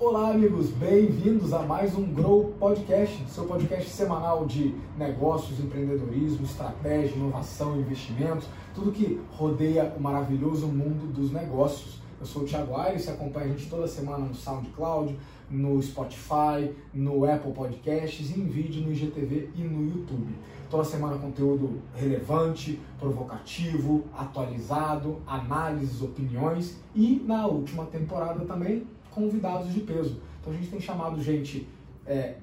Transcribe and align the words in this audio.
Olá, 0.00 0.30
amigos, 0.30 0.70
bem-vindos 0.70 1.52
a 1.52 1.62
mais 1.62 1.94
um 1.94 2.06
Grow 2.06 2.54
Podcast, 2.58 3.22
seu 3.28 3.44
podcast 3.44 3.90
semanal 3.90 4.46
de 4.46 4.74
negócios, 4.96 5.60
empreendedorismo, 5.60 6.46
estratégia, 6.46 7.16
inovação, 7.16 7.78
investimentos, 7.78 8.48
tudo 8.74 8.90
que 8.90 9.20
rodeia 9.32 9.92
o 9.94 10.00
maravilhoso 10.00 10.66
mundo 10.66 11.12
dos 11.12 11.30
negócios. 11.30 12.03
Eu 12.20 12.26
sou 12.26 12.42
o 12.42 12.44
Thiago 12.44 12.76
Aires, 12.76 13.02
você 13.02 13.10
acompanha 13.10 13.46
a 13.46 13.48
gente 13.48 13.68
toda 13.68 13.86
semana 13.86 14.24
no 14.24 14.34
SoundCloud, 14.34 15.16
no 15.50 15.82
Spotify, 15.82 16.72
no 16.92 17.24
Apple 17.24 17.52
Podcasts, 17.52 18.36
em 18.36 18.44
vídeo 18.46 18.82
no 18.82 18.92
IGTV 18.92 19.50
e 19.54 19.62
no 19.62 19.84
YouTube. 19.84 20.34
Toda 20.70 20.84
semana 20.84 21.18
conteúdo 21.18 21.82
relevante, 21.94 22.80
provocativo, 22.98 24.04
atualizado, 24.16 25.20
análises, 25.26 26.02
opiniões 26.02 26.78
e 26.94 27.22
na 27.26 27.46
última 27.46 27.84
temporada 27.86 28.44
também 28.44 28.86
convidados 29.10 29.72
de 29.72 29.80
peso. 29.80 30.20
Então 30.40 30.52
a 30.52 30.56
gente 30.56 30.70
tem 30.70 30.80
chamado 30.80 31.22
gente, 31.22 31.68
é, 32.06 32.36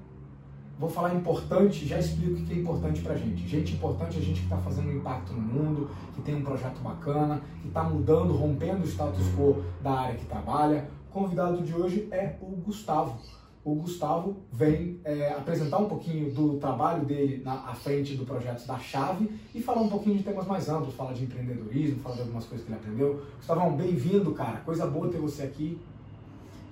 vou 0.82 0.90
falar 0.90 1.14
importante, 1.14 1.86
já 1.86 2.00
explico 2.00 2.42
o 2.42 2.44
que 2.44 2.54
é 2.54 2.56
importante 2.56 3.02
pra 3.02 3.16
gente. 3.16 3.48
Gente 3.48 3.74
importante 3.74 4.18
é 4.18 4.22
gente 4.22 4.40
que 4.40 4.46
está 4.46 4.58
fazendo 4.58 4.90
um 4.90 4.94
impacto 4.94 5.32
no 5.32 5.40
mundo, 5.40 5.92
que 6.16 6.22
tem 6.24 6.36
um 6.36 6.42
projeto 6.42 6.80
bacana, 6.80 7.40
que 7.62 7.68
está 7.68 7.84
mudando, 7.84 8.34
rompendo 8.34 8.82
o 8.82 8.88
status 8.88 9.24
quo 9.36 9.64
da 9.80 9.92
área 9.92 10.16
que 10.16 10.26
trabalha. 10.26 10.90
Convidado 11.12 11.62
de 11.62 11.76
hoje 11.76 12.08
é 12.10 12.36
o 12.42 12.48
Gustavo. 12.56 13.20
O 13.64 13.76
Gustavo 13.76 14.38
vem 14.52 15.00
é, 15.06 15.30
apresentar 15.34 15.78
um 15.78 15.88
pouquinho 15.88 16.34
do 16.34 16.58
trabalho 16.58 17.06
dele 17.06 17.44
na 17.46 17.70
à 17.70 17.76
frente 17.76 18.16
do 18.16 18.26
projeto 18.26 18.66
da 18.66 18.80
Chave 18.80 19.30
e 19.54 19.62
falar 19.62 19.82
um 19.82 19.90
pouquinho 19.90 20.18
de 20.18 20.24
temas 20.24 20.48
mais 20.48 20.68
amplos, 20.68 20.96
falar 20.96 21.14
de 21.14 21.26
empreendedorismo, 21.26 22.00
falar 22.00 22.16
de 22.16 22.22
algumas 22.22 22.46
coisas 22.46 22.66
que 22.66 22.74
ele 22.74 22.80
aprendeu. 22.80 23.24
Gustavão, 23.38 23.78
bem-vindo, 23.78 24.32
cara. 24.32 24.62
Coisa 24.62 24.88
boa 24.88 25.10
ter 25.10 25.20
você 25.20 25.44
aqui. 25.44 25.80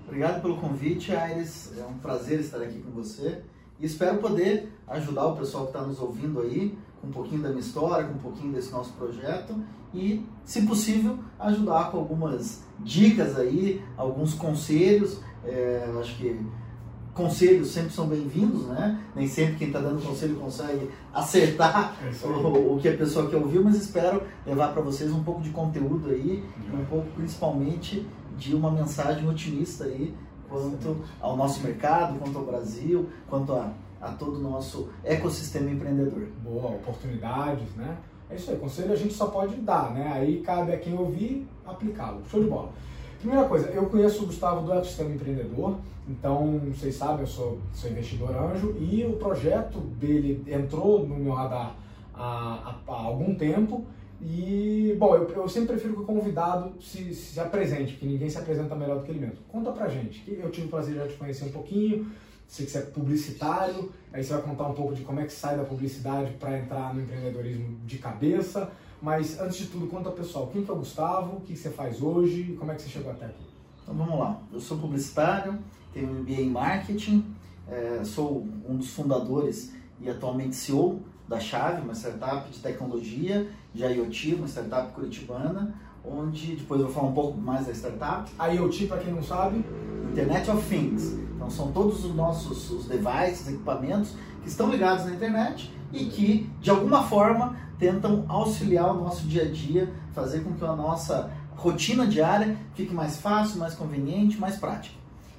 Obrigado 0.08 0.42
pelo 0.42 0.58
convite, 0.58 1.16
Aires. 1.16 1.78
É 1.78 1.86
um 1.86 2.00
prazer 2.00 2.40
estar 2.40 2.60
aqui 2.60 2.80
com 2.80 2.90
você 2.90 3.44
e 3.80 3.86
espero 3.86 4.18
poder 4.18 4.72
ajudar 4.88 5.28
o 5.28 5.36
pessoal 5.36 5.66
que 5.66 5.70
está 5.72 5.86
nos 5.86 6.00
ouvindo 6.00 6.42
aí 6.42 6.78
com 7.02 7.08
um 7.08 7.12
pouquinho 7.12 7.42
da 7.42 7.50
minha 7.50 7.62
história, 7.62 8.08
com 8.08 8.16
um 8.16 8.20
pouquinho 8.20 8.52
desse 8.52 8.72
nosso 8.72 8.92
projeto 8.94 9.56
e, 9.94 10.26
se 10.44 10.64
possível, 10.64 11.18
ajudar 11.40 11.92
com 11.92 11.98
algumas 11.98 12.64
dicas 12.80 13.38
aí, 13.38 13.82
alguns 13.98 14.34
conselhos. 14.34 15.22
É, 15.46 15.90
acho 16.00 16.18
que 16.18 16.40
conselhos 17.14 17.70
sempre 17.70 17.92
são 17.92 18.08
bem-vindos, 18.08 18.68
né? 18.68 19.00
Nem 19.16 19.28
sempre 19.28 19.56
quem 19.56 19.68
está 19.68 19.80
dando 19.80 20.06
conselho 20.06 20.36
consegue 20.36 20.90
acertar 21.14 21.96
É 22.04 22.28
o, 22.28 22.76
o 22.76 22.80
que 22.80 22.90
a 22.90 22.98
pessoa 22.98 23.30
quer 23.30 23.38
ouvir, 23.38 23.62
mas 23.62 23.76
espero 23.76 24.24
levar 24.46 24.74
para 24.74 24.82
vocês 24.82 25.12
um 25.12 25.24
pouco 25.24 25.42
de 25.42 25.50
conteúdo 25.50 26.10
aí, 26.10 26.44
um 26.74 26.86
pouco 26.86 27.08
principalmente 27.16 28.06
de 28.38 28.56
uma 28.56 28.72
mensagem 28.72 29.28
otimista 29.28 29.86
aí 29.86 30.14
quanto 30.50 30.98
ao 31.22 31.38
nosso 31.38 31.62
mercado, 31.62 32.20
quanto 32.20 32.38
ao 32.38 32.46
Brasil, 32.46 33.08
quanto 33.30 33.54
a, 33.54 33.72
a 34.02 34.10
todo 34.10 34.38
o 34.38 34.42
nosso 34.42 34.90
ecossistema 35.04 35.70
empreendedor. 35.70 36.28
Boa, 36.44 36.72
oportunidades, 36.72 37.74
né? 37.76 37.98
É 38.30 38.36
isso 38.36 38.52
aí, 38.52 38.58
conselho 38.58 38.94
a 38.94 38.96
gente 38.96 39.14
só 39.14 39.28
pode 39.28 39.56
dar, 39.56 39.92
né? 39.92 40.12
Aí 40.14 40.42
cabe 40.42 40.72
a 40.72 40.78
quem 40.78 40.98
ouvir 40.98 41.48
aplicá-lo. 41.66 42.22
Show 42.30 42.44
de 42.44 42.50
bola. 42.50 42.70
Primeira 43.20 43.48
coisa, 43.48 43.68
eu 43.70 43.86
conheço 43.88 44.24
o 44.24 44.28
Gustavo 44.28 44.66
do 44.66 44.72
Ecossistema 44.72 45.12
Empreendedor, 45.12 45.76
então 46.08 46.60
vocês 46.74 46.96
sabem, 46.96 47.22
eu 47.22 47.28
sou, 47.28 47.60
sou 47.74 47.90
investidor 47.90 48.36
anjo 48.36 48.76
e 48.80 49.06
o 49.06 49.14
projeto 49.18 49.80
dele 49.80 50.44
entrou 50.48 51.06
no 51.06 51.16
meu 51.16 51.34
radar 51.34 51.76
há, 52.14 52.76
há, 52.88 52.92
há 52.92 53.02
algum 53.02 53.36
tempo. 53.36 53.86
E, 54.22 54.96
bom, 55.00 55.16
eu, 55.16 55.30
eu, 55.30 55.48
sempre 55.48 55.70
prefiro 55.70 55.96
que 55.96 56.02
o 56.02 56.06
convidado 56.06 56.74
se, 56.82 57.14
se 57.14 57.40
apresente, 57.40 57.94
porque 57.94 58.06
ninguém 58.06 58.30
se 58.30 58.38
apresenta 58.38 58.76
melhor 58.76 59.00
do 59.00 59.04
que 59.06 59.12
ele 59.12 59.20
mesmo. 59.20 59.38
Conta 59.48 59.72
pra 59.72 59.88
gente, 59.88 60.20
que 60.20 60.40
eu 60.40 60.52
tive 60.52 60.68
o 60.68 60.70
prazer 60.70 60.94
de 60.94 61.00
já 61.00 61.08
te 61.08 61.14
conhecer 61.14 61.46
um 61.46 61.52
pouquinho, 61.52 62.12
sei 62.46 62.66
que 62.66 62.72
você 62.72 62.80
é 62.80 62.82
publicitário, 62.82 63.92
aí 64.12 64.24
você 64.24 64.34
vai 64.34 64.42
contar 64.42 64.68
um 64.68 64.74
pouco 64.74 64.94
de 64.94 65.04
como 65.04 65.22
é 65.22 65.26
que 65.26 65.32
sai 65.32 65.56
da 65.56 65.64
publicidade 65.64 66.34
para 66.34 66.60
entrar 66.60 66.94
no 66.94 67.02
empreendedorismo 67.02 67.80
de 67.86 67.98
cabeça. 67.98 68.70
Mas 69.02 69.40
antes 69.40 69.58
de 69.58 69.68
tudo, 69.68 69.88
conta 69.88 70.12
pessoal, 70.12 70.48
quem 70.48 70.66
que 70.66 70.70
é 70.70 70.74
o 70.74 70.78
Gustavo, 70.78 71.38
o 71.38 71.42
que 71.42 71.56
você 71.56 71.70
faz 71.70 72.02
hoje 72.02 72.42
e 72.52 72.56
como 72.58 72.72
é 72.72 72.76
que 72.76 72.82
você 72.82 72.90
chegou 72.90 73.12
até 73.12 73.28
aqui? 73.28 73.46
Então 73.82 73.96
vamos 73.96 74.20
lá, 74.20 74.42
eu 74.52 74.60
sou 74.60 74.78
publicitário, 74.78 75.58
tenho 75.94 76.08
MBA 76.08 76.42
em 76.42 76.50
marketing, 76.50 77.26
é, 77.70 78.04
sou 78.04 78.46
um 78.68 78.76
dos 78.76 78.90
fundadores 78.90 79.74
e 80.02 80.10
atualmente 80.10 80.56
CEO 80.56 81.02
da 81.30 81.40
Chave, 81.40 81.82
uma 81.84 81.94
startup 81.94 82.50
de 82.50 82.58
tecnologia, 82.58 83.48
de 83.72 83.84
IoT, 83.84 84.34
uma 84.34 84.48
startup 84.48 84.92
curitibana, 84.94 85.76
onde 86.04 86.56
depois 86.56 86.82
eu 86.82 86.88
vou 86.88 86.96
falar 86.96 87.08
um 87.08 87.14
pouco 87.14 87.38
mais 87.38 87.68
da 87.68 87.72
startup. 87.72 88.30
IoT, 88.40 88.88
para 88.88 88.98
quem 88.98 89.14
não 89.14 89.22
sabe, 89.22 89.64
Internet 90.12 90.50
of 90.50 90.68
Things. 90.68 91.20
Então 91.36 91.50
são 91.50 91.72
todos 91.72 92.04
os 92.04 92.16
nossos 92.16 92.72
os 92.72 92.88
devices, 92.88 93.48
equipamentos 93.48 94.16
que 94.42 94.50
estão 94.50 94.72
ligados 94.72 95.06
na 95.06 95.12
internet 95.12 95.72
e 95.94 96.06
que 96.06 96.50
de 96.60 96.72
alguma 96.72 97.04
forma 97.04 97.56
tentam 97.78 98.26
auxiliar 98.28 98.92
o 98.92 99.02
nosso 99.02 99.28
dia 99.28 99.44
a 99.44 99.52
dia, 99.52 99.94
fazer 100.14 100.40
com 100.40 100.54
que 100.54 100.66
a 100.66 100.76
nossa 100.76 101.32
rotina 101.56 102.08
diária 102.08 102.58
fique 102.74 102.94
mais 102.94 103.18
fácil, 103.18 103.60
mais 103.60 103.76
conveniente, 103.76 104.40
mais 104.40 104.56
prática. 104.56 104.96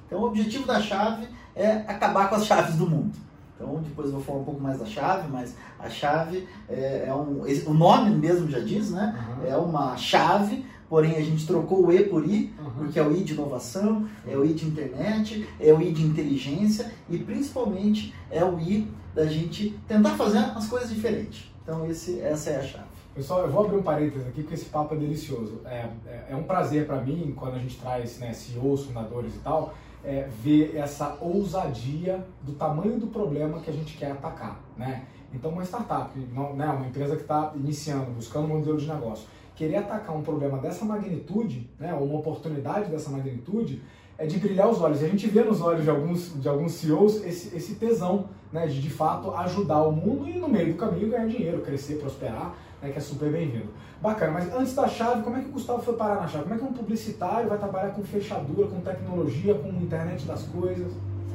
Então 0.07 0.21
o 0.21 0.25
objetivo 0.25 0.65
da 0.65 0.79
chave 0.79 1.27
é 1.53 1.83
acabar 1.87 2.29
com 2.29 2.35
as 2.35 2.45
chaves 2.47 2.75
do 2.75 2.89
mundo. 2.89 3.30
Então 3.61 3.81
depois 3.81 4.07
eu 4.07 4.13
vou 4.15 4.23
falar 4.23 4.39
um 4.39 4.43
pouco 4.43 4.59
mais 4.61 4.79
da 4.79 4.85
chave, 4.85 5.29
mas 5.29 5.55
a 5.79 5.87
chave 5.89 6.47
é, 6.67 7.05
é 7.07 7.13
um, 7.13 7.43
o 7.67 7.73
nome 7.73 8.09
mesmo 8.15 8.49
já 8.49 8.59
diz, 8.59 8.89
né? 8.91 9.15
Uhum. 9.39 9.47
É 9.47 9.55
uma 9.55 9.95
chave, 9.95 10.65
porém 10.89 11.15
a 11.15 11.21
gente 11.21 11.45
trocou 11.45 11.85
o 11.85 11.93
E 11.93 12.03
por 12.03 12.25
I, 12.25 12.51
Uhum. 12.59 12.71
porque 12.79 12.99
é 12.99 13.03
o 13.03 13.15
I 13.15 13.23
de 13.23 13.33
inovação, 13.33 14.07
é 14.27 14.35
o 14.35 14.43
I 14.43 14.53
de 14.53 14.65
internet, 14.65 15.47
é 15.59 15.71
o 15.73 15.81
I 15.81 15.91
de 15.91 16.03
inteligência 16.03 16.91
e 17.09 17.17
principalmente 17.19 18.13
é 18.31 18.43
o 18.43 18.59
I 18.59 18.87
da 19.13 19.25
gente 19.25 19.77
tentar 19.87 20.11
fazer 20.15 20.39
as 20.39 20.67
coisas 20.67 20.89
diferentes. 20.89 21.51
Então 21.63 21.85
esse, 21.85 22.19
essa 22.19 22.49
é 22.49 22.59
a 22.59 22.63
chave. 22.63 22.85
Pessoal, 23.13 23.41
eu 23.41 23.51
vou 23.51 23.65
abrir 23.65 23.75
um 23.75 23.83
parênteses 23.83 24.25
aqui 24.25 24.41
porque 24.41 24.55
esse 24.55 24.65
papo 24.65 24.95
é 24.95 24.97
delicioso. 24.97 25.59
É, 25.65 25.85
é, 26.07 26.27
é 26.29 26.35
um 26.35 26.43
prazer 26.43 26.87
para 26.87 27.01
mim, 27.01 27.33
quando 27.35 27.55
a 27.55 27.59
gente 27.59 27.77
traz 27.77 28.17
né, 28.19 28.31
CEOs, 28.33 28.85
fundadores 28.85 29.35
e 29.35 29.39
tal, 29.39 29.73
é, 30.03 30.27
ver 30.43 30.75
essa 30.75 31.17
ousadia 31.21 32.25
do 32.41 32.53
tamanho 32.53 32.99
do 32.99 33.07
problema 33.07 33.59
que 33.59 33.69
a 33.69 33.73
gente 33.73 33.97
quer 33.97 34.11
atacar. 34.11 34.59
Né? 34.75 35.05
Então, 35.33 35.51
uma 35.51 35.63
startup, 35.63 36.11
não, 36.33 36.53
né, 36.53 36.67
uma 36.67 36.87
empresa 36.87 37.15
que 37.15 37.21
está 37.21 37.53
iniciando, 37.55 38.11
buscando 38.11 38.45
um 38.45 38.57
modelo 38.59 38.77
de 38.77 38.87
negócio, 38.87 39.27
querer 39.55 39.77
atacar 39.77 40.15
um 40.15 40.21
problema 40.21 40.57
dessa 40.57 40.83
magnitude, 40.83 41.69
né, 41.79 41.93
ou 41.93 42.05
uma 42.05 42.19
oportunidade 42.19 42.89
dessa 42.89 43.09
magnitude, 43.09 43.81
é 44.17 44.25
de 44.25 44.37
brilhar 44.37 44.69
os 44.69 44.81
olhos. 44.81 45.01
E 45.01 45.05
a 45.05 45.07
gente 45.07 45.27
vê 45.27 45.43
nos 45.43 45.61
olhos 45.61 45.83
de 45.83 45.89
alguns, 45.89 46.41
de 46.41 46.47
alguns 46.47 46.73
CEOs 46.73 47.23
esse, 47.25 47.55
esse 47.55 47.75
tesão 47.75 48.25
né, 48.51 48.67
de, 48.67 48.81
de 48.81 48.89
fato, 48.89 49.33
ajudar 49.35 49.83
o 49.83 49.91
mundo 49.91 50.27
e, 50.27 50.37
no 50.37 50.49
meio 50.49 50.73
do 50.73 50.77
caminho, 50.77 51.09
ganhar 51.09 51.27
dinheiro, 51.27 51.61
crescer, 51.61 51.95
prosperar 51.95 52.53
né, 52.81 52.89
que 52.89 52.97
é 52.97 53.01
super 53.01 53.31
bem-vindo. 53.31 53.69
Bacana, 54.01 54.31
mas 54.33 54.53
antes 54.53 54.73
da 54.73 54.87
chave, 54.87 55.21
como 55.21 55.37
é 55.37 55.41
que 55.41 55.49
o 55.49 55.51
Gustavo 55.51 55.81
foi 55.81 55.93
parar 55.95 56.15
na 56.21 56.27
chave? 56.27 56.43
Como 56.43 56.55
é 56.55 56.57
que 56.57 56.63
um 56.63 56.73
publicitário 56.73 57.47
vai 57.49 57.57
trabalhar 57.57 57.89
com 57.89 58.03
fechadura, 58.03 58.67
com 58.67 58.79
tecnologia, 58.81 59.53
com 59.55 59.69
internet 59.69 60.25
das 60.25 60.43
coisas? 60.43 60.91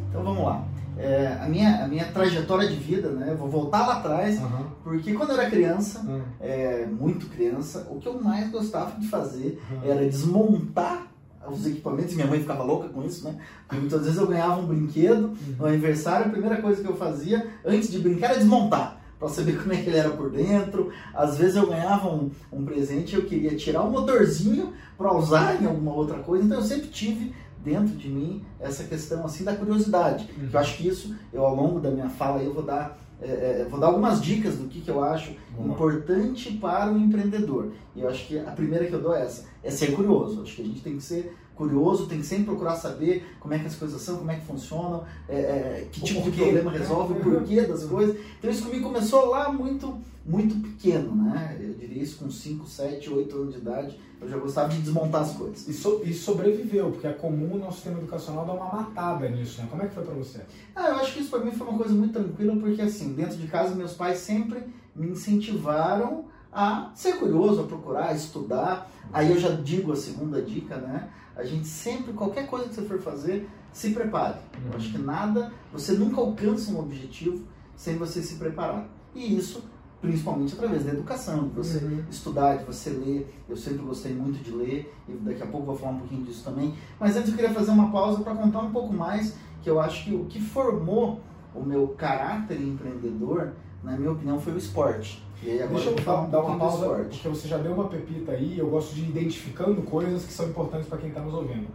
Então 0.09 0.23
vamos 0.25 0.45
lá. 0.45 0.65
É, 0.99 1.39
a, 1.43 1.47
minha, 1.47 1.85
a 1.85 1.89
minha 1.89 2.07
trajetória 2.07 2.67
de 2.69 2.75
vida, 2.77 3.11
né? 3.11 3.29
eu 3.33 3.37
Vou 3.37 3.49
voltar 3.49 3.87
lá 3.87 3.99
atrás, 3.99 4.41
Uhum. 4.41 4.65
porque 4.83 5.13
quando 5.13 5.31
eu 5.31 5.39
era 5.41 5.51
criança, 5.51 6.01
Uhum. 6.01 6.23
é, 6.41 6.87
muito 6.87 7.27
criança, 7.27 7.87
o 7.91 8.01
que 8.01 8.09
eu 8.09 8.21
mais 8.21 8.51
gostava 8.51 8.99
de 8.99 9.07
fazer 9.07 9.63
Uhum. 9.71 9.91
era 9.91 10.01
desmontar 10.07 11.07
os 11.49 11.65
equipamentos, 11.67 12.15
minha 12.15 12.27
mãe 12.27 12.41
ficava 12.41 12.65
louca 12.65 12.89
com 12.89 13.05
isso, 13.05 13.25
né? 13.25 13.37
Porque 13.69 13.79
muitas 13.81 14.03
vezes 14.03 14.19
eu 14.19 14.27
ganhava 14.27 14.59
um 14.61 14.67
brinquedo 14.67 15.33
no 15.57 15.67
aniversário, 15.67 16.27
a 16.27 16.31
primeira 16.31 16.61
coisa 16.61 16.83
que 16.83 16.89
eu 16.89 16.97
fazia 16.97 17.47
antes 17.65 17.89
de 17.89 18.01
brincar 18.01 18.31
era 18.31 18.39
desmontar, 18.39 18.96
para 19.19 19.29
saber 19.29 19.59
como 19.59 19.73
é 19.73 19.77
que 19.77 19.89
ele 19.89 19.99
era 19.99 20.11
por 20.11 20.31
dentro. 20.31 20.91
Às 21.15 21.39
vezes 21.39 21.57
eu 21.57 21.67
ganhava 21.67 22.09
um, 22.09 22.31
um 22.53 22.65
presente 22.65 23.15
e 23.15 23.19
eu 23.19 23.25
queria 23.25 23.57
tirar 23.57 23.83
o 23.83 23.91
motorzinho 23.91 24.73
para 24.97 25.15
usar 25.15 25.61
em 25.61 25.67
alguma 25.67 25.93
outra 25.93 26.19
coisa, 26.19 26.45
então 26.45 26.59
eu 26.59 26.65
sempre 26.65 26.89
tive 26.89 27.35
dentro 27.63 27.97
de 27.97 28.09
mim 28.09 28.45
essa 28.61 28.85
questão 28.85 29.25
assim 29.25 29.45
da 29.45 29.57
curiosidade. 29.57 30.29
Uhum. 30.39 30.49
Eu 30.53 30.59
acho 30.59 30.77
que 30.77 30.89
isso, 30.89 31.15
eu 31.33 31.45
ao 31.45 31.55
longo 31.55 31.81
da 31.81 31.91
minha 31.91 32.09
fala 32.09 32.43
eu 32.43 32.55
vou 32.55 32.63
dar 32.63 32.99
é, 33.21 33.63
é, 33.63 33.67
vou 33.69 33.81
dar 33.81 33.87
algumas 33.87 34.21
dicas 34.21 34.57
do 34.57 34.69
que, 34.69 34.83
que 34.83 34.91
eu 34.91 35.03
acho 35.03 35.35
importante 35.59 36.53
para 36.53 36.93
o 36.93 36.99
empreendedor. 36.99 37.73
E 37.95 38.03
eu 38.03 38.09
acho 38.11 38.27
que 38.27 38.39
a 38.39 38.51
primeira 38.51 38.85
que 38.85 38.93
eu 38.93 39.01
dou 39.01 39.15
é 39.15 39.23
essa, 39.23 39.47
é 39.65 39.71
ser 39.71 39.93
curioso. 39.93 40.43
Acho 40.43 40.55
que 40.55 40.63
a 40.63 40.65
gente 40.67 40.83
tem 40.83 40.97
que 40.97 41.03
ser 41.03 41.35
curioso, 41.57 42.07
tem 42.07 42.19
que 42.21 42.27
sempre 42.27 42.45
procurar 42.45 42.77
saber 42.77 43.27
como 43.41 43.55
é 43.55 43.59
que 43.59 43.67
as 43.67 43.75
coisas 43.75 44.01
são, 44.03 44.19
como 44.19 44.31
é 44.31 44.37
que 44.37 44.45
funcionam, 44.47 45.05
é, 45.29 45.37
é, 45.37 45.89
que 45.91 46.01
tipo 46.03 46.21
de 46.31 46.31
problema 46.45 46.71
resolve, 46.71 47.15
o 47.15 47.17
porquê 47.39 47.63
das 47.63 47.85
coisas. 47.85 48.17
Então 48.39 48.51
isso 48.51 48.63
comigo 48.65 48.85
começou 48.85 49.27
lá 49.27 49.51
muito, 49.51 49.99
muito 50.25 50.55
pequeno, 50.63 51.15
né? 51.17 51.57
Eu 51.61 51.75
diria 51.75 52.03
isso 52.03 52.19
com 52.19 52.31
5, 52.31 52.67
7, 52.67 53.11
8 53.11 53.37
anos 53.37 53.55
de 53.55 53.61
idade. 53.61 53.99
Eu 54.21 54.29
já 54.29 54.39
gostava 54.39 54.69
de 54.71 54.79
desmontar 54.81 55.23
as 55.23 55.33
coisas. 55.33 55.67
E, 55.69 55.73
so- 55.75 56.01
e 56.05 56.13
sobreviveu, 56.15 56.91
porque 56.91 57.07
é 57.07 57.13
comum 57.13 57.55
o 57.55 57.59
nosso 57.59 57.77
sistema 57.77 57.99
educacional 57.99 58.47
dar 58.47 58.55
uma 58.55 58.73
matada 58.73 59.29
nisso, 59.29 59.61
né? 59.61 59.69
Como 59.71 59.83
é 59.83 59.87
que 59.87 59.95
foi 59.95 60.05
pra 60.05 60.15
você? 60.15 60.41
Ah, 60.75 60.89
eu 60.89 60.97
acho 60.97 61.13
que 61.15 61.21
isso 61.21 61.31
para 61.31 61.41
mim 61.45 61.51
foi 61.53 61.67
uma 61.67 61.77
coisa 61.79 61.95
muito 61.95 62.13
tranquila, 62.15 62.57
porque 62.57 62.81
assim, 62.83 63.13
dentro 63.13 63.37
de 63.37 63.47
casa 63.47 63.75
meus 63.75 63.93
pais 63.93 64.19
sempre 64.19 64.63
me 64.95 65.09
incentivaram 65.11 66.25
a 66.53 66.91
ser 66.95 67.15
curioso, 67.19 67.61
a 67.61 67.65
procurar, 67.65 68.09
a 68.09 68.15
estudar. 68.15 68.91
Aí 69.13 69.31
eu 69.31 69.39
já 69.39 69.51
digo 69.51 69.93
a 69.93 69.97
segunda 69.97 70.41
dica, 70.41 70.77
né? 70.77 71.09
A 71.37 71.45
gente 71.45 71.67
sempre, 71.67 72.13
qualquer 72.13 72.47
coisa 72.47 72.69
que 72.69 72.75
você 72.75 72.83
for 72.83 72.99
fazer, 72.99 73.49
se 73.73 73.91
prepare. 73.91 74.39
Eu 74.65 74.77
acho 74.77 74.91
que 74.91 74.99
nada, 74.99 75.53
você 75.73 75.93
nunca 75.93 76.21
alcança 76.21 76.73
um 76.73 76.81
objetivo 76.81 77.45
sem 77.77 77.97
você 77.97 78.23
se 78.23 78.37
preparar. 78.37 78.89
E 79.15 79.37
isso 79.37 79.63
principalmente 80.01 80.55
através 80.55 80.85
da 80.85 80.93
educação, 80.93 81.49
de 81.49 81.55
você 81.55 81.85
uhum. 81.85 82.05
estudar, 82.11 82.57
de 82.57 82.65
você 82.65 82.91
ler. 82.91 83.35
Eu 83.49 83.57
sempre 83.57 83.79
gostei 83.79 84.15
muito 84.15 84.43
de 84.43 84.51
ler 84.51 84.95
e 85.09 85.13
daqui 85.13 85.43
a 85.43 85.47
pouco 85.47 85.67
vou 85.67 85.77
falar 85.77 85.93
um 85.93 85.99
pouquinho 85.99 86.25
disso 86.25 86.45
também. 86.45 86.75
Mas 86.99 87.17
antes 87.17 87.31
eu 87.31 87.37
queria 87.37 87.53
fazer 87.53 87.71
uma 87.71 87.91
pausa 87.91 88.23
para 88.23 88.35
contar 88.35 88.61
um 88.61 88.71
pouco 88.71 88.93
mais, 88.93 89.37
que 89.63 89.71
eu 89.71 89.81
acho 89.81 90.05
que 90.05 90.15
o 90.15 90.25
que 90.27 90.41
formou 90.41 91.21
o 91.55 91.63
meu 91.63 91.89
caráter 91.89 92.61
empreendedor, 92.61 93.53
na 93.87 93.97
minha 93.97 94.11
opinião, 94.11 94.41
foi 94.41 94.53
o 94.53 94.59
esporte. 94.59 95.23
Deixa 95.41 95.91
eu 95.91 95.99
falar, 95.99 96.23
um 96.23 96.31
dar 96.31 96.41
uma 96.41 96.59
pausa, 96.59 96.89
porque 97.09 97.29
você 97.29 97.47
já 97.47 97.57
deu 97.57 97.73
uma 97.73 97.89
pepita 97.89 98.33
aí, 98.33 98.59
eu 98.59 98.69
gosto 98.69 98.95
de 98.95 99.03
ir 99.03 99.11
identificando 99.11 99.81
coisas 99.83 100.25
que 100.25 100.33
são 100.33 100.49
importantes 100.49 100.89
para 100.89 100.99
quem 100.99 101.11
está 101.11 101.21
nos 101.21 101.33
ouvindo. 101.33 101.69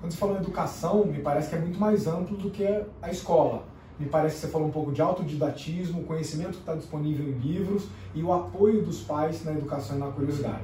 Quando 0.00 0.12
você 0.12 0.18
fala 0.18 0.34
em 0.34 0.42
educação, 0.42 1.04
me 1.04 1.18
parece 1.18 1.48
que 1.48 1.56
é 1.56 1.58
muito 1.58 1.80
mais 1.80 2.06
amplo 2.06 2.36
do 2.36 2.50
que 2.50 2.64
a 3.02 3.10
escola. 3.10 3.64
Me 3.98 4.06
parece 4.06 4.36
que 4.36 4.40
você 4.42 4.48
falou 4.48 4.68
um 4.68 4.70
pouco 4.70 4.92
de 4.92 5.02
autodidatismo, 5.02 6.04
conhecimento 6.04 6.52
que 6.52 6.58
está 6.58 6.74
disponível 6.74 7.26
em 7.26 7.38
livros 7.38 7.88
e 8.14 8.22
o 8.22 8.32
apoio 8.32 8.84
dos 8.84 9.00
pais 9.00 9.44
na 9.44 9.52
educação 9.52 9.96
e 9.96 9.98
na 9.98 10.06
curiosidade. 10.06 10.62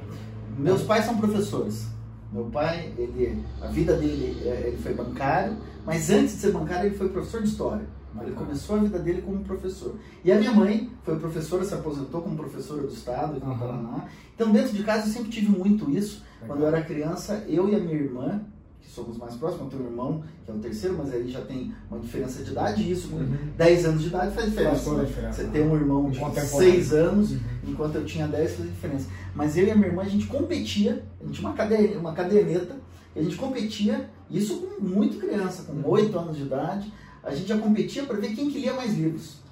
Meus 0.57 0.83
pais 0.83 1.03
são 1.03 1.17
professores. 1.17 1.87
Meu 2.31 2.45
pai, 2.45 2.93
ele, 2.97 3.43
a 3.61 3.67
vida 3.67 3.97
dele, 3.97 4.41
é, 4.47 4.67
ele 4.67 4.77
foi 4.77 4.93
bancário, 4.93 5.57
mas 5.85 6.09
antes 6.09 6.35
de 6.35 6.41
ser 6.41 6.51
bancário 6.51 6.87
ele 6.87 6.95
foi 6.95 7.09
professor 7.09 7.41
de 7.41 7.49
história. 7.49 7.85
Ele 8.21 8.31
começou 8.33 8.75
a 8.75 8.79
vida 8.79 8.99
dele 8.99 9.21
como 9.21 9.43
professor. 9.43 9.95
E 10.23 10.31
a 10.31 10.37
minha 10.37 10.51
mãe 10.51 10.89
foi 11.03 11.17
professora, 11.17 11.63
se 11.63 11.73
aposentou 11.73 12.21
como 12.21 12.35
professora 12.35 12.83
do 12.83 12.93
Estado 12.93 13.37
aqui 13.37 13.45
no 13.45 13.57
Paraná. 13.57 14.05
Então, 14.35 14.51
dentro 14.51 14.73
de 14.73 14.83
casa, 14.83 15.07
eu 15.07 15.13
sempre 15.13 15.31
tive 15.31 15.49
muito 15.49 15.89
isso. 15.89 16.23
Quando 16.45 16.61
eu 16.61 16.67
era 16.67 16.81
criança, 16.81 17.43
eu 17.47 17.69
e 17.69 17.75
a 17.75 17.79
minha 17.79 17.95
irmã, 17.95 18.41
que 18.81 18.89
somos 18.89 19.17
mais 19.17 19.35
próximos, 19.35 19.63
eu 19.63 19.69
tenho 19.69 19.83
um 19.83 19.91
irmão, 19.91 20.23
que 20.45 20.51
é 20.51 20.53
o 20.53 20.57
terceiro, 20.57 20.97
mas 20.97 21.13
aí 21.13 21.27
já 21.29 21.41
tem 21.41 21.73
uma 21.89 21.99
diferença 21.99 22.43
de 22.43 22.51
idade, 22.51 22.83
e 22.83 22.91
isso 22.91 23.07
com 23.07 23.15
uhum. 23.15 23.37
10 23.57 23.85
anos 23.85 24.01
de 24.01 24.07
idade 24.07 24.35
faz 24.35 24.49
diferença. 24.49 25.01
A 25.01 25.03
diferença. 25.05 25.43
Você 25.43 25.49
tem 25.49 25.67
um 25.67 25.75
irmão 25.75 26.09
de 26.09 26.19
6 26.19 26.93
anos, 26.93 27.31
uhum. 27.31 27.39
enquanto 27.67 27.95
eu 27.95 28.05
tinha 28.05 28.27
10, 28.27 28.55
faz 28.55 28.69
diferença. 28.69 29.07
Mas 29.33 29.57
eu 29.57 29.65
e 29.65 29.71
a 29.71 29.75
minha 29.75 29.87
irmã, 29.87 30.01
a 30.01 30.09
gente 30.09 30.27
competia, 30.27 31.03
a 31.21 31.25
gente 31.25 31.35
tinha 31.35 31.47
uma, 31.47 31.55
caderneta, 31.55 31.99
uma 31.99 32.13
caderneta, 32.13 32.75
e 33.15 33.19
a 33.19 33.23
gente 33.23 33.37
competia, 33.37 34.09
isso 34.29 34.57
com 34.57 34.83
muito 34.83 35.17
criança, 35.17 35.63
com 35.63 35.89
8 35.89 36.17
anos 36.19 36.35
de 36.35 36.43
idade, 36.43 36.91
a 37.23 37.33
gente 37.33 37.47
já 37.47 37.57
competia 37.57 38.03
para 38.03 38.17
ver 38.17 38.35
quem 38.35 38.49
que 38.49 38.59
lia 38.59 38.73
mais 38.73 38.97
livros. 38.97 39.43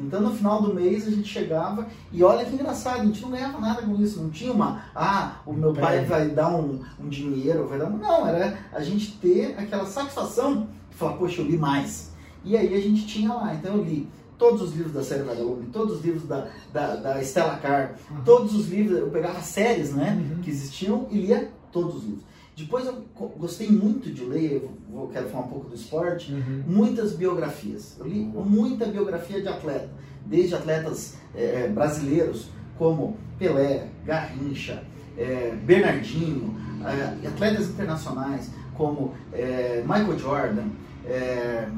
Então 0.00 0.20
no 0.20 0.32
final 0.32 0.62
do 0.62 0.72
mês 0.72 1.06
a 1.06 1.10
gente 1.10 1.28
chegava 1.28 1.86
e 2.12 2.22
olha 2.22 2.44
que 2.44 2.54
engraçado, 2.54 3.00
a 3.00 3.04
gente 3.04 3.20
não 3.20 3.30
ganhava 3.30 3.58
nada 3.58 3.82
com 3.82 4.00
isso, 4.00 4.22
não 4.22 4.30
tinha 4.30 4.52
uma, 4.52 4.84
ah, 4.94 5.40
o 5.44 5.52
meu 5.52 5.72
pai 5.72 6.04
vai 6.04 6.28
dar 6.28 6.54
um, 6.54 6.80
um 7.00 7.08
dinheiro, 7.08 7.66
vai 7.66 7.78
dar 7.78 7.86
um. 7.86 7.96
Não, 7.96 8.26
era 8.26 8.58
a 8.72 8.80
gente 8.80 9.18
ter 9.18 9.56
aquela 9.58 9.86
satisfação 9.86 10.68
de 10.88 10.96
falar, 10.96 11.14
poxa, 11.14 11.40
eu 11.40 11.46
li 11.46 11.56
mais. 11.56 12.12
E 12.44 12.56
aí 12.56 12.74
a 12.74 12.80
gente 12.80 13.06
tinha 13.06 13.32
lá, 13.32 13.54
então 13.54 13.76
eu 13.76 13.82
li 13.82 14.08
todos 14.38 14.62
os 14.62 14.72
livros 14.72 14.92
da 14.92 15.02
série 15.02 15.24
Vagalume, 15.24 15.66
todos 15.66 15.96
os 15.96 16.04
livros 16.04 16.22
da, 16.28 16.46
da, 16.72 16.94
da 16.94 17.20
Stella 17.22 17.56
Carr, 17.56 17.96
uhum. 18.08 18.22
todos 18.24 18.54
os 18.54 18.68
livros, 18.68 18.96
eu 18.96 19.10
pegava 19.10 19.40
séries 19.40 19.92
né, 19.92 20.16
uhum. 20.16 20.40
que 20.40 20.48
existiam 20.48 21.08
e 21.10 21.18
lia 21.18 21.50
todos 21.72 21.96
os 21.96 22.04
livros. 22.04 22.24
Depois 22.58 22.84
eu 22.86 23.04
gostei 23.38 23.70
muito 23.70 24.10
de 24.12 24.24
ler, 24.24 24.54
eu 24.54 24.70
vou, 24.90 25.06
quero 25.06 25.28
falar 25.28 25.44
um 25.44 25.48
pouco 25.48 25.68
do 25.68 25.76
esporte, 25.76 26.32
uhum. 26.32 26.64
muitas 26.66 27.12
biografias. 27.12 27.94
Eu 28.00 28.06
li 28.08 28.18
muita 28.18 28.84
biografia 28.86 29.40
de 29.40 29.46
atleta, 29.46 29.88
desde 30.26 30.56
atletas 30.56 31.14
é, 31.36 31.68
brasileiros 31.68 32.48
como 32.76 33.16
Pelé, 33.38 33.86
Garrincha, 34.04 34.82
é, 35.16 35.54
Bernardinho, 35.64 36.56
é, 36.84 37.28
atletas 37.28 37.68
internacionais 37.68 38.50
como 38.74 39.14
é, 39.32 39.84
Michael 39.86 40.18
Jordan, 40.18 40.66
é, 41.06 41.68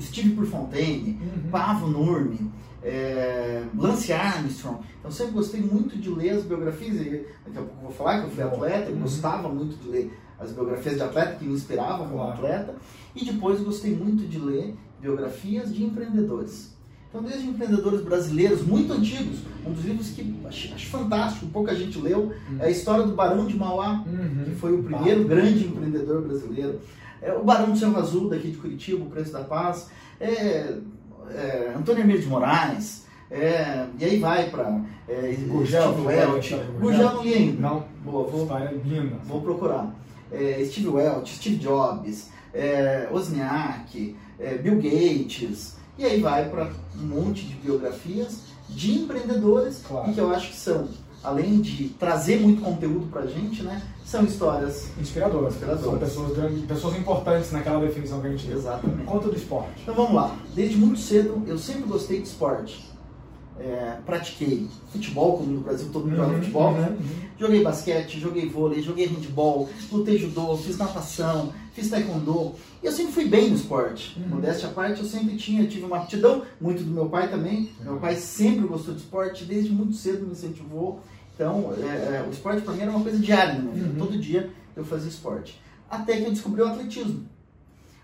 Steve 0.00 0.30
Purfontaine, 0.30 1.20
uhum. 1.20 1.50
Pavo 1.50 1.86
Nurmi, 1.86 2.50
é, 2.84 3.64
Lance 3.76 4.12
Armstrong. 4.12 4.84
Então 5.00 5.10
sempre 5.10 5.32
gostei 5.32 5.60
muito 5.60 5.96
de 5.96 6.10
ler 6.10 6.30
as 6.30 6.44
biografias, 6.44 7.00
e 7.00 7.26
daqui 7.44 7.58
a 7.58 7.62
pouco 7.62 7.82
vou 7.82 7.90
falar 7.90 8.20
que 8.20 8.26
eu 8.26 8.30
fui 8.30 8.44
atleta, 8.44 8.90
eu 8.90 8.94
uhum. 8.94 9.02
gostava 9.02 9.48
muito 9.48 9.76
de 9.82 9.88
ler 9.88 10.18
as 10.38 10.52
biografias 10.52 10.96
de 10.96 11.02
atleta 11.02 11.36
que 11.36 11.44
me 11.44 11.54
inspiravam 11.54 12.08
como 12.08 12.22
atleta, 12.22 12.74
e 13.14 13.24
depois 13.24 13.60
gostei 13.60 13.94
muito 13.94 14.26
de 14.28 14.38
ler 14.38 14.76
biografias 15.00 15.74
de 15.74 15.84
empreendedores. 15.84 16.74
Então, 17.08 17.22
desde 17.22 17.46
empreendedores 17.46 18.00
brasileiros 18.00 18.62
muito 18.62 18.92
antigos, 18.92 19.38
um 19.64 19.72
dos 19.72 19.84
livros 19.84 20.10
que 20.10 20.34
acho, 20.46 20.74
acho 20.74 20.86
fantástico, 20.88 21.46
pouca 21.46 21.72
gente 21.72 21.96
leu, 22.00 22.32
uhum. 22.50 22.58
é 22.58 22.66
a 22.66 22.70
história 22.70 23.06
do 23.06 23.14
Barão 23.14 23.46
de 23.46 23.56
Mauá, 23.56 24.04
uhum. 24.04 24.44
que 24.44 24.50
foi 24.56 24.72
o 24.72 24.82
primeiro 24.82 25.22
bah. 25.22 25.28
grande 25.28 25.64
empreendedor 25.64 26.22
brasileiro. 26.22 26.80
É, 27.22 27.32
o 27.32 27.44
Barão 27.44 27.70
do 27.70 27.78
Cerro 27.78 27.96
Azul, 27.96 28.28
daqui 28.28 28.50
de 28.50 28.56
Curitiba, 28.56 29.04
o 29.04 29.08
Preço 29.08 29.32
da 29.32 29.44
Paz. 29.44 29.90
É, 30.20 30.76
é, 31.30 31.72
Antônio 31.76 32.02
Emílio 32.02 32.22
de 32.22 32.28
Moraes, 32.28 33.04
é, 33.30 33.86
e 33.98 34.04
aí 34.04 34.18
vai 34.18 34.50
para 34.50 34.80
é, 35.08 35.34
Gurgel, 35.48 35.92
Steve 35.92 36.06
Welch. 36.06 36.54
Gurgel 36.80 37.12
não 37.14 37.22
li 37.22 37.34
ainda. 37.34 37.60
Não, 37.60 37.84
Boa, 38.04 38.28
vou, 38.28 38.48
linda. 38.84 39.16
Vou 39.24 39.40
procurar. 39.40 39.94
É, 40.30 40.64
Steve 40.64 40.88
Welch, 40.88 41.34
Steve 41.34 41.56
Jobs, 41.56 42.30
é, 42.52 43.08
Wozniak, 43.10 44.16
é, 44.38 44.54
Bill 44.56 44.76
Gates, 44.76 45.76
e 45.98 46.04
aí 46.04 46.20
vai 46.20 46.48
para 46.48 46.70
um 46.96 47.06
monte 47.06 47.46
de 47.46 47.54
biografias 47.54 48.42
de 48.68 48.92
empreendedores 49.00 49.82
claro. 49.86 50.10
e 50.10 50.14
que 50.14 50.20
eu 50.20 50.30
acho 50.30 50.48
que 50.48 50.56
são 50.56 50.88
além 51.24 51.60
de 51.60 51.88
trazer 51.88 52.38
muito 52.38 52.62
conteúdo 52.62 53.06
para 53.10 53.22
a 53.22 53.26
gente, 53.26 53.62
né, 53.62 53.82
são 54.04 54.24
histórias 54.24 54.90
inspiradoras. 55.00 55.54
inspiradoras. 55.54 55.84
São 55.84 55.98
pessoas, 55.98 56.36
grandes, 56.36 56.64
pessoas 56.66 56.96
importantes 56.96 57.50
naquela 57.50 57.80
definição 57.80 58.20
que 58.20 58.26
a 58.26 58.30
gente 58.30 58.46
deu. 58.46 58.58
Exatamente. 58.58 59.04
Conta 59.04 59.28
do 59.28 59.36
esporte. 59.36 59.82
Então 59.82 59.94
vamos 59.94 60.14
lá. 60.14 60.36
Desde 60.54 60.76
muito 60.76 60.98
cedo 60.98 61.42
eu 61.46 61.58
sempre 61.58 61.84
gostei 61.84 62.20
de 62.20 62.28
esporte. 62.28 62.93
É, 63.58 63.98
pratiquei 64.04 64.66
futebol, 64.90 65.38
como 65.38 65.52
no 65.52 65.60
Brasil 65.60 65.88
todo 65.92 66.06
mundo 66.06 66.18
uhum, 66.18 66.24
joga 66.24 66.38
futebol, 66.38 66.72
né? 66.72 66.88
uhum, 66.88 67.06
né? 67.06 67.30
Joguei 67.38 67.62
basquete, 67.62 68.18
joguei 68.18 68.48
vôlei, 68.48 68.82
joguei 68.82 69.06
handball, 69.06 69.68
lutei 69.92 70.18
judô, 70.18 70.56
fiz 70.56 70.76
natação, 70.76 71.52
fiz 71.72 71.88
taekwondo. 71.88 72.54
E 72.82 72.86
eu 72.86 72.92
sempre 72.92 73.12
fui 73.12 73.26
bem 73.26 73.50
no 73.50 73.56
esporte. 73.56 74.18
Uhum. 74.18 74.28
Modéstia 74.36 74.68
à 74.68 74.72
parte, 74.72 75.00
eu 75.00 75.06
sempre 75.06 75.36
tinha, 75.36 75.66
tive 75.66 75.84
uma 75.84 75.98
aptidão, 75.98 76.42
muito 76.60 76.82
do 76.82 76.90
meu 76.90 77.08
pai 77.08 77.30
também. 77.30 77.70
Meu 77.80 77.96
pai 77.96 78.16
sempre 78.16 78.66
gostou 78.66 78.92
de 78.92 79.00
esporte, 79.00 79.44
desde 79.44 79.70
muito 79.70 79.94
cedo 79.94 80.26
me 80.26 80.32
incentivou. 80.32 81.00
Então, 81.34 81.74
é, 81.78 82.16
é, 82.16 82.24
o 82.26 82.30
esporte 82.30 82.62
para 82.62 82.74
mim 82.74 82.80
era 82.80 82.90
uma 82.90 83.02
coisa 83.02 83.18
diária 83.18 83.54
vida. 83.54 83.88
Uhum. 83.88 83.96
Todo 83.98 84.18
dia 84.18 84.50
eu 84.76 84.84
fazia 84.84 85.08
esporte. 85.08 85.60
Até 85.90 86.16
que 86.16 86.24
eu 86.24 86.30
descobri 86.30 86.62
o 86.62 86.66
atletismo. 86.66 87.26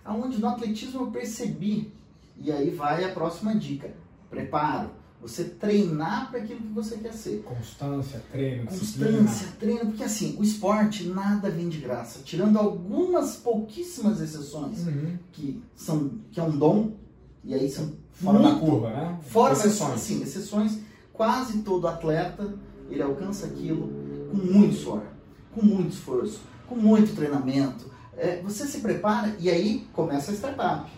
Aonde 0.04 0.40
no 0.40 0.48
atletismo 0.48 1.02
eu 1.02 1.06
percebi, 1.08 1.92
e 2.36 2.50
aí 2.50 2.70
vai 2.70 3.04
a 3.04 3.12
próxima 3.12 3.54
dica: 3.54 3.90
preparo. 4.28 4.90
Você 5.20 5.44
treinar 5.44 6.30
para 6.30 6.40
aquilo 6.40 6.60
que 6.60 6.72
você 6.72 6.96
quer 6.96 7.12
ser. 7.12 7.42
Constância, 7.42 8.22
treino, 8.32 8.64
Constância, 8.64 9.20
disciplina. 9.20 9.56
treino, 9.58 9.86
porque 9.86 10.02
assim, 10.02 10.34
o 10.38 10.42
esporte 10.42 11.08
nada 11.08 11.50
vem 11.50 11.68
de 11.68 11.78
graça. 11.78 12.20
Tirando 12.24 12.58
algumas 12.58 13.36
pouquíssimas 13.36 14.20
exceções, 14.20 14.86
uhum. 14.86 15.18
que, 15.30 15.62
são, 15.76 16.10
que 16.30 16.40
é 16.40 16.42
um 16.42 16.56
dom, 16.56 16.92
e 17.44 17.54
aí 17.54 17.70
são 17.70 17.92
fora 18.12 18.38
muito, 18.38 18.54
da 18.54 18.60
curva, 18.60 18.90
né? 18.90 19.18
Fora 19.22 19.52
exceções. 19.52 20.00
Sim, 20.00 20.22
exceções. 20.22 20.78
Quase 21.12 21.58
todo 21.58 21.86
atleta 21.86 22.54
ele 22.88 23.02
alcança 23.02 23.46
aquilo 23.46 23.88
com 24.30 24.36
muito 24.36 24.74
suor, 24.74 25.02
com 25.54 25.62
muito 25.62 25.90
esforço, 25.90 26.40
com 26.66 26.76
muito 26.76 27.14
treinamento. 27.14 27.90
É, 28.16 28.40
você 28.42 28.66
se 28.66 28.80
prepara 28.80 29.34
e 29.38 29.48
aí 29.48 29.86
começa 29.92 30.30
a 30.30 30.34
startup. 30.34 30.90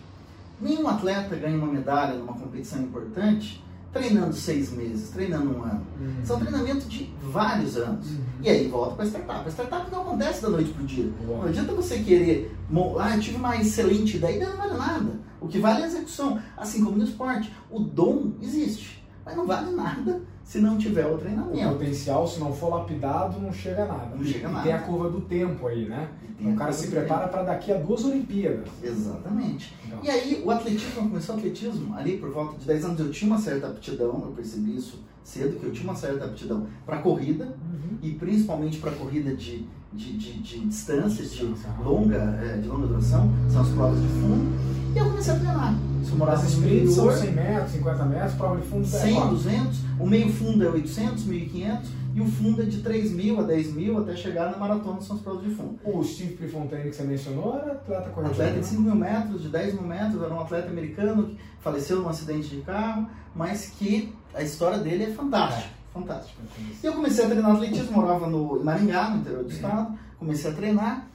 Nenhum 0.59 0.87
atleta 0.87 1.35
ganha 1.35 1.57
uma 1.57 1.67
medalha 1.67 2.17
numa 2.17 2.33
competição 2.33 2.81
importante 2.81 3.62
treinando 3.93 4.33
seis 4.33 4.71
meses, 4.71 5.09
treinando 5.09 5.55
um 5.55 5.63
ano. 5.63 5.85
Uhum. 6.01 6.25
São 6.25 6.39
treinamentos 6.39 6.89
de 6.89 7.13
vários 7.21 7.77
anos. 7.77 8.09
Uhum. 8.09 8.23
E 8.41 8.49
aí 8.49 8.67
volta 8.67 8.95
para 8.95 9.05
a 9.05 9.07
startup. 9.07 9.47
A 9.47 9.51
startup 9.51 9.91
não 9.91 10.01
acontece 10.01 10.41
da 10.41 10.49
noite 10.49 10.71
para 10.71 10.83
o 10.83 10.85
dia. 10.85 11.09
Não 11.25 11.43
adianta 11.43 11.73
você 11.73 11.99
querer, 11.99 12.55
ah, 12.99 13.15
eu 13.15 13.21
tive 13.21 13.37
uma 13.37 13.55
excelente 13.55 14.17
ideia, 14.17 14.49
não 14.49 14.57
vale 14.57 14.73
nada. 14.73 15.11
O 15.39 15.47
que 15.47 15.59
vale 15.59 15.81
é 15.81 15.83
a 15.83 15.87
execução. 15.87 16.41
Assim 16.57 16.83
como 16.83 16.97
no 16.97 17.03
esporte. 17.03 17.53
O 17.69 17.79
dom 17.79 18.33
existe, 18.41 19.05
mas 19.23 19.37
não 19.37 19.45
vale 19.45 19.71
nada 19.71 20.21
se 20.43 20.59
não 20.59 20.77
tiver 20.77 21.05
o 21.05 21.17
treinamento. 21.17 21.69
O 21.69 21.73
potencial, 21.73 22.27
se 22.27 22.39
não 22.39 22.53
for 22.53 22.69
lapidado, 22.69 23.39
não 23.39 23.51
chega 23.51 23.83
a 23.83 23.87
nada. 23.87 24.15
Não 24.15 24.23
chega 24.23 24.47
a 24.47 24.51
nada. 24.51 24.63
tem 24.63 24.73
a 24.73 24.79
curva 24.79 25.09
do 25.09 25.21
tempo 25.21 25.67
aí, 25.67 25.85
né? 25.87 26.09
o 26.41 26.55
cara 26.55 26.73
se 26.73 26.87
prepara 26.87 27.27
para 27.27 27.43
daqui 27.43 27.71
a 27.71 27.77
duas 27.77 28.03
Olimpíadas. 28.03 28.67
Exatamente. 28.83 29.73
Então. 29.85 29.99
E 30.03 30.09
aí, 30.09 30.43
o 30.45 30.51
atletismo, 30.51 31.09
começou 31.09 31.35
o 31.35 31.37
atletismo 31.37 31.95
ali 31.95 32.17
por 32.17 32.31
volta 32.31 32.57
de 32.57 32.65
10 32.65 32.85
anos. 32.85 32.99
Eu 32.99 33.11
tinha 33.11 33.31
uma 33.31 33.39
certa 33.39 33.67
aptidão, 33.67 34.21
eu 34.25 34.33
percebi 34.35 34.75
isso 34.75 35.01
cedo 35.23 35.59
que 35.59 35.65
eu 35.65 35.71
tinha 35.71 35.85
uma 35.85 35.95
certa 35.95 36.25
aptidão 36.25 36.67
para 36.85 36.97
corrida 36.97 37.45
Uhum. 37.45 37.97
e 38.01 38.11
principalmente 38.11 38.77
para 38.79 38.91
corrida 38.91 39.35
de, 39.35 39.65
de, 39.91 40.17
de, 40.17 40.33
de 40.41 40.59
distância, 40.65 41.23
de 41.25 41.55
longa, 41.83 42.17
é, 42.43 42.57
de 42.57 42.67
longa 42.67 42.87
duração, 42.87 43.31
são 43.49 43.61
as 43.61 43.69
provas 43.69 44.01
de 44.01 44.07
fundo. 44.07 44.73
E 44.93 44.97
eu 44.97 45.05
comecei 45.05 45.33
a 45.33 45.37
treinar. 45.37 45.75
Se 46.03 46.11
eu 46.11 46.17
morava 46.17 46.37
As 46.37 46.43
no 46.43 46.49
sprints 46.49 46.93
são 46.93 47.05
interior, 47.05 47.25
100 47.25 47.31
metros, 47.33 47.71
50 47.71 48.05
metros, 48.05 48.33
prova 48.33 48.61
de 48.61 48.67
fundo 48.67 48.83
é 48.83 48.87
100, 48.87 49.15
quanto? 49.15 49.29
200, 49.29 49.79
o 49.99 50.05
meio 50.07 50.29
fundo 50.31 50.63
é 50.63 50.69
800, 50.69 51.25
1500 51.25 51.89
e 52.15 52.21
o 52.21 52.25
fundo 52.25 52.61
é 52.61 52.65
de 52.65 52.81
3 52.81 53.11
mil 53.11 53.39
a 53.39 53.43
10 53.43 53.73
mil 53.73 53.97
até 53.97 54.15
chegar 54.15 54.51
na 54.51 54.57
maratona, 54.57 55.01
são 55.01 55.15
as 55.15 55.21
provas 55.23 55.43
de 55.43 55.49
fundo. 55.55 55.79
O 55.83 56.03
Steve 56.03 56.33
Prefontaine 56.35 56.89
que 56.89 56.95
você 56.95 57.03
mencionou 57.03 57.55
era 57.55 57.71
atleta 57.71 58.09
corredor. 58.09 58.31
Atleta 58.33 58.51
de 58.51 58.57
né? 58.57 58.63
5 58.63 58.81
mil 58.81 58.95
metros, 58.95 59.41
de 59.41 59.49
10 59.49 59.73
mil 59.73 59.83
metros, 59.87 60.21
era 60.21 60.33
um 60.33 60.39
atleta 60.39 60.69
americano 60.69 61.27
que 61.27 61.37
faleceu 61.59 62.01
num 62.01 62.09
acidente 62.09 62.49
de 62.49 62.61
carro, 62.61 63.07
mas 63.35 63.71
que 63.79 64.13
a 64.33 64.41
história 64.41 64.77
dele 64.79 65.03
é 65.05 65.11
fantástica, 65.11 65.69
fantástica. 65.93 66.41
E 66.81 66.85
eu 66.85 66.93
comecei 66.93 67.25
a 67.25 67.29
treinar 67.29 67.51
atletismo, 67.55 67.91
morava 67.93 68.27
no, 68.27 68.59
em 68.59 68.63
Maringá, 68.63 69.09
no 69.09 69.17
interior 69.21 69.43
do 69.43 69.51
estado, 69.51 69.97
comecei 70.19 70.51
a 70.51 70.53
treinar, 70.53 71.07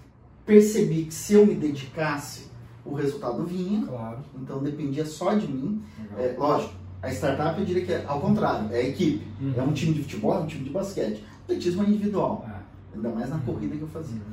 percebi 0.47 1.05
que 1.05 1.15
se 1.15 1.35
eu 1.35 1.47
me 1.47 1.55
dedicasse, 1.55 2.49
o 2.85 2.95
resultado 2.95 3.45
vinha, 3.45 3.85
Claro. 3.87 4.19
então 4.41 4.63
dependia 4.63 5.05
só 5.05 5.35
de 5.35 5.47
mim. 5.47 5.83
É, 6.17 6.35
lógico, 6.39 6.73
a 7.03 7.11
startup 7.13 7.59
eu 7.61 7.67
diria 7.67 7.85
que 7.85 7.93
é 7.93 8.05
ao 8.07 8.21
contrário, 8.21 8.69
é 8.73 8.79
a 8.79 8.83
equipe. 8.89 9.27
Uhum. 9.41 9.55
É 9.57 9.63
um 9.63 9.73
time 9.73 9.93
de 9.93 10.03
futebol, 10.03 10.35
é 10.35 10.39
um 10.39 10.47
time 10.47 10.65
de 10.65 10.71
basquete. 10.71 11.23
Atletismo 11.45 11.83
é 11.83 11.87
individual, 11.87 12.47
É. 12.49 12.97
ainda 12.97 13.09
mais 13.11 13.29
na 13.31 13.39
corrida 13.39 13.77
que 13.77 13.83
eu 13.83 13.89
fazia. 13.89 14.17
Uhum. 14.17 14.33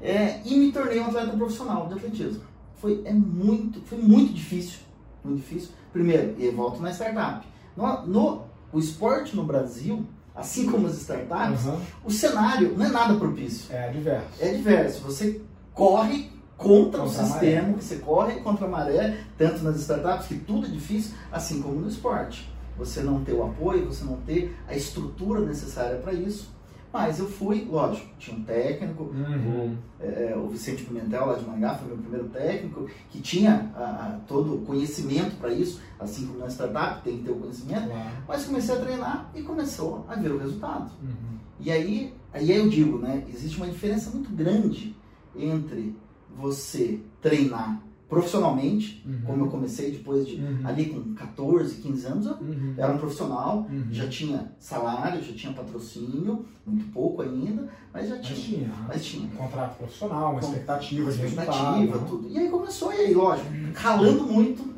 É, 0.00 0.40
e 0.44 0.56
me 0.58 0.72
tornei 0.72 0.98
um 0.98 1.06
atleta 1.06 1.36
profissional 1.36 1.86
de 1.86 1.94
atletismo. 1.94 2.42
Foi, 2.80 3.02
é 3.04 3.12
muito, 3.12 3.80
foi 3.82 3.98
muito 3.98 4.32
difícil, 4.32 4.80
muito 5.24 5.36
difícil. 5.38 5.70
Primeiro, 5.92 6.34
eu 6.40 6.52
volto 6.56 6.80
na 6.82 6.90
startup. 6.90 7.46
No, 7.76 8.06
no- 8.06 8.42
o 8.72 8.78
esporte 8.78 9.34
no 9.36 9.44
Brasil, 9.44 10.04
assim 10.34 10.70
como 10.70 10.86
as 10.86 10.94
startups, 10.96 11.64
Uhum. 11.66 11.80
o 12.04 12.10
cenário 12.10 12.74
não 12.76 12.86
é 12.86 12.88
nada 12.88 13.14
propício. 13.16 13.74
É 13.74 13.90
diverso. 13.90 14.26
É 14.40 14.48
diverso. 14.54 15.00
Você 15.02 15.40
corre 15.74 16.30
contra, 16.56 17.02
o 17.02 17.06
Contra 17.06 17.22
a 17.22 17.26
sistema, 17.26 17.72
você 17.76 17.96
corre 17.96 18.40
contra 18.40 18.66
a 18.66 18.68
maré, 18.68 19.18
tanto 19.36 19.62
nas 19.64 19.76
startups, 19.80 20.26
que 20.28 20.36
tudo 20.36 20.66
é 20.66 20.70
difícil, 20.70 21.12
assim 21.30 21.60
como 21.60 21.80
no 21.80 21.88
esporte. 21.88 22.50
Você 22.78 23.02
não 23.02 23.22
ter 23.24 23.32
o 23.32 23.42
apoio, 23.44 23.86
você 23.86 24.04
não 24.04 24.16
ter 24.18 24.56
a 24.68 24.74
estrutura 24.74 25.40
necessária 25.40 25.98
para 25.98 26.12
isso. 26.14 26.50
Mas 26.92 27.18
eu 27.18 27.26
fui, 27.26 27.66
lógico, 27.70 28.06
tinha 28.18 28.36
um 28.36 28.42
técnico, 28.44 29.04
Uhum. 29.04 29.76
é, 29.98 30.34
o 30.36 30.48
Vicente 30.48 30.84
Pimentel 30.84 31.24
lá 31.26 31.34
de 31.34 31.44
Maringá 31.46 31.74
foi 31.76 31.88
meu 31.88 31.96
primeiro 31.96 32.28
técnico, 32.28 32.86
que 33.10 33.20
tinha 33.20 33.70
a- 33.74 33.80
a- 33.80 34.20
todo 34.28 34.56
o 34.56 34.60
conhecimento 34.66 35.36
para 35.36 35.50
isso, 35.52 35.80
assim 35.98 36.26
como 36.26 36.38
na 36.40 36.48
startup 36.48 37.02
tem 37.02 37.16
que 37.18 37.24
ter 37.24 37.30
o 37.30 37.36
conhecimento. 37.36 37.86
Claro. 37.88 38.10
Mas 38.28 38.44
comecei 38.44 38.74
a 38.74 38.80
treinar 38.80 39.30
e 39.34 39.42
começou 39.42 40.04
a 40.08 40.14
ver 40.16 40.32
o 40.32 40.38
resultado. 40.38 40.90
Uhum. 41.02 41.38
E 41.60 41.70
aí, 41.70 42.12
aí 42.32 42.50
eu 42.50 42.68
digo, 42.68 42.98
né? 42.98 43.24
Existe 43.32 43.56
uma 43.56 43.68
diferença 43.68 44.10
muito 44.10 44.30
grande 44.30 44.94
entre 45.34 45.96
você 46.36 47.00
treinar 47.20 47.80
profissionalmente, 48.12 49.02
Uhum. 49.06 49.20
como 49.26 49.44
eu 49.46 49.50
comecei 49.50 49.90
depois 49.90 50.26
de 50.26 50.34
Uhum. 50.36 50.60
ali 50.64 50.86
com 50.86 51.14
14, 51.14 51.76
15 51.76 52.06
anos, 52.06 52.26
eu 52.26 52.32
Uhum. 52.34 52.74
era 52.76 52.92
um 52.92 52.98
profissional, 52.98 53.66
Uhum. 53.70 53.86
já 53.90 54.06
tinha 54.06 54.52
salário, 54.58 55.22
já 55.24 55.32
tinha 55.32 55.52
patrocínio, 55.54 56.44
muito 56.66 56.92
pouco 56.92 57.22
ainda, 57.22 57.68
mas 57.92 58.08
já 58.10 58.16
Mas 58.16 58.26
tinha. 58.26 58.38
tinha. 58.58 58.68
né? 58.68 58.84
Mas 58.86 59.04
tinha. 59.04 59.24
Um 59.26 59.36
contrato 59.36 59.78
profissional, 59.78 60.32
uma 60.32 60.40
Com- 60.40 60.46
expectativa 60.46 61.10
de 61.10 61.24
expectativa, 61.24 61.72
resultado. 61.76 62.00
né? 62.02 62.06
tudo. 62.08 62.28
E 62.28 62.38
aí 62.38 62.48
começou, 62.50 62.92
e 62.92 62.96
aí, 62.96 63.14
lógico, 63.14 63.48
ralando 63.74 64.24
muito. 64.24 64.70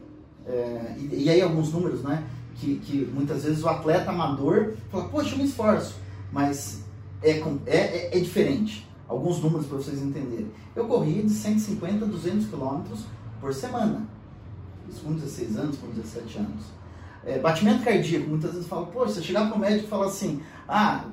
é, 0.47 0.95
e, 0.99 1.25
e 1.25 1.31
aí 1.31 1.41
alguns 1.41 1.73
números, 1.73 2.03
né? 2.03 2.23
Que, 2.57 2.77
que 2.77 3.11
muitas 3.15 3.45
vezes 3.45 3.65
o 3.65 3.69
atleta 3.69 4.11
amador 4.11 4.75
fala, 4.91 5.05
poxa, 5.09 5.35
eu 5.35 5.39
me 5.39 5.45
esforço, 5.45 5.95
mas 6.31 6.85
é, 7.23 7.31
é, 7.31 7.41
é, 7.67 8.11
é 8.19 8.21
diferente. 8.21 8.87
Alguns 9.09 9.41
números 9.41 9.65
para 9.67 9.79
vocês 9.79 10.03
entenderem. 10.03 10.49
Eu 10.77 10.85
corri 10.87 11.23
de 11.23 11.31
150 11.31 12.05
a 12.05 12.09
200 12.09 12.47
quilômetros 12.47 13.05
por 13.45 13.53
semana. 13.53 14.01
Isso 14.89 15.03
com 15.03 15.13
16 15.13 15.59
anos, 15.59 15.77
com 15.77 15.89
17 15.89 16.39
anos. 16.39 16.65
É, 17.27 17.39
batimento 17.39 17.85
cardíaco, 17.85 18.27
muitas 18.31 18.53
vezes 18.53 18.67
fala, 18.67 18.87
poxa, 18.87 19.13
você 19.15 19.23
chegar 19.23 19.47
para 19.49 19.57
o 19.57 19.59
médico 19.59 19.85
e 19.85 19.89
falar 19.89 20.07
assim, 20.07 20.41
ah, 20.67 21.05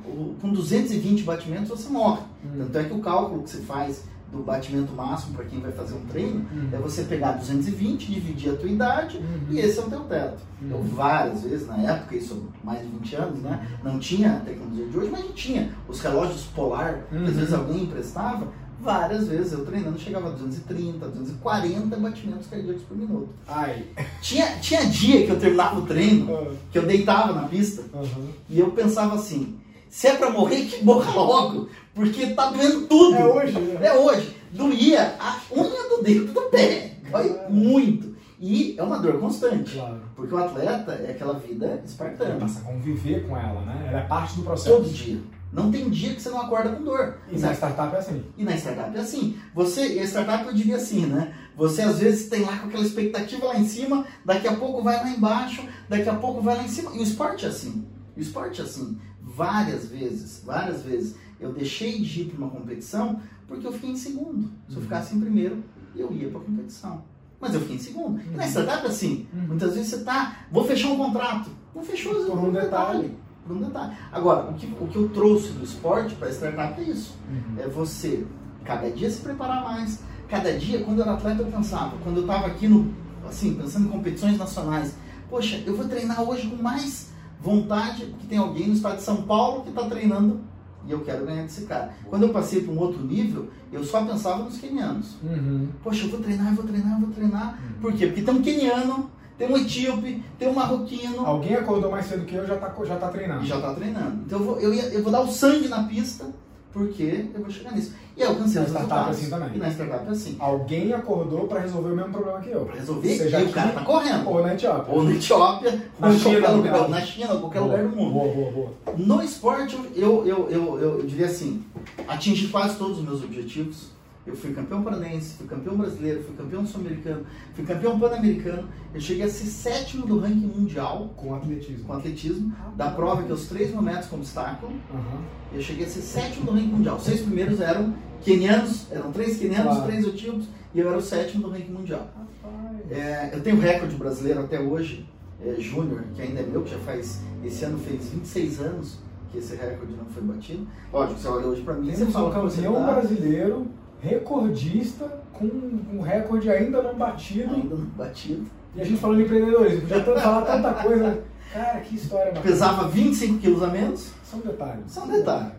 com 0.41 0.49
220 0.49 1.23
batimentos 1.23 1.67
você 1.69 1.89
morre. 1.89 2.21
Uhum. 2.45 2.57
Tanto 2.59 2.77
é 2.77 2.83
que 2.85 2.93
o 2.93 2.99
cálculo 2.99 3.43
que 3.43 3.49
se 3.49 3.57
faz 3.63 4.03
do 4.31 4.39
batimento 4.43 4.93
máximo 4.93 5.33
para 5.35 5.43
quem 5.43 5.59
vai 5.59 5.73
fazer 5.73 5.93
um 5.93 6.05
treino 6.05 6.45
é 6.71 6.77
Uhum. 6.77 6.81
você 6.83 7.03
pegar 7.03 7.33
220, 7.33 8.09
dividir 8.09 8.53
a 8.53 8.55
tua 8.55 8.69
idade 8.69 9.17
Uhum. 9.17 9.39
e 9.49 9.59
esse 9.59 9.77
é 9.79 9.81
o 9.81 9.89
teu 9.89 9.99
teto. 10.01 10.39
Eu 10.69 10.77
Uhum. 10.77 10.83
várias 10.83 11.41
vezes, 11.43 11.67
na 11.67 11.77
época, 11.77 12.15
isso 12.15 12.45
mais 12.63 12.79
de 12.79 12.87
20 12.87 13.15
anos, 13.15 13.41
né? 13.41 13.67
Não 13.83 13.99
tinha 13.99 14.37
a 14.37 14.39
tecnologia 14.39 14.85
de 14.87 14.97
hoje, 14.97 15.09
mas 15.11 15.19
a 15.19 15.23
gente 15.23 15.33
tinha 15.35 15.69
os 15.87 15.99
relógios 15.99 16.43
polar, 16.55 17.03
que 17.09 17.15
Uhum. 17.15 17.25
às 17.25 17.35
vezes 17.35 17.53
alguém 17.53 17.83
emprestava. 17.83 18.47
Várias 18.81 19.27
vezes 19.27 19.53
eu 19.53 19.63
treinando 19.63 19.99
chegava 19.99 20.29
a 20.29 20.31
230, 20.31 21.07
240 21.07 21.95
batimentos 21.97 22.47
cardíacos 22.47 22.81
por 22.83 22.97
minuto. 22.97 23.29
Ai. 23.47 23.85
Tinha, 24.21 24.57
tinha 24.59 24.85
dia 24.87 25.23
que 25.25 25.31
eu 25.31 25.39
terminava 25.39 25.79
o 25.79 25.85
treino, 25.85 26.33
Ah, 26.35 26.51
que 26.71 26.77
eu 26.79 26.85
deitava 26.87 27.31
na 27.33 27.47
pista 27.47 27.83
uhum. 27.93 28.29
e 28.49 28.59
eu 28.59 28.71
pensava 28.71 29.15
assim: 29.15 29.59
se 29.87 30.07
é 30.07 30.15
pra 30.15 30.31
morrer, 30.31 30.65
que 30.65 30.83
morra 30.83 31.13
logo, 31.13 31.69
porque 31.93 32.27
tá 32.33 32.49
doendo 32.49 32.87
tudo. 32.87 33.15
É 33.15 33.25
hoje, 33.25 33.59
né? 33.59 33.85
É 33.87 33.93
hoje. 33.93 34.35
Doía 34.51 35.15
a 35.19 35.39
unha 35.55 35.89
do 35.89 36.03
dedo 36.03 36.33
do 36.33 36.41
pé. 36.49 36.95
Dói 37.11 37.29
Ah. 37.39 37.49
muito. 37.49 38.11
E 38.39 38.73
é 38.75 38.81
uma 38.81 38.97
dor 38.97 39.19
constante. 39.19 39.75
Claro. 39.75 40.01
Porque 40.15 40.33
o 40.33 40.37
atleta 40.39 40.93
é 40.93 41.11
aquela 41.11 41.33
vida 41.35 41.79
espartana. 41.85 42.39
passa 42.39 42.59
a 42.61 42.63
conviver 42.63 43.27
com 43.27 43.37
ela, 43.37 43.61
né? 43.61 43.85
Ela 43.89 43.99
é 43.99 44.03
parte 44.07 44.37
do 44.37 44.41
processo. 44.41 44.77
Todo 44.77 44.89
dia. 44.89 45.19
Não 45.51 45.69
tem 45.71 45.89
dia 45.89 46.13
que 46.15 46.21
você 46.21 46.29
não 46.29 46.39
acorda 46.41 46.69
com 46.69 46.83
dor. 46.83 47.17
E 47.29 47.37
na 47.37 47.51
startup 47.53 47.93
é 47.95 47.99
assim. 47.99 48.23
E 48.37 48.43
na 48.43 48.55
startup 48.55 48.95
é 48.97 48.99
assim. 49.01 49.37
Você, 49.53 49.81
e 49.99 50.03
startup 50.07 50.45
eu 50.45 50.53
diria 50.53 50.77
assim, 50.77 51.05
né? 51.05 51.33
Você 51.57 51.81
às 51.81 51.99
vezes 51.99 52.29
tem 52.29 52.41
lá 52.45 52.57
com 52.57 52.67
aquela 52.67 52.83
expectativa 52.85 53.45
lá 53.47 53.57
em 53.59 53.67
cima, 53.67 54.05
daqui 54.23 54.47
a 54.47 54.55
pouco 54.55 54.81
vai 54.81 54.95
lá 54.97 55.09
embaixo, 55.09 55.61
daqui 55.89 56.07
a 56.07 56.15
pouco 56.15 56.41
vai 56.41 56.55
lá 56.55 56.63
em 56.63 56.67
cima. 56.69 56.91
E 56.95 56.99
o 56.99 57.03
esporte 57.03 57.45
é 57.45 57.49
assim. 57.49 57.85
O 58.15 58.19
esporte 58.19 58.61
é 58.61 58.63
assim. 58.63 58.97
Várias 59.21 59.87
vezes, 59.87 60.41
várias 60.45 60.83
vezes, 60.83 61.15
eu 61.39 61.51
deixei 61.53 61.99
de 62.01 62.21
ir 62.21 62.25
para 62.25 62.37
uma 62.37 62.49
competição 62.49 63.19
porque 63.47 63.67
eu 63.67 63.73
fiquei 63.73 63.89
em 63.91 63.95
segundo. 63.97 64.49
Se 64.69 64.75
eu 64.75 64.77
Uhum. 64.77 64.81
ficasse 64.83 65.15
em 65.15 65.19
primeiro, 65.19 65.63
eu 65.95 66.11
ia 66.13 66.29
para 66.29 66.39
a 66.39 66.43
competição. 66.43 67.03
Mas 67.39 67.53
eu 67.53 67.59
fiquei 67.61 67.75
em 67.75 67.79
segundo. 67.79 68.21
E 68.21 68.29
na 68.35 68.43
Uhum. 68.43 68.49
startup 68.49 68.85
é 68.85 68.89
assim. 68.89 69.27
Uhum. 69.33 69.47
Muitas 69.47 69.73
vezes 69.73 69.89
você 69.89 70.03
tá, 70.03 70.45
vou 70.51 70.63
fechar 70.63 70.89
um 70.89 70.97
contrato. 70.97 71.49
Não 71.75 71.83
fechou 71.83 72.13
Por 72.25 72.37
um 72.39 72.51
detalhe. 72.51 73.09
Por 73.09 73.15
detalhe. 73.59 73.93
Agora, 74.11 74.49
o 74.49 74.53
que, 74.53 74.65
o 74.79 74.87
que 74.87 74.95
eu 74.95 75.09
trouxe 75.09 75.49
do 75.53 75.63
esporte 75.63 76.15
para 76.15 76.27
a 76.27 76.31
startup 76.31 76.79
é 76.79 76.83
isso 76.83 77.15
Uhum. 77.29 77.61
é 77.61 77.67
você 77.67 78.25
cada 78.63 78.89
dia 78.91 79.09
se 79.09 79.21
preparar 79.21 79.63
mais. 79.63 79.99
Cada 80.29 80.57
dia, 80.57 80.83
quando 80.83 80.99
eu 80.99 81.03
era 81.03 81.13
atleta, 81.13 81.41
eu 81.41 81.47
pensava, 81.47 81.97
quando 82.03 82.17
eu 82.17 82.21
estava 82.21 82.47
aqui 82.47 82.67
no, 82.67 82.93
assim, 83.27 83.53
pensando 83.55 83.87
em 83.87 83.91
competições 83.91 84.37
nacionais, 84.37 84.95
poxa, 85.29 85.61
eu 85.65 85.75
vou 85.75 85.85
treinar 85.87 86.21
hoje 86.21 86.47
com 86.47 86.61
mais 86.61 87.09
vontade, 87.41 88.05
porque 88.05 88.27
tem 88.27 88.37
alguém 88.37 88.67
no 88.67 88.73
estado 88.73 88.97
de 88.97 89.01
São 89.03 89.23
Paulo 89.23 89.63
que 89.63 89.69
está 89.69 89.83
treinando 89.85 90.39
e 90.87 90.91
eu 90.91 91.01
quero 91.01 91.25
ganhar 91.25 91.43
desse 91.43 91.65
cara. 91.65 91.93
Quando 92.09 92.23
eu 92.23 92.29
passei 92.29 92.61
para 92.61 92.73
um 92.73 92.79
outro 92.79 93.03
nível, 93.03 93.49
eu 93.71 93.83
só 93.83 94.03
pensava 94.05 94.43
nos 94.43 94.57
quenianos. 94.57 95.15
Uhum. 95.23 95.67
Poxa, 95.83 96.05
eu 96.05 96.09
vou 96.09 96.19
treinar, 96.19 96.47
eu 96.49 96.55
vou 96.55 96.65
treinar, 96.65 96.93
eu 96.93 96.99
vou 97.05 97.09
treinar. 97.15 97.59
Uhum. 97.63 97.81
Por 97.81 97.93
quê? 97.93 98.07
Porque 98.07 98.21
tem 98.21 98.33
um 98.33 98.41
queniano, 98.41 99.09
tem 99.47 99.53
um 99.53 99.57
etíope, 99.57 100.23
tem 100.37 100.47
um 100.47 100.53
marroquino 100.53 101.25
Alguém 101.25 101.55
acordou 101.55 101.91
mais 101.91 102.05
cedo 102.05 102.25
que 102.25 102.35
eu 102.35 102.45
já 102.45 102.55
tá, 102.57 102.73
já 102.85 102.95
tá 102.97 103.07
treinando. 103.09 103.45
já 103.45 103.55
está 103.55 103.73
treinando. 103.73 104.21
Então 104.25 104.39
eu 104.39 104.45
vou, 104.45 104.59
eu, 104.59 104.73
ia- 104.73 104.89
eu 104.89 105.03
vou 105.03 105.11
dar 105.11 105.21
o 105.21 105.27
sangue 105.31 105.67
na 105.67 105.83
pista, 105.83 106.25
porque 106.71 107.25
eu 107.33 107.41
vou 107.41 107.49
chegar 107.49 107.71
nisso. 107.73 107.93
E 108.15 108.21
aí 108.21 108.27
eu 108.27 108.33
alcancei 108.33 108.59
Na 108.61 108.67
os 108.67 108.73
startup 108.73 109.07
é 109.07 109.11
assim 109.11 109.29
também. 109.29 109.49
E 109.55 109.57
na 109.57 109.69
startup 109.71 110.05
é 110.07 110.11
assim. 110.11 110.35
Alguém 110.39 110.93
acordou 110.93 111.47
pra 111.47 111.59
resolver 111.61 111.91
o 111.91 111.95
mesmo 111.95 112.11
problema 112.11 112.39
que 112.41 112.49
eu. 112.49 112.65
Pra 112.65 112.75
resolver, 112.75 113.17
Seja 113.17 113.39
e 113.39 113.41
o 113.41 113.45
aqui 113.45 113.53
cara 113.53 113.71
tá 113.71 113.81
correndo. 113.83 114.29
Ou 114.29 114.41
na 114.43 114.53
Etiópia. 114.53 114.93
Ou 114.93 115.03
na 115.03 115.11
Etiópia, 115.11 115.71
Na 115.99 116.07
ou 116.07 116.13
China, 116.13 116.39
qualquer 116.41 116.49
lugar, 116.71 116.89
na 116.89 117.01
China, 117.01 117.33
ou 117.33 117.39
qualquer 117.39 117.59
Boa, 117.61 117.71
lugar 117.77 117.87
do 117.89 117.95
mundo. 117.95 118.11
Boa, 118.13 118.33
boa, 118.33 118.51
boa. 118.51 118.69
No 118.97 119.23
esporte, 119.23 119.75
eu, 119.95 120.25
eu, 120.25 120.25
eu, 120.27 120.49
eu, 120.49 120.79
eu 120.79 121.03
diria 121.03 121.25
assim, 121.27 121.63
atingi 122.07 122.49
quase 122.49 122.75
todos 122.77 122.99
os 122.99 123.03
meus 123.03 123.23
objetivos. 123.23 123.87
Eu 124.25 124.35
fui 124.35 124.53
campeão 124.53 124.83
paranense, 124.83 125.35
fui 125.37 125.47
campeão 125.47 125.75
brasileiro, 125.75 126.21
fui 126.23 126.35
campeão 126.35 126.63
sul-americano, 126.65 127.25
fui 127.55 127.65
campeão 127.65 127.99
pan-americano. 127.99 128.67
Eu 128.93 129.01
cheguei 129.01 129.23
a 129.23 129.29
ser 129.29 129.45
sétimo 129.47 130.05
do 130.05 130.19
ranking 130.19 130.45
mundial 130.55 131.11
Com 131.17 131.33
atletismo. 131.33 131.85
com 131.85 131.93
atletismo, 131.93 132.53
da 132.75 132.91
prova 132.91 133.23
que 133.23 133.31
é 133.31 133.33
os 133.33 133.47
3 133.47 133.71
mil 133.71 133.81
metros 133.81 134.05
com 134.07 134.17
obstáculo. 134.17 134.73
Aham. 134.93 135.21
Eu 135.53 135.61
cheguei 135.61 135.85
a 135.85 135.89
ser 135.89 136.01
sétimo 136.01 136.45
do 136.45 136.51
ranking 136.51 136.67
mundial. 136.67 136.97
Os 136.97 137.03
seis 137.03 137.21
primeiros 137.21 137.59
eram 137.59 137.93
quenianos, 138.21 138.85
eram 138.91 139.11
três 139.11 139.37
quenianos, 139.37 139.73
Claro. 139.75 139.87
três 139.91 140.05
etíopes, 140.07 140.45
e 140.73 140.79
eu 140.79 140.87
era 140.87 140.97
o 140.97 141.01
sétimo 141.01 141.43
do 141.43 141.49
ranking 141.49 141.71
mundial. 141.71 142.07
Rapaz. 142.15 142.91
É, 142.91 143.31
eu 143.33 143.41
tenho 143.41 143.59
recorde 143.59 143.95
brasileiro 143.95 144.39
até 144.41 144.59
hoje, 144.59 145.05
é, 145.43 145.55
júnior, 145.59 146.03
que 146.15 146.21
ainda 146.21 146.41
é 146.41 146.45
meu, 146.45 146.61
que 146.61 146.69
já 146.69 146.77
faz, 146.79 147.21
esse 147.43 147.65
ano 147.65 147.79
fez 147.79 148.09
26 148.09 148.59
anos 148.61 148.97
que 149.31 149.39
esse 149.39 149.55
recorde 149.55 149.93
não 149.95 150.05
foi 150.05 150.21
batido. 150.23 150.67
Lógico, 150.93 151.19
você 151.19 151.27
olha 151.27 151.47
hoje 151.47 151.61
pra 151.63 151.73
mim, 151.73 151.89
você 151.89 151.97
Temos 151.99 152.09
um 152.15 152.19
fala 152.31 152.41
você 152.41 152.61
campeão 152.61 152.73
tá, 152.85 152.93
brasileiro, 152.93 153.67
recordista, 154.01 155.21
com 155.33 155.45
um 155.45 156.01
recorde 156.01 156.49
ainda 156.49 156.81
não 156.81 156.95
batido. 156.95 157.53
ainda 157.55 157.75
não 157.75 157.85
batido. 157.85 158.45
E 158.75 158.81
a 158.81 158.83
gente 158.85 158.99
falando 158.99 159.17
de 159.17 159.23
empreendedorismo, 159.23 159.81
podia 159.81 160.01
tanto 160.03 160.19
falar 160.21 160.41
tanta 160.43 160.73
coisa. 160.75 161.23
Cara, 161.53 161.81
que 161.81 161.95
história 161.95 162.27
bacana. 162.27 162.41
Pesava 162.45 162.87
25 162.87 163.39
quilos 163.39 163.61
a 163.63 163.67
menos. 163.67 164.11
São 164.23 164.39
detalhes. 164.39 164.83
São 164.87 165.07
detalhes. 165.07 165.51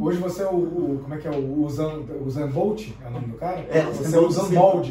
Hoje 0.00 0.18
você 0.18 0.42
é 0.42 0.46
o, 0.46 0.54
o- 0.56 1.00
como 1.02 1.14
é 1.14 1.18
que 1.18 1.26
é, 1.28 1.30
o 1.30 1.62
Usan, 1.64 2.02
Usan 2.24 2.48
Bolt, 2.48 2.88
é 3.04 3.08
o 3.08 3.10
nome 3.10 3.26
do 3.28 3.36
cara? 3.38 3.66
É, 3.70 3.82
você 3.82 4.14
é 4.16 4.18
o 4.18 4.26
Usan 4.26 4.48
Bolt. 4.54 4.88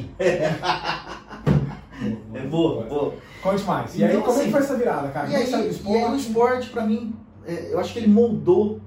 É 2.34 2.42
boa, 2.50 2.84
boa. 2.86 3.14
Conte 3.42 3.64
mais. 3.64 3.96
E 3.98 4.04
aí, 4.04 4.10
Então, 4.12 4.22
como 4.24 4.34
é 4.34 4.36
assim, 4.42 4.46
que 4.46 4.52
foi 4.52 4.62
essa 4.62 4.76
virada, 4.76 5.08
cara? 5.10 5.28
E 5.28 5.32
Como 5.32 5.42
é 5.42 5.46
aí, 5.46 5.52
do 5.52 5.58
e 5.58 5.62
aí 5.62 5.68
o 5.68 5.72
esporte? 5.72 6.20
esporte, 6.28 6.70
pra 6.70 6.86
mim, 6.86 7.16
é, 7.48 7.70
eu 7.72 7.80
acho 7.80 7.94
que 7.94 8.00
ele 8.00 8.08
moldou 8.08 8.80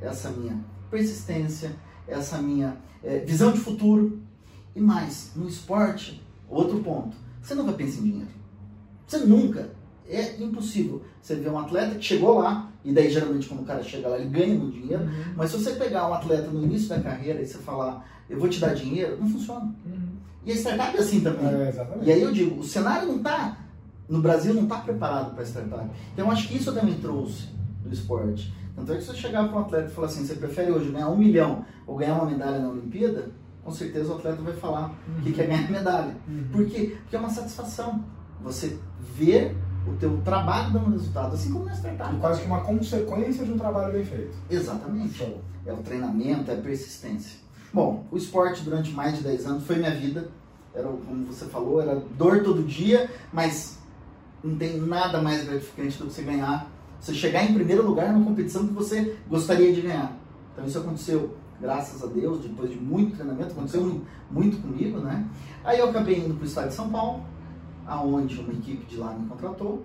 essa 0.00 0.30
minha 0.30 0.56
persistência, 0.90 1.72
essa 2.08 2.38
minha 2.38 2.76
é, 3.06 3.20
visão 3.20 3.52
de 3.52 3.58
futuro. 3.58 4.18
E 4.74 4.80
mais, 4.80 5.30
no 5.34 5.48
esporte, 5.48 6.22
outro 6.50 6.80
ponto, 6.80 7.16
você 7.40 7.54
nunca 7.54 7.72
pensa 7.72 7.98
em 8.00 8.02
dinheiro. 8.02 8.28
Você 9.06 9.18
nunca. 9.18 9.70
É 10.08 10.36
impossível. 10.40 11.02
Você 11.20 11.34
vê 11.36 11.48
um 11.48 11.58
atleta 11.58 11.94
que 11.96 12.04
chegou 12.04 12.38
lá, 12.38 12.70
e 12.84 12.92
daí 12.92 13.10
geralmente 13.10 13.48
quando 13.48 13.62
o 13.62 13.64
cara 13.64 13.82
chega 13.82 14.06
lá, 14.08 14.18
ele 14.18 14.28
ganha 14.28 14.54
muito 14.54 14.78
dinheiro. 14.78 15.02
Uhum. 15.02 15.34
Mas 15.36 15.50
se 15.50 15.56
você 15.56 15.72
pegar 15.72 16.08
um 16.08 16.14
atleta 16.14 16.48
no 16.48 16.62
início 16.62 16.88
da 16.88 17.00
carreira 17.00 17.40
e 17.40 17.46
você 17.46 17.58
falar, 17.58 18.06
eu 18.28 18.38
vou 18.38 18.48
te 18.48 18.60
dar 18.60 18.74
dinheiro, 18.74 19.16
não 19.18 19.28
funciona. 19.28 19.74
Uhum. 19.86 20.16
E 20.44 20.52
a 20.52 20.54
startup 20.54 20.96
é 20.96 21.00
assim 21.00 21.20
também. 21.20 21.46
É, 21.46 21.68
exatamente. 21.68 22.08
E 22.08 22.12
aí 22.12 22.22
eu 22.22 22.32
digo, 22.32 22.60
o 22.60 22.64
cenário 22.64 23.08
não 23.08 23.16
está, 23.16 23.58
no 24.08 24.20
Brasil 24.20 24.54
não 24.54 24.64
está 24.64 24.78
preparado 24.78 25.34
para 25.34 25.44
startup. 25.44 25.88
Então 26.12 26.26
eu 26.26 26.30
acho 26.30 26.46
que 26.46 26.56
isso 26.56 26.70
eu 26.70 26.74
também 26.74 26.94
trouxe 26.98 27.48
do 27.84 27.92
esporte. 27.92 28.52
Tanto 28.76 28.92
é 28.92 28.96
que 28.96 29.00
se 29.00 29.08
você 29.08 29.16
chegar 29.16 29.48
para 29.48 29.56
um 29.56 29.60
atleta 29.60 29.88
e 29.88 29.90
falar 29.90 30.06
assim, 30.06 30.24
você 30.24 30.34
prefere 30.34 30.70
hoje 30.70 30.90
ganhar 30.90 31.08
um 31.08 31.16
milhão 31.16 31.64
ou 31.86 31.96
ganhar 31.96 32.14
uma 32.14 32.26
medalha 32.26 32.58
na 32.58 32.68
Olimpíada, 32.68 33.30
com 33.64 33.72
certeza 33.72 34.12
o 34.12 34.16
atleta 34.16 34.42
vai 34.42 34.52
falar 34.52 34.94
que 35.22 35.32
quer 35.32 35.46
ganhar 35.46 35.70
medalha. 35.70 36.14
Uhum. 36.28 36.48
Por 36.52 36.66
quê? 36.66 36.96
Porque 37.00 37.16
é 37.16 37.18
uma 37.18 37.30
satisfação. 37.30 38.04
Você 38.42 38.78
ver 39.00 39.56
o 39.88 39.96
teu 39.96 40.20
trabalho 40.22 40.72
dando 40.72 40.90
resultado, 40.90 41.34
assim 41.34 41.52
como 41.52 41.64
na 41.64 41.72
startup. 41.72 42.14
Quase 42.16 42.42
que 42.42 42.46
uma 42.46 42.60
consequência 42.60 43.44
de 43.44 43.52
um 43.52 43.58
trabalho 43.58 43.92
bem 43.92 44.04
feito. 44.04 44.36
Exatamente. 44.50 45.14
Show. 45.14 45.40
É 45.64 45.72
o 45.72 45.78
treinamento, 45.78 46.50
é 46.50 46.54
a 46.54 46.60
persistência. 46.60 47.40
Bom, 47.72 48.04
o 48.10 48.16
esporte 48.16 48.62
durante 48.62 48.92
mais 48.92 49.16
de 49.16 49.22
10 49.22 49.46
anos 49.46 49.64
foi 49.64 49.76
minha 49.76 49.94
vida. 49.94 50.28
Era, 50.74 50.88
como 50.88 51.24
você 51.26 51.46
falou, 51.46 51.80
era 51.80 51.96
dor 52.16 52.42
todo 52.42 52.62
dia, 52.62 53.10
mas 53.32 53.78
não 54.44 54.56
tem 54.56 54.78
nada 54.78 55.20
mais 55.22 55.44
gratificante 55.44 55.98
do 55.98 56.06
que 56.06 56.12
você 56.12 56.22
ganhar. 56.22 56.70
Você 57.00 57.14
chegar 57.14 57.44
em 57.44 57.54
primeiro 57.54 57.86
lugar 57.86 58.12
numa 58.12 58.24
competição 58.24 58.66
que 58.66 58.72
você 58.72 59.16
gostaria 59.28 59.72
de 59.72 59.80
ganhar. 59.82 60.12
Então 60.52 60.64
isso 60.64 60.78
aconteceu, 60.78 61.34
graças 61.60 62.02
a 62.02 62.06
Deus, 62.06 62.40
depois 62.40 62.70
de 62.70 62.76
muito 62.78 63.14
treinamento, 63.16 63.52
aconteceu 63.52 63.82
mu- 63.82 64.02
muito 64.30 64.56
comigo, 64.62 64.98
né? 64.98 65.24
Aí 65.64 65.78
eu 65.78 65.90
acabei 65.90 66.18
indo 66.18 66.34
para 66.34 66.42
o 66.44 66.46
estado 66.46 66.68
de 66.68 66.74
São 66.74 66.88
Paulo, 66.88 67.20
aonde 67.86 68.40
uma 68.40 68.52
equipe 68.52 68.84
de 68.86 68.96
lá 68.96 69.12
me 69.12 69.26
contratou. 69.28 69.84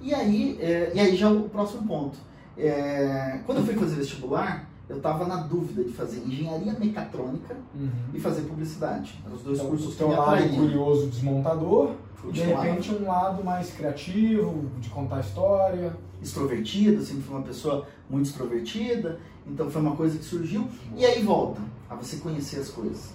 E 0.00 0.14
aí, 0.14 0.56
é, 0.60 0.92
e 0.94 1.00
aí 1.00 1.16
já 1.16 1.28
o 1.30 1.48
próximo 1.48 1.86
ponto. 1.86 2.16
É, 2.56 3.40
quando 3.44 3.58
eu 3.58 3.64
fui 3.64 3.74
fazer 3.74 3.96
vestibular, 3.96 4.68
eu 4.88 4.96
estava 4.98 5.26
na 5.26 5.36
dúvida 5.42 5.84
de 5.84 5.90
fazer 5.92 6.18
engenharia 6.26 6.72
mecatrônica 6.78 7.54
Uhum. 7.74 7.90
e 8.14 8.18
fazer 8.20 8.42
publicidade. 8.42 9.20
Eram 9.24 9.36
os 9.36 9.42
dois 9.42 9.58
Então, 9.58 9.70
cursos 9.70 9.94
que 9.94 10.04
me 10.04 10.10
lado 10.14 10.48
curioso 10.56 11.06
desmontador, 11.08 11.90
e 12.28 12.32
de 12.32 12.40
repente 12.42 12.94
um 12.94 13.06
lado 13.06 13.44
mais 13.44 13.70
criativo, 13.72 14.64
de 14.80 14.88
contar 14.88 15.20
história. 15.20 15.94
Extrovertido, 16.22 17.02
sempre 17.04 17.22
fui 17.22 17.36
uma 17.36 17.44
pessoa 17.44 17.86
muito 18.08 18.26
extrovertida, 18.26 19.18
então 19.46 19.70
foi 19.70 19.80
uma 19.80 19.96
coisa 19.96 20.18
que 20.18 20.24
surgiu. 20.24 20.68
E 20.96 21.04
aí 21.04 21.22
volta 21.22 21.60
a 21.88 21.94
você 21.94 22.16
conhecer 22.16 22.60
as 22.60 22.68
coisas. 22.68 23.10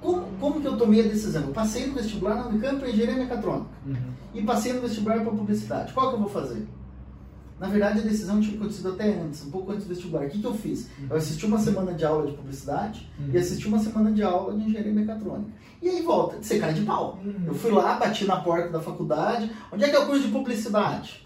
Como, 0.00 0.26
como 0.38 0.60
que 0.60 0.66
eu 0.66 0.76
tomei 0.76 1.00
a 1.00 1.08
decisão? 1.08 1.42
Eu 1.44 1.52
passei 1.52 1.86
no 1.86 1.94
vestibular 1.94 2.34
na 2.36 2.46
Unicamp 2.48 2.78
para 2.78 2.90
engenharia 2.90 3.16
mecatrônica 3.16 3.66
Uhum. 3.86 3.96
e 4.34 4.42
passei 4.42 4.72
no 4.74 4.82
vestibular 4.82 5.20
para 5.20 5.30
publicidade. 5.30 5.92
Qual 5.92 6.10
que 6.10 6.14
eu 6.16 6.20
vou 6.20 6.28
fazer? 6.28 6.66
Na 7.58 7.68
verdade, 7.68 8.00
a 8.00 8.02
decisão 8.02 8.40
tinha 8.40 8.56
acontecido 8.56 8.90
até 8.90 9.14
antes, 9.18 9.46
um 9.46 9.50
pouco 9.50 9.70
antes 9.72 9.84
do 9.86 9.88
vestibular. 9.94 10.26
O 10.26 10.28
que, 10.28 10.40
que 10.40 10.46
eu 10.46 10.52
fiz? 10.54 10.88
Eu 11.08 11.16
assisti 11.16 11.46
uma 11.46 11.58
semana 11.58 11.94
de 11.94 12.04
aula 12.04 12.26
de 12.26 12.36
publicidade 12.36 13.08
e 13.32 13.38
assisti 13.38 13.68
uma 13.68 13.78
semana 13.78 14.10
de 14.12 14.22
aula 14.22 14.52
de 14.58 14.64
engenharia 14.64 14.92
mecatrônica. 14.92 15.50
E 15.80 15.88
aí 15.88 16.02
volta, 16.02 16.36
de 16.38 16.44
ser 16.44 16.58
cara 16.60 16.72
de 16.74 16.82
pau. 16.82 17.18
Uhum. 17.24 17.44
Eu 17.46 17.54
fui 17.54 17.70
lá, 17.70 17.94
bati 17.94 18.24
na 18.26 18.36
porta 18.36 18.68
da 18.70 18.80
faculdade. 18.80 19.50
Onde 19.72 19.84
é 19.84 19.88
que 19.88 19.94
é 19.96 19.98
o 20.00 20.06
curso 20.06 20.22
de 20.26 20.32
publicidade? 20.32 21.23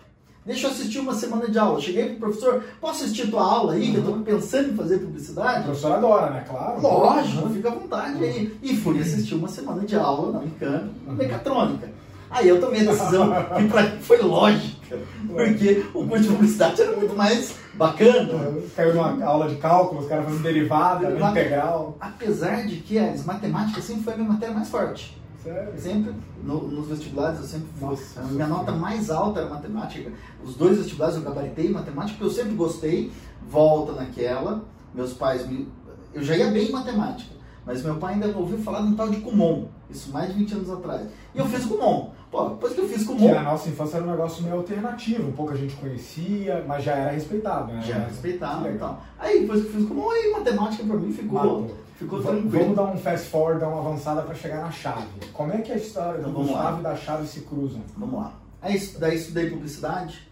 Deixa 0.49 0.67
eu 0.67 0.71
assistir 0.71 0.99
uma 0.99 1.13
semana 1.15 1.47
de 1.47 1.59
aula. 1.59 1.79
Cheguei 1.79 2.07
pro 2.07 2.21
professor, 2.31 2.63
posso 2.81 3.05
assistir 3.05 3.31
tua 3.31 3.43
aula 3.43 3.75
aí? 3.75 3.91
Que 3.93 3.99
eu 3.99 4.03
tô 4.03 4.13
pensando 4.21 4.73
em 4.73 4.75
fazer 4.77 4.95
O 4.97 5.01
publicidade. 5.01 5.65
professor 5.65 5.93
adora, 5.93 6.31
né? 6.31 6.45
Claro. 6.49 6.81
Lógico, 6.81 7.47
Uhum. 7.47 7.55
fica 7.55 7.69
à 7.69 7.73
vontade 7.75 8.25
aí. 8.25 8.59
E 8.63 8.75
fui 8.75 8.99
assistir 8.99 9.35
uma 9.35 9.47
semana 9.49 9.85
de 9.85 9.95
aula 9.95 10.33
na 10.33 10.39
Unicamp, 10.39 10.91
em 11.07 11.13
mecatrônica. 11.13 11.91
Aí 12.31 12.49
eu 12.49 12.59
tomei 12.61 12.81
a 12.81 12.91
decisão 12.93 13.29
que 13.59 13.69
pra 13.69 13.83
mim 13.83 13.99
foi 14.01 14.19
lógica, 14.23 14.99
porque 15.29 15.85
o 15.95 16.07
curso 16.07 16.25
de 16.25 16.29
publicidade 16.31 16.81
era 16.81 16.97
muito 16.97 17.15
mais 17.15 17.55
bacana. 17.75 18.55
Caiu 18.75 18.95
numa 18.95 19.23
aula 19.25 19.49
de 19.51 19.57
cálculo, 19.57 20.01
os 20.01 20.09
caras 20.09 20.25
fazendo 20.25 20.43
derivada, 20.43 21.09
Derivada. 21.09 21.39
integral. 21.41 21.97
Apesar 22.01 22.67
de 22.67 22.77
que 22.77 22.99
as 22.99 23.23
matemática 23.25 23.83
sempre 23.83 24.03
foi 24.05 24.15
a 24.15 24.17
minha 24.17 24.29
matéria 24.31 24.55
mais 24.55 24.69
forte. 24.71 25.15
Sério. 25.43 25.73
Sempre, 25.81 26.15
no- 26.43 26.69
nos 26.69 26.89
vestibulares, 26.89 27.39
eu 27.41 27.47
sempre 27.47 27.69
fui. 27.79 27.89
Nossa, 27.89 28.21
a 28.21 28.25
minha 28.25 28.47
nota 28.47 28.73
mais 28.73 29.09
alta 29.11 29.41
era 29.41 29.49
matemática. 29.51 30.11
Os 30.45 30.57
dois 30.57 30.79
vestibulares 30.79 31.17
eu 31.17 31.23
gabaritei 31.23 31.67
em 31.67 31.73
matemática, 31.73 32.19
porque 32.19 32.25
eu 32.25 32.31
sempre 32.43 32.55
gostei. 32.57 33.13
Volta 33.49 33.93
naquela. 33.93 34.65
Meus 34.95 35.13
pais 35.13 35.47
me. 35.49 35.69
Eu 36.13 36.23
já 36.23 36.37
ia 36.37 36.51
bem 36.51 36.69
em 36.69 36.73
matemática, 36.73 37.35
mas 37.65 37.83
meu 37.85 37.97
pai 37.97 38.15
ainda 38.15 38.27
ouviu 38.37 38.59
falar 38.59 38.81
de 38.81 38.89
um 38.89 38.97
tal 38.97 39.09
de 39.11 39.19
Kumon. 39.21 39.67
Isso 39.91 40.11
mais 40.13 40.29
de 40.33 40.39
20 40.39 40.55
anos 40.55 40.71
atrás. 40.71 41.07
E 41.35 41.39
eu 41.39 41.47
fiz 41.47 41.65
Kumon. 41.65 42.11
Pô, 42.31 42.49
depois 42.51 42.75
que 42.75 42.81
eu 42.81 42.89
fiz 42.89 42.99
Que 42.99 43.07
Kumon, 43.07 43.33
na 43.35 43.43
nossa 43.43 43.69
infância 43.71 43.97
era 43.97 44.07
um 44.07 44.11
negócio 44.11 44.43
meio 44.43 44.57
alternativo, 44.57 45.29
um 45.29 45.33
pouco 45.33 45.53
a 45.53 45.57
gente 45.57 45.75
conhecia, 45.77 46.63
mas 46.69 46.85
já 46.85 46.93
era 46.93 47.11
respeitado, 47.13 47.73
né? 47.73 47.81
já 47.83 47.95
era 47.95 48.07
respeitado 48.07 48.63
Que 48.65 48.69
e 48.69 48.73
legal. 48.73 48.89
tal. 48.89 49.03
Aí 49.19 49.41
depois 49.41 49.63
que 49.63 49.67
eu 49.69 49.73
fiz 49.73 49.89
Kumon, 49.89 50.11
aí 50.11 50.31
matemática 50.33 50.85
pra 50.85 50.97
mim 50.97 51.11
ficou, 51.13 51.39
Matou. 51.39 51.75
Ficou 51.99 52.23
tranquilo. 52.23 52.51
Vamos 52.51 52.77
dar 52.77 52.85
um 52.85 52.97
fast 52.99 53.29
forward, 53.29 53.61
dar 53.61 53.69
uma 53.69 53.81
avançada 53.81 54.23
para 54.23 54.35
chegar 54.35 54.63
na 54.63 54.71
chave. 54.71 55.07
Como 55.33 55.53
é 55.53 55.59
que 55.61 55.73
a 55.73 55.77
história 55.77 56.21
Então, 56.21 56.33
do 56.33 56.53
lá. 56.53 56.63
chave 56.63 56.81
e 56.81 56.83
da 56.83 56.97
chave 56.97 57.27
se 57.27 57.41
cruzam? 57.43 57.83
Vamos 57.97 58.19
lá. 58.21 58.35
Aí, 58.63 58.79
daí 58.99 59.17
estudei 59.17 59.51
publicidade, 59.51 60.29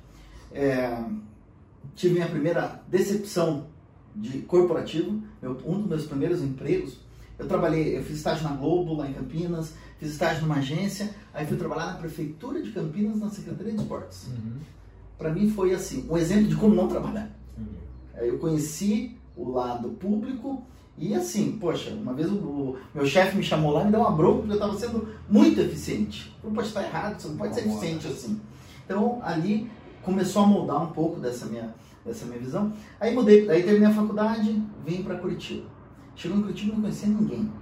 é, 0.52 0.98
tive 1.94 2.14
minha 2.14 2.26
primeira 2.28 2.80
decepção 2.88 3.66
de 4.14 4.38
corporativo, 4.42 5.20
meu- 5.42 5.58
um 5.66 5.78
dos 5.80 5.86
meus 5.88 6.06
primeiros 6.06 6.40
empregos. 6.42 6.98
Eu 7.38 7.46
trabalhei, 7.46 7.96
eu 7.98 8.02
fiz 8.02 8.16
estágio 8.16 8.44
na 8.48 8.56
Globo, 8.56 8.94
lá 8.94 9.08
em 9.08 9.12
Campinas, 9.12 9.74
fiz 9.98 10.10
estágio 10.12 10.42
numa 10.42 10.56
agência, 10.56 11.10
aí 11.34 11.46
fui 11.46 11.56
trabalhar 11.56 11.86
na 11.86 11.94
prefeitura 11.98 12.62
de 12.62 12.70
Campinas, 12.72 13.18
na 13.20 13.28
Secretaria 13.28 13.72
de 13.74 13.80
Esportes. 13.82 14.26
Para 15.18 15.30
mim 15.30 15.50
foi 15.50 15.74
assim, 15.74 16.06
um 16.10 16.16
exemplo 16.16 16.48
de 16.48 16.56
como 16.56 16.74
não 16.74 16.88
trabalhar. 16.88 17.30
Aí 18.14 18.28
eu 18.28 18.38
conheci 18.38 19.16
o 19.36 19.50
lado 19.50 19.90
público 19.90 20.62
e 20.98 21.14
assim, 21.14 21.58
poxa, 21.58 21.90
uma 21.90 22.14
vez 22.14 22.30
o, 22.30 22.36
o 22.36 22.78
meu 22.94 23.04
chefe 23.04 23.36
me 23.36 23.42
chamou 23.42 23.72
lá 23.72 23.82
e 23.82 23.84
me 23.86 23.90
deu 23.90 24.00
uma 24.00 24.12
bronca 24.12 24.38
porque 24.38 24.52
eu 24.52 24.54
estava 24.54 24.78
sendo 24.78 25.08
muito 25.28 25.60
eficiente. 25.60 26.34
Eu 26.42 26.50
falei, 26.50 26.56
poxa, 26.56 26.80
tá 26.80 26.86
errado, 26.86 27.20
você 27.20 27.28
não 27.28 27.36
pode 27.36 27.54
ser 27.54 27.66
eficiente 27.66 28.06
assim. 28.06 28.40
Então 28.84 29.20
ali 29.22 29.70
começou 30.02 30.44
a 30.44 30.46
moldar 30.46 30.82
um 30.82 30.92
pouco 30.92 31.20
dessa 31.20 31.46
minha, 31.46 31.74
dessa 32.04 32.24
minha 32.24 32.38
visão. 32.38 32.72
Aí 32.98 33.14
mudei, 33.14 33.48
aí 33.50 33.62
terminei 33.62 33.88
a 33.88 33.94
faculdade, 33.94 34.62
vim 34.86 35.02
para 35.02 35.16
Curitiba. 35.16 35.66
Chegou 36.14 36.38
em 36.38 36.42
Curitiba 36.42 36.70
e 36.70 36.74
não 36.74 36.80
conhecia 36.80 37.08
ninguém. 37.08 37.52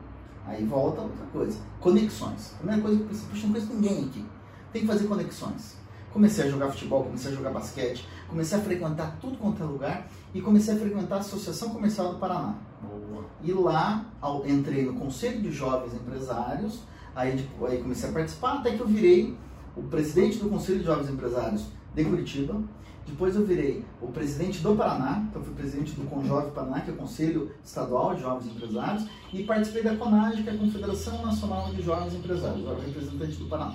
Aí 0.47 0.65
volta 0.65 1.01
outra 1.01 1.27
coisa, 1.33 1.59
conexões. 1.81 2.53
A 2.55 2.59
primeira 2.59 2.83
coisa 2.83 2.99
que 2.99 3.03
eu 3.03 3.09
pensei, 3.09 3.29
poxa, 3.31 3.47
não 3.47 3.55
conheço 3.55 3.75
ninguém 3.75 4.05
aqui. 4.05 4.25
Tem 4.73 4.83
que 4.83 4.89
fazer 4.89 5.07
conexões. 5.07 5.77
Comecei 6.15 6.45
a 6.45 6.49
jogar 6.49 6.69
futebol, 6.71 7.03
comecei 7.03 7.33
a 7.33 7.35
jogar 7.35 7.51
basquete, 7.51 8.07
comecei 8.29 8.57
a 8.57 8.61
frequentar 8.63 9.19
tudo 9.21 9.37
quanto 9.37 9.61
é 9.61 9.67
lugar 9.67 10.07
e 10.33 10.41
comecei 10.41 10.73
a 10.75 10.77
frequentar 10.79 11.17
a 11.17 11.19
Associação 11.19 11.71
Comercial 11.71 12.13
do 12.13 12.21
Paraná. 12.21 12.55
Boa. 12.81 13.25
E 13.43 13.53
lá 13.53 14.07
ao- 14.21 14.47
entrei 14.49 14.85
no 14.87 14.95
Conselho 14.95 15.43
de 15.43 15.51
Jovens 15.51 15.93
Empresários, 15.93 16.83
aí, 17.17 17.37
tipo, 17.37 17.67
aí 17.67 17.79
comecei 17.83 18.09
a 18.09 18.13
participar, 18.13 18.59
até 18.59 18.77
que 18.77 18.81
eu 18.81 18.87
virei 18.87 19.37
o 19.77 19.83
presidente 19.83 20.39
do 20.39 20.49
Conselho 20.49 20.79
de 20.79 20.85
Jovens 20.85 21.11
Empresários 21.11 21.65
de 21.93 22.05
Curitiba. 22.05 22.63
Depois 23.05 23.35
eu 23.35 23.45
virei 23.45 23.85
o 24.01 24.07
presidente 24.07 24.61
do 24.63 24.75
Paraná, 24.77 25.25
então 25.29 25.43
fui 25.43 25.53
presidente 25.53 25.93
do 25.93 26.09
Conjove 26.09 26.53
Paraná, 26.53 26.81
que 26.81 26.91
é 26.91 26.95
o 26.95 26.97
Conselho 26.97 27.51
Estadual 27.63 28.15
de 28.15 28.23
Jovens 28.23 28.47
Empresários, 28.55 29.05
e 29.33 29.43
participei 29.43 29.83
da 29.83 29.97
CONAG, 29.97 30.43
que 30.45 30.49
é 30.49 30.53
a 30.53 30.57
Confederação 30.57 31.21
Nacional 31.27 31.71
de 31.75 31.83
Jovens 31.83 32.15
Empresários, 32.15 32.65
eu 32.65 32.71
era 32.71 32.81
representante 32.81 33.33
do 33.37 33.47
Paraná. 33.47 33.75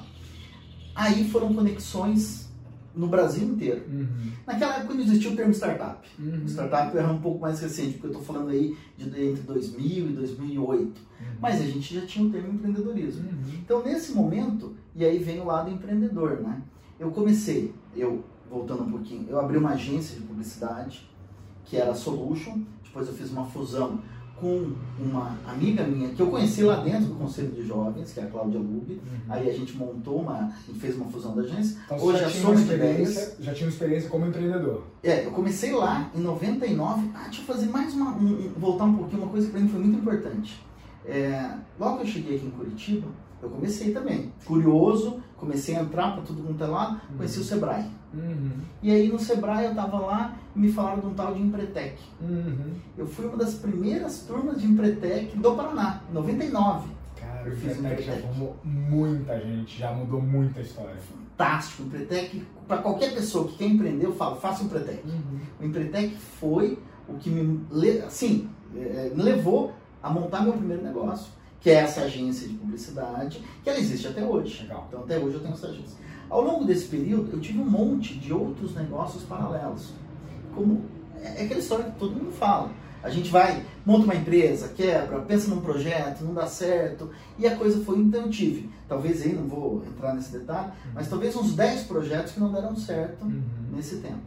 Aí 0.96 1.30
foram 1.30 1.54
conexões 1.54 2.50
no 2.96 3.08
Brasil 3.08 3.48
inteiro. 3.48 3.84
Uhum. 3.90 4.32
Naquela 4.46 4.78
época 4.78 4.94
não 4.94 5.02
existia 5.02 5.32
o 5.32 5.36
termo 5.36 5.54
startup. 5.54 6.08
Uhum. 6.20 6.46
Startup 6.46 6.98
era 6.98 7.08
um 7.12 7.20
pouco 7.20 7.40
mais 7.40 7.60
recente, 7.60 7.94
porque 7.94 8.08
eu 8.08 8.12
estou 8.12 8.24
falando 8.24 8.50
aí 8.50 8.76
de 8.98 9.06
entre 9.06 9.42
2000 9.44 10.10
e 10.10 10.14
2008. 10.14 11.02
Mas 11.40 11.62
a 11.62 11.66
gente 11.66 11.94
já 11.94 12.06
tinha 12.06 12.28
o 12.28 12.30
termo 12.30 12.54
empreendedorismo. 12.54 13.30
Uhum. 13.30 13.54
Então, 13.64 13.84
nesse 13.84 14.12
momento, 14.14 14.76
e 14.96 15.06
aí 15.06 15.20
vem 15.20 15.40
o 15.40 15.46
lado 15.46 15.70
empreendedor, 15.70 16.42
né? 16.42 16.62
Eu 17.00 17.12
comecei, 17.12 17.74
eu, 17.96 18.24
voltando 18.50 18.84
um 18.84 18.92
pouquinho, 18.92 19.26
eu 19.30 19.40
abri 19.40 19.58
uma 19.58 19.70
agência 19.70 20.20
de 20.20 20.26
publicidade, 20.26 21.10
que 21.64 21.78
era 21.78 21.92
a 21.92 21.96
Solution, 21.96 22.64
depois 22.84 23.08
eu 23.08 23.14
fiz 23.14 23.32
uma 23.32 23.46
fusão 23.46 24.02
com 24.40 24.74
uma 24.98 25.38
amiga 25.48 25.84
minha 25.84 26.10
que 26.10 26.22
eu 26.22 26.28
conheci 26.28 26.64
lá 26.64 26.78
dentro 26.78 27.06
do 27.06 27.16
Conselho 27.16 27.52
de 27.52 27.66
Jovens, 27.66 28.12
que 28.12 28.20
é 28.20 28.24
a 28.24 28.28
Cláudia 28.28 28.60
Lube. 28.60 28.94
Uhum. 28.94 29.20
Aí 29.30 29.50
a 29.50 29.54
gente 29.54 29.76
montou 29.76 30.22
uma, 30.22 30.52
fez 30.80 30.96
uma 30.96 31.06
fusão 31.06 31.36
da 31.36 31.42
agência. 31.42 31.78
Então, 31.86 32.00
Hoje 32.00 32.20
já 32.20 32.30
tinha, 32.30 32.50
uma 32.50 32.56
experiência, 32.56 33.36
já 33.40 33.54
tinha 33.54 33.68
uma 33.68 33.74
experiência 33.74 34.10
como 34.10 34.26
empreendedor. 34.26 34.84
É, 35.04 35.26
eu 35.26 35.32
comecei 35.32 35.74
lá 35.74 36.10
em 36.16 36.22
99. 36.22 37.10
Ah, 37.14 37.24
deixa 37.26 37.42
eu 37.42 37.46
fazer 37.46 37.68
mais 37.68 37.94
uma, 37.94 38.12
um, 38.12 38.52
voltar 38.58 38.86
um 38.86 38.96
pouquinho, 38.96 39.24
uma 39.24 39.32
coisa 39.32 39.48
que 39.48 39.52
para 39.52 39.62
mim 39.62 39.70
foi 39.70 39.80
muito 39.80 40.00
importante. 40.00 40.60
É, 41.06 41.56
logo 41.80 41.98
que 41.98 42.04
eu 42.04 42.08
cheguei 42.08 42.38
aqui 42.38 42.46
em 42.46 42.52
Curitiba, 42.52 43.08
eu 43.42 43.50
comecei 43.50 43.92
também. 43.92 44.32
Curioso, 44.46 45.20
comecei 45.38 45.76
a 45.76 45.82
entrar 45.82 46.14
para 46.14 46.22
tudo 46.24 46.44
quanto 46.44 46.64
é 46.64 46.68
lado, 46.68 47.02
conheci 47.18 47.38
uhum. 47.38 47.44
o 47.44 47.48
Sebrae. 47.48 47.99
Uhum. 48.14 48.52
E 48.82 48.92
aí 48.92 49.10
no 49.10 49.20
Sebrae 49.20 49.66
eu 49.66 49.76
tava 49.76 50.00
lá 50.00 50.36
e 50.56 50.60
me 50.60 50.72
falaram 50.72 51.00
de 51.00 51.08
um 51.08 51.14
tal 51.14 51.34
de 51.34 51.42
Empretec. 51.42 52.02
Uhum. 52.22 52.74
Eu 52.98 53.08
fui 53.08 53.26
uma 53.26 53.38
das 53.38 53.56
primeiras 53.56 54.22
turmas 54.22 54.60
de 54.60 54.68
Empretec 54.68 55.38
do 55.38 55.56
Paraná, 55.56 56.02
em 56.10 56.14
99. 56.14 56.90
Cara, 57.20 57.48
eu 57.48 57.54
o 57.54 57.56
fiz 57.56 57.78
Empretec 57.78 58.04
já 58.04 58.18
formou 58.18 58.58
muita 58.64 59.40
gente, 59.40 59.78
já 59.78 59.92
mudou 59.92 60.22
muita 60.22 60.62
história. 60.62 60.96
Fantástico, 60.96 61.84
o 61.84 61.86
Empretec, 61.86 62.46
para 62.68 62.82
qualquer 62.82 63.14
pessoa 63.14 63.48
que 63.48 63.58
quer 63.58 63.66
empreender, 63.66 64.06
eu 64.06 64.16
falo, 64.16 64.36
faça 64.36 64.64
o 64.64 64.66
Empretec. 64.66 65.08
Uhum. 65.08 65.40
O 65.60 65.66
Empretec 65.66 66.16
foi 66.18 66.80
o 67.08 67.16
que 67.16 67.30
me, 67.30 67.66
assim, 68.06 68.50
me 68.72 69.22
levou 69.22 69.74
a 70.02 70.10
montar 70.10 70.42
meu 70.42 70.54
primeiro 70.54 70.84
negócio 70.84 71.40
que 71.62 71.70
é 71.70 71.76
essa 71.76 72.02
agência 72.02 72.48
de 72.48 72.54
publicidade, 72.54 73.44
que 73.64 73.70
ela 73.70 73.80
existe 73.80 74.08
até 74.08 74.24
hoje. 74.24 74.64
Legal. 74.64 74.86
Então 74.88 75.02
até 75.02 75.20
hoje 75.20 75.36
eu 75.36 75.42
tenho 75.42 75.54
essa 75.54 75.68
agência. 75.68 75.98
Ao 76.30 76.42
longo 76.42 76.66
desse 76.66 76.86
período, 76.86 77.32
eu 77.34 77.40
tive 77.40 77.60
um 77.60 77.70
monte 77.70 78.18
de 78.18 78.32
outros 78.32 78.76
negócios 78.76 79.24
paralelos. 79.24 79.94
Como 80.54 80.84
é, 81.22 81.42
é 81.42 81.46
aquela 81.46 81.60
história 81.60 81.86
que 81.86 82.00
todo 82.00 82.16
mundo 82.16 82.32
fala. 82.32 82.72
A 83.02 83.10
gente 83.10 83.32
vai, 83.32 83.66
monta 83.86 84.04
uma 84.04 84.16
empresa, 84.16 84.68
quebra, 84.70 85.22
pensa 85.22 85.50
num 85.50 85.62
projeto, 85.62 86.22
não 86.22 86.34
dá 86.34 86.46
certo, 86.46 87.10
e 87.38 87.48
a 87.48 87.56
coisa 87.56 87.84
foi 87.86 87.98
então 87.98 88.24
eu 88.24 88.30
tive. 88.30 88.70
Talvez 88.90 89.22
aí, 89.22 89.34
não 89.34 89.48
vou 89.48 89.82
entrar 89.88 90.14
nesse 90.14 90.34
detalhe, 90.34 90.68
uhum. 90.68 90.92
mas 90.96 91.08
talvez 91.08 91.34
uns 91.36 91.56
10 91.56 91.84
projetos 91.84 92.34
que 92.34 92.40
não 92.42 92.52
deram 92.52 92.76
certo 92.76 93.24
uhum. 93.24 93.42
nesse 93.72 93.98
tempo. 93.98 94.20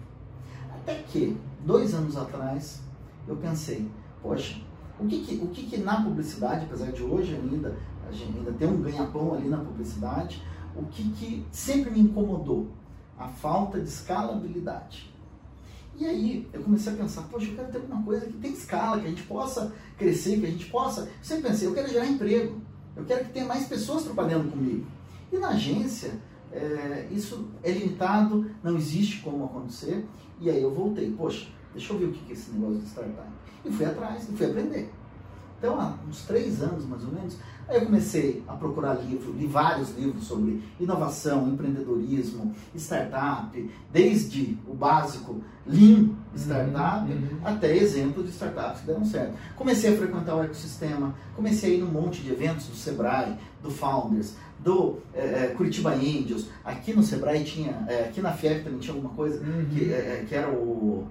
Até 0.75 0.95
que, 1.07 1.37
dois 1.65 1.95
anos 1.95 2.17
atrás, 2.17 2.81
eu 3.29 3.37
pensei, 3.37 3.87
poxa, 4.23 4.59
o 4.99 5.07
que 5.07 5.21
que, 5.21 5.35
o 5.35 5.49
que, 5.49 5.65
que 5.65 5.77
na 5.77 6.03
publicidade, 6.03 6.65
apesar 6.65 6.93
de 6.93 7.03
hoje 7.03 7.35
ainda, 7.35 7.77
a 8.09 8.13
gente 8.13 8.39
ainda 8.39 8.53
tem 8.53 8.69
um 8.69 8.81
ganha-pão 8.81 9.35
ali 9.35 9.49
na 9.49 9.59
publicidade, 9.59 10.43
o 10.77 10.85
que, 10.87 11.03
que 11.13 11.47
sempre 11.51 11.91
me 11.91 12.01
incomodou? 12.01 12.69
A 13.19 13.29
falta 13.29 13.81
de 13.81 13.89
escalabilidade. 13.89 15.13
E 15.99 16.07
aí 16.07 16.49
eu 16.53 16.63
comecei 16.63 16.93
a 16.93 16.97
pensar, 16.97 17.23
poxa, 17.23 17.47
eu 17.47 17.55
quero 17.55 17.71
ter 17.71 17.79
alguma 17.79 18.03
coisa 18.03 18.27
que 18.27 18.33
tem 18.33 18.53
escala, 18.53 19.01
que 19.01 19.07
a 19.07 19.11
gente 19.11 19.23
possa 19.25 19.73
crescer, 19.97 20.41
que 20.41 20.47
a 20.47 20.51
gente 20.51 20.67
possa. 20.67 21.03
Eu 21.03 21.09
sempre 21.23 21.51
pensei, 21.51 21.69
eu 21.69 21.75
quero 21.75 21.89
gerar 21.89 22.07
emprego, 22.07 22.61
eu 22.97 23.05
quero 23.05 23.25
que 23.27 23.33
tenha 23.33 23.47
mais 23.47 23.67
pessoas 23.67 24.05
trabalhando 24.05 24.51
comigo. 24.51 24.87
E 25.31 25.39
na 25.39 25.49
agência, 25.49 26.13
é, 26.51 27.09
isso 27.11 27.49
é 27.63 27.71
limitado, 27.71 28.51
não 28.63 28.77
existe 28.77 29.21
como 29.21 29.45
acontecer. 29.45 30.07
E 30.41 30.51
aí 30.51 30.63
eu 30.63 30.73
voltei, 30.73 31.11
poxa, 31.13 31.49
deixa 31.73 31.93
eu 31.93 31.99
ver 31.99 32.07
o 32.07 32.13
que 32.13 32.31
é 32.31 32.33
esse 32.33 32.51
negócio 32.51 32.81
de 32.81 32.89
startup. 32.89 33.29
E 33.65 33.71
fui 33.71 33.87
atrás, 33.87 34.29
e 34.29 34.33
fui 34.33 34.47
aprender. 34.47 34.91
Então, 35.63 35.81
há 35.81 35.95
uns 36.09 36.23
três 36.23 36.61
anos 36.61 36.85
mais 36.85 37.05
ou 37.05 37.13
menos, 37.13 37.37
aí 37.69 37.77
eu 37.77 37.87
comecei 37.87 38.43
a 38.49 38.55
procurar 38.55 38.95
livros, 38.95 39.33
li 39.37 39.47
vários 39.47 39.97
livros 39.97 40.25
sobre 40.25 40.61
inovação, 40.81 41.49
empreendedorismo, 41.49 42.53
startup, 42.75 43.71
desde 43.93 44.59
o 44.67 44.75
básico 44.75 45.41
Lean 45.65 46.09
Startup 46.35 47.09
uhum, 47.09 47.17
uhum. 47.17 47.39
até 47.45 47.77
exemplos 47.77 48.27
de 48.27 48.33
startups 48.33 48.81
que 48.81 48.87
deram 48.89 49.05
certo. 49.05 49.35
Comecei 49.55 49.95
a 49.95 49.97
frequentar 49.97 50.35
o 50.35 50.43
ecossistema, 50.43 51.15
comecei 51.37 51.75
a 51.75 51.77
ir 51.77 51.81
num 51.81 51.93
monte 51.93 52.23
de 52.23 52.33
eventos 52.33 52.67
do 52.67 52.75
Sebrae, 52.75 53.37
do 53.63 53.71
Founders, 53.71 54.35
do 54.59 54.99
é, 55.15 55.55
Curitiba 55.57 55.91
Angels. 55.93 56.49
Aqui 56.65 56.93
no 56.93 57.05
Sebrae 57.05 57.45
tinha, 57.45 57.85
é, 57.87 58.07
aqui 58.07 58.21
na 58.21 58.33
FIEP 58.33 58.65
também 58.65 58.81
tinha 58.81 58.97
alguma 58.97 59.15
coisa 59.15 59.41
uhum. 59.41 59.67
que, 59.67 59.93
é, 59.93 60.25
que 60.29 60.35
era 60.35 60.51
o 60.51 61.07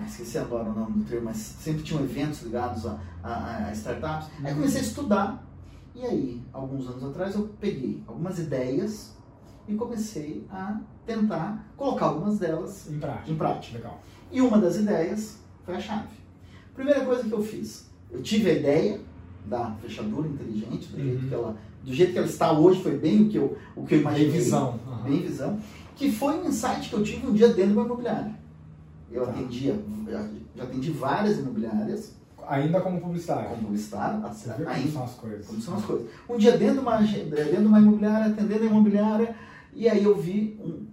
ah, 0.00 0.06
esqueci 0.06 0.38
agora 0.38 0.70
o 0.70 0.74
nome 0.74 1.02
do 1.02 1.04
termo, 1.04 1.26
mas 1.26 1.36
sempre 1.36 1.82
tinham 1.82 2.02
eventos 2.02 2.42
ligados 2.42 2.86
a, 2.86 2.98
a, 3.22 3.66
a 3.66 3.72
startups. 3.72 4.28
Aí 4.44 4.54
comecei 4.54 4.80
a 4.80 4.84
estudar. 4.84 5.44
E 5.94 6.04
aí, 6.04 6.42
alguns 6.52 6.86
anos 6.86 7.02
atrás, 7.04 7.34
eu 7.34 7.50
peguei 7.60 8.02
algumas 8.06 8.38
ideias 8.38 9.16
e 9.66 9.74
comecei 9.74 10.46
a 10.50 10.78
tentar 11.04 11.66
colocar 11.76 12.06
algumas 12.06 12.38
delas 12.38 12.88
em 12.88 12.98
prática. 12.98 13.30
Em 13.30 13.36
prática. 13.36 13.78
Legal. 13.78 14.00
E 14.30 14.40
uma 14.40 14.58
das 14.58 14.76
ideias 14.76 15.38
foi 15.64 15.74
a 15.74 15.80
chave. 15.80 16.08
Primeira 16.74 17.04
coisa 17.04 17.24
que 17.24 17.32
eu 17.32 17.42
fiz, 17.42 17.90
eu 18.10 18.22
tive 18.22 18.50
a 18.50 18.54
ideia 18.54 19.00
da 19.46 19.72
fechadura 19.82 20.28
inteligente, 20.28 20.88
do, 20.88 20.98
uhum. 20.98 21.04
jeito, 21.04 21.26
que 21.26 21.34
ela, 21.34 21.56
do 21.82 21.92
jeito 21.92 22.12
que 22.12 22.18
ela 22.18 22.26
está 22.26 22.52
hoje, 22.52 22.82
foi 22.82 22.96
bem 22.96 23.22
o 23.22 23.28
que 23.28 23.36
eu, 23.36 23.58
o 23.74 23.84
que 23.84 23.94
eu 23.96 24.00
imaginei. 24.00 24.30
Bem 24.30 24.40
visão. 24.40 24.80
Uhum. 24.86 25.02
Bem 25.02 25.22
visão. 25.22 25.60
Que 25.96 26.12
foi 26.12 26.38
um 26.38 26.46
insight 26.46 26.88
que 26.88 26.94
eu 26.94 27.02
tive 27.02 27.26
um 27.26 27.32
dia 27.32 27.48
dentro 27.48 27.70
do 27.70 27.74
meu 27.74 27.84
imobiliário. 27.86 28.32
Eu 29.10 29.24
tá. 29.24 29.30
atendia, 29.30 29.78
já 30.54 30.64
atendi 30.64 30.90
várias 30.90 31.38
imobiliárias. 31.38 32.16
Ainda 32.46 32.80
como 32.80 33.00
publicitário? 33.00 33.50
Como 33.50 33.62
publicitário. 33.62 34.20
Você 34.20 34.50
vê 34.52 34.64
como 34.64 34.92
são 34.92 35.04
as 35.04 35.14
coisas. 35.14 35.46
Como 35.46 35.60
são 35.60 35.76
as 35.76 35.84
coisas. 35.84 36.06
Um 36.28 36.36
dia 36.36 36.56
dentro 36.56 36.74
de 36.74 36.80
uma, 36.80 36.96
dentro 36.98 37.60
de 37.60 37.66
uma 37.66 37.78
imobiliária, 37.78 38.32
atendendo 38.32 38.62
a 38.62 38.66
imobiliária, 38.66 39.36
e 39.74 39.88
aí 39.88 40.02
eu 40.02 40.16
vi 40.16 40.58
um 40.62 40.86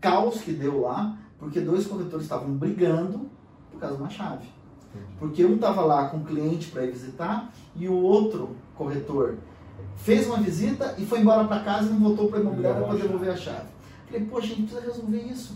caos 0.00 0.40
que 0.40 0.52
deu 0.52 0.80
lá, 0.80 1.18
porque 1.38 1.60
dois 1.60 1.86
corretores 1.86 2.24
estavam 2.24 2.52
brigando 2.54 3.30
por 3.70 3.80
causa 3.80 3.96
de 3.96 4.02
uma 4.02 4.10
chave. 4.10 4.46
Entendi. 4.90 5.12
Porque 5.18 5.44
um 5.44 5.56
estava 5.56 5.82
lá 5.82 6.08
com 6.08 6.18
o 6.18 6.24
cliente 6.24 6.70
para 6.70 6.84
ir 6.84 6.92
visitar 6.92 7.52
e 7.76 7.88
o 7.88 7.94
outro 7.94 8.56
corretor 8.74 9.36
fez 9.96 10.26
uma 10.26 10.38
visita 10.38 10.94
e 10.98 11.06
foi 11.06 11.20
embora 11.20 11.44
para 11.44 11.62
casa 11.62 11.88
e 11.88 11.92
não 11.92 12.00
voltou 12.00 12.28
para 12.28 12.38
a 12.38 12.42
imobiliária 12.42 12.82
para 12.82 12.96
devolver 12.96 13.30
a 13.30 13.36
chave. 13.36 13.68
Falei, 14.06 14.26
poxa, 14.26 14.46
a 14.46 14.56
gente 14.56 14.62
precisa 14.62 14.80
resolver 14.80 15.22
isso. 15.22 15.54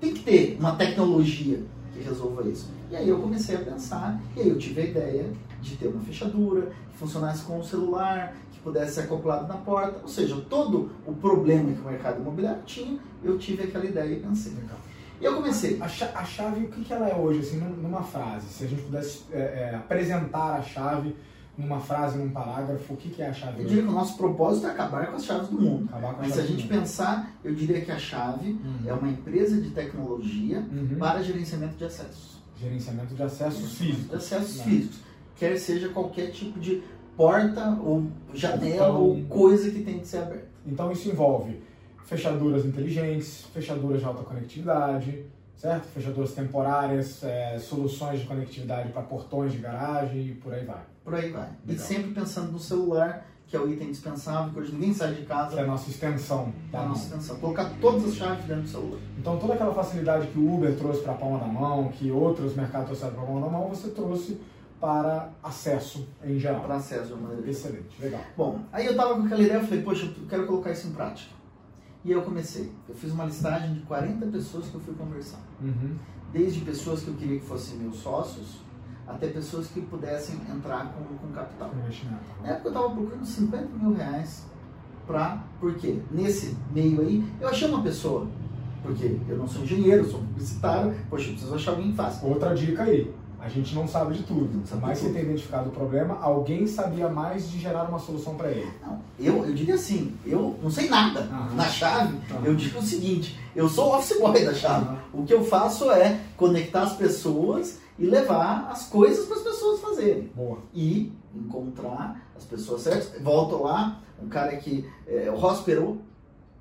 Tem 0.00 0.12
que 0.12 0.22
ter 0.22 0.56
uma 0.58 0.76
tecnologia 0.76 1.62
que 1.92 2.00
resolva 2.00 2.48
isso. 2.48 2.70
E 2.90 2.96
aí 2.96 3.08
eu 3.08 3.20
comecei 3.20 3.56
a 3.56 3.60
pensar, 3.60 4.20
e 4.36 4.40
aí 4.40 4.48
eu 4.48 4.58
tive 4.58 4.80
a 4.80 4.84
ideia 4.84 5.32
de 5.60 5.76
ter 5.76 5.88
uma 5.88 6.00
fechadura 6.00 6.70
que 6.90 6.98
funcionasse 6.98 7.44
com 7.44 7.58
o 7.58 7.64
celular, 7.64 8.36
que 8.52 8.60
pudesse 8.60 8.94
ser 8.94 9.00
acoplado 9.02 9.48
na 9.48 9.56
porta, 9.56 10.00
ou 10.02 10.08
seja, 10.08 10.36
todo 10.48 10.90
o 11.06 11.14
problema 11.14 11.72
que 11.72 11.80
o 11.80 11.84
mercado 11.84 12.20
imobiliário 12.20 12.62
tinha, 12.64 12.98
eu 13.24 13.38
tive 13.38 13.64
aquela 13.64 13.84
ideia 13.84 14.14
e 14.14 14.20
pensei. 14.20 14.52
Legal. 14.52 14.78
E 15.20 15.24
eu 15.24 15.34
comecei. 15.34 15.80
A, 15.80 15.84
a 15.84 16.24
chave, 16.24 16.66
o 16.66 16.68
que, 16.68 16.84
que 16.84 16.92
ela 16.92 17.08
é 17.08 17.16
hoje, 17.16 17.40
assim, 17.40 17.58
numa 17.58 18.02
frase? 18.02 18.48
Se 18.48 18.64
a 18.64 18.68
gente 18.68 18.82
pudesse 18.82 19.22
é, 19.32 19.38
é, 19.38 19.74
apresentar 19.74 20.56
a 20.56 20.62
chave 20.62 21.16
numa 21.56 21.80
frase, 21.80 22.18
num 22.18 22.30
parágrafo, 22.30 22.92
o 22.92 22.96
que, 22.96 23.08
que 23.08 23.22
é 23.22 23.28
a 23.28 23.32
chave? 23.32 23.62
Eu 23.62 23.66
diria 23.66 23.82
que 23.82 23.88
o 23.88 23.92
nosso 23.92 24.16
propósito 24.16 24.66
é 24.66 24.70
acabar 24.70 25.06
com 25.06 25.16
as 25.16 25.24
chaves 25.24 25.48
do 25.48 25.60
mundo. 25.60 25.88
Mas 26.18 26.34
se 26.34 26.40
a 26.40 26.44
gente 26.44 26.66
pensar, 26.66 27.32
eu 27.42 27.54
diria 27.54 27.80
que 27.80 27.90
a 27.90 27.98
chave 27.98 28.50
uhum. 28.50 28.78
é 28.86 28.92
uma 28.92 29.08
empresa 29.08 29.60
de 29.60 29.70
tecnologia 29.70 30.60
uhum. 30.60 30.96
para 30.98 31.22
gerenciamento 31.22 31.76
de 31.76 31.84
acessos. 31.84 32.36
Gerenciamento 32.60 33.14
de 33.14 33.22
acessos 33.22 33.78
físicos. 33.78 34.08
De 34.08 34.16
acessos 34.16 34.56
né? 34.58 34.64
físicos. 34.64 34.98
Quer 35.36 35.58
seja 35.58 35.88
qualquer 35.88 36.30
tipo 36.30 36.58
de 36.58 36.82
porta 37.16 37.78
ou 37.82 38.10
janela 38.34 38.98
ou 38.98 39.22
coisa 39.24 39.70
que 39.70 39.82
tem 39.82 39.98
que 39.98 40.06
ser 40.06 40.18
aberta. 40.18 40.48
Então 40.66 40.90
isso 40.92 41.08
envolve 41.08 41.60
fechaduras 42.04 42.64
inteligentes, 42.64 43.46
fechaduras 43.52 44.00
de 44.00 44.06
alta 44.06 44.22
conectividade, 44.22 45.24
certo? 45.56 45.84
Fechaduras 45.86 46.32
temporárias, 46.32 47.22
é, 47.24 47.58
soluções 47.58 48.20
de 48.20 48.26
conectividade 48.26 48.90
para 48.90 49.02
portões 49.02 49.52
de 49.52 49.58
garagem 49.58 50.28
e 50.28 50.34
por 50.34 50.52
aí 50.52 50.64
vai. 50.64 50.82
Por 51.02 51.14
aí 51.14 51.30
vai. 51.30 51.42
Legal. 51.42 51.56
E 51.68 51.78
sempre 51.78 52.12
pensando 52.12 52.52
no 52.52 52.58
celular, 52.58 53.26
que 53.46 53.56
é 53.56 53.60
o 53.60 53.72
item 53.72 53.90
dispensável, 53.90 54.52
que 54.52 54.58
hoje 54.58 54.72
ninguém 54.72 54.92
sai 54.92 55.14
de 55.14 55.22
casa. 55.22 55.52
Que 55.52 55.60
é 55.60 55.62
a 55.62 55.66
nossa 55.66 55.88
extensão. 55.88 56.52
É 56.72 56.76
a 56.76 56.82
nossa 56.82 57.06
extensão. 57.06 57.36
Colocar 57.36 57.70
todas 57.80 58.04
as 58.04 58.14
chaves 58.14 58.44
dentro 58.44 58.62
do 58.62 58.68
celular. 58.68 59.00
Então 59.18 59.38
toda 59.38 59.54
aquela 59.54 59.72
facilidade 59.72 60.26
que 60.28 60.38
o 60.38 60.54
Uber 60.54 60.76
trouxe 60.76 61.02
para 61.02 61.12
a 61.12 61.16
palma 61.16 61.38
da 61.38 61.46
mão, 61.46 61.88
que 61.88 62.10
outros 62.10 62.54
mercados 62.54 62.86
trouxeram 62.86 63.14
para 63.14 63.22
a 63.22 63.26
palma 63.26 63.46
da 63.46 63.52
mão, 63.52 63.68
você 63.68 63.88
trouxe 63.90 64.40
para 64.80 65.30
acesso 65.42 66.06
em 66.24 66.38
geral. 66.38 66.60
Para 66.62 66.76
acesso 66.76 67.06
de 67.06 67.12
uma 67.14 67.28
maneira. 67.28 67.50
Excelente, 67.50 68.00
legal. 68.00 68.20
Bom, 68.36 68.60
aí 68.72 68.84
eu 68.84 68.92
estava 68.92 69.14
com 69.14 69.22
aquela 69.22 69.40
ideia, 69.40 69.58
eu 69.58 69.64
falei, 69.64 69.82
poxa, 69.82 70.06
eu 70.06 70.26
quero 70.28 70.46
colocar 70.46 70.72
isso 70.72 70.88
em 70.88 70.92
prática. 70.92 71.34
E 72.06 72.12
eu 72.12 72.22
comecei. 72.22 72.72
Eu 72.88 72.94
fiz 72.94 73.10
uma 73.10 73.24
listagem 73.24 73.74
de 73.74 73.80
40 73.80 74.26
pessoas 74.26 74.66
que 74.68 74.74
eu 74.76 74.80
fui 74.80 74.94
conversar. 74.94 75.40
Uhum. 75.60 75.96
Desde 76.32 76.60
pessoas 76.60 77.02
que 77.02 77.08
eu 77.08 77.14
queria 77.14 77.40
que 77.40 77.44
fossem 77.44 77.78
meus 77.78 77.96
sócios, 77.96 78.60
até 79.08 79.26
pessoas 79.26 79.66
que 79.66 79.80
pudessem 79.80 80.36
entrar 80.48 80.92
com, 80.92 81.02
com 81.16 81.32
capital. 81.34 81.68
Na 82.40 82.50
época 82.50 82.68
eu 82.68 82.72
estava 82.72 82.90
procurando 82.90 83.26
50 83.26 83.66
mil 83.76 83.92
reais 83.92 84.46
para. 85.04 85.42
Porque 85.58 86.00
nesse 86.12 86.56
meio 86.72 87.00
aí, 87.00 87.24
eu 87.40 87.48
achei 87.48 87.68
uma 87.68 87.82
pessoa. 87.82 88.28
Porque 88.84 89.18
eu 89.28 89.36
não 89.36 89.48
sou 89.48 89.62
engenheiro, 89.62 90.04
eu 90.04 90.08
sou 90.08 90.20
publicitário, 90.20 90.94
poxa, 91.10 91.26
eu 91.26 91.32
preciso 91.32 91.56
achar 91.56 91.72
alguém 91.72 91.92
fácil. 91.92 92.28
Outra 92.28 92.54
dica 92.54 92.84
aí. 92.84 93.12
A 93.46 93.48
gente 93.48 93.76
não 93.76 93.86
sabe 93.86 94.14
de 94.14 94.24
tudo, 94.24 94.66
sabe 94.66 94.82
mas 94.82 94.98
você 94.98 95.10
tem 95.10 95.22
identificado 95.22 95.68
o 95.68 95.72
problema, 95.72 96.18
alguém 96.20 96.66
sabia 96.66 97.08
mais 97.08 97.48
de 97.48 97.60
gerar 97.60 97.84
uma 97.84 98.00
solução 98.00 98.34
para 98.34 98.50
ele. 98.50 98.68
Não, 98.84 98.98
eu, 99.20 99.44
eu 99.46 99.54
diria 99.54 99.76
assim, 99.76 100.16
eu 100.26 100.58
não 100.60 100.68
sei 100.68 100.88
nada 100.88 101.20
Aham. 101.20 101.54
na 101.54 101.68
chave. 101.68 102.18
Aham. 102.28 102.44
Eu 102.44 102.56
digo 102.56 102.80
o 102.80 102.82
seguinte, 102.82 103.38
eu 103.54 103.68
sou 103.68 103.92
o 103.92 103.96
office 103.96 104.18
boy 104.18 104.44
da 104.44 104.52
chave. 104.52 104.86
Aham. 104.86 104.98
O 105.12 105.24
que 105.24 105.32
eu 105.32 105.44
faço 105.44 105.88
é 105.92 106.18
conectar 106.36 106.82
as 106.82 106.94
pessoas 106.94 107.78
e 107.96 108.04
levar 108.04 108.68
as 108.68 108.88
coisas 108.88 109.26
para 109.26 109.36
as 109.36 109.42
pessoas 109.42 109.80
fazerem. 109.80 110.28
Boa. 110.34 110.58
E 110.74 111.12
encontrar 111.32 112.20
as 112.36 112.42
pessoas 112.42 112.82
certas. 112.82 113.22
Volto 113.22 113.62
lá, 113.62 114.00
um 114.20 114.28
cara 114.28 114.56
que, 114.56 114.84
é, 115.06 115.30
o 115.30 115.36
Ross 115.36 115.60
Perot, 115.60 116.00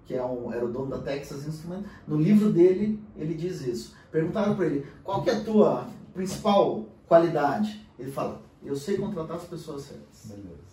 que 0.05 0.13
é 0.13 0.23
um, 0.23 0.51
era 0.53 0.63
o 0.65 0.71
dono 0.71 0.87
da 0.87 0.99
Texas 0.99 1.47
Instruments, 1.47 1.85
no 2.07 2.17
livro 2.17 2.51
dele 2.51 2.99
ele 3.17 3.33
diz 3.33 3.61
isso. 3.65 3.95
Perguntaram 4.11 4.55
para 4.55 4.65
ele, 4.65 4.85
qual 5.03 5.21
que 5.23 5.29
é 5.29 5.35
a 5.35 5.43
tua 5.43 5.87
principal 6.13 6.85
qualidade? 7.07 7.85
Ele 7.97 8.11
fala, 8.11 8.41
eu 8.63 8.75
sei 8.75 8.97
contratar 8.97 9.37
as 9.37 9.43
pessoas 9.43 9.83
certas. 9.83 10.25
Beleza. 10.25 10.65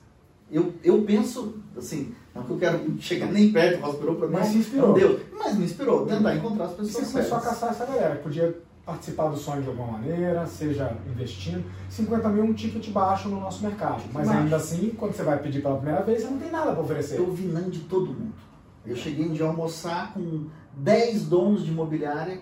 Eu, 0.51 0.75
eu 0.85 1.03
penso, 1.03 1.55
assim, 1.77 2.14
não 2.35 2.42
que 2.42 2.51
eu 2.51 2.59
quero 2.59 3.01
chegar 3.01 3.27
nem 3.33 3.51
perto 3.51 3.81
do 3.81 4.29
Mas 4.31 4.49
se 4.49 4.59
inspirou. 4.59 4.92
deu, 4.92 5.21
mas 5.38 5.57
me 5.57 5.64
inspirou, 5.64 6.05
tentar 6.07 6.37
encontrar 6.37 6.66
as 6.66 6.73
E 6.73 6.77
pessoas 6.77 7.07
você 7.07 7.12
começou 7.12 7.38
a 7.38 7.40
certas. 7.40 7.59
caçar 7.61 7.71
essa 7.71 7.87
galera, 7.87 8.16
podia 8.16 8.55
participar 8.85 9.29
do 9.29 9.37
sonho 9.37 9.62
de 9.62 9.68
alguma 9.68 9.92
maneira, 9.92 10.47
seja 10.47 10.95
investindo. 11.11 11.64
50 11.88 12.29
mil 12.29 12.45
é 12.45 12.47
um 12.47 12.53
ticket 12.53 12.90
baixo 12.90 13.29
no 13.29 13.40
nosso 13.40 13.62
mercado. 13.62 14.03
Mas 14.12 14.27
Baixo. 14.27 14.40
ainda 14.42 14.57
assim, 14.57 14.90
quando 14.99 15.14
você 15.14 15.23
vai 15.23 15.38
pedir 15.38 15.62
pela 15.62 15.77
primeira 15.77 16.03
vez, 16.03 16.23
você 16.23 16.29
não 16.29 16.38
tem 16.38 16.51
nada 16.51 16.73
para 16.73 16.83
oferecer. 16.83 17.18
Eu 17.18 17.29
ouvi 17.29 17.45
não 17.47 17.71
de 17.71 17.81
todo 17.81 18.07
mundo. 18.07 18.35
Eu 18.85 18.97
cheguei 18.97 19.27
um 19.29 19.33
dia 19.33 19.45
a 19.47 19.49
almoçar 19.49 20.12
com 20.12 20.47
10 20.77 21.27
donos 21.27 21.64
de 21.64 21.71
imobiliária. 21.71 22.40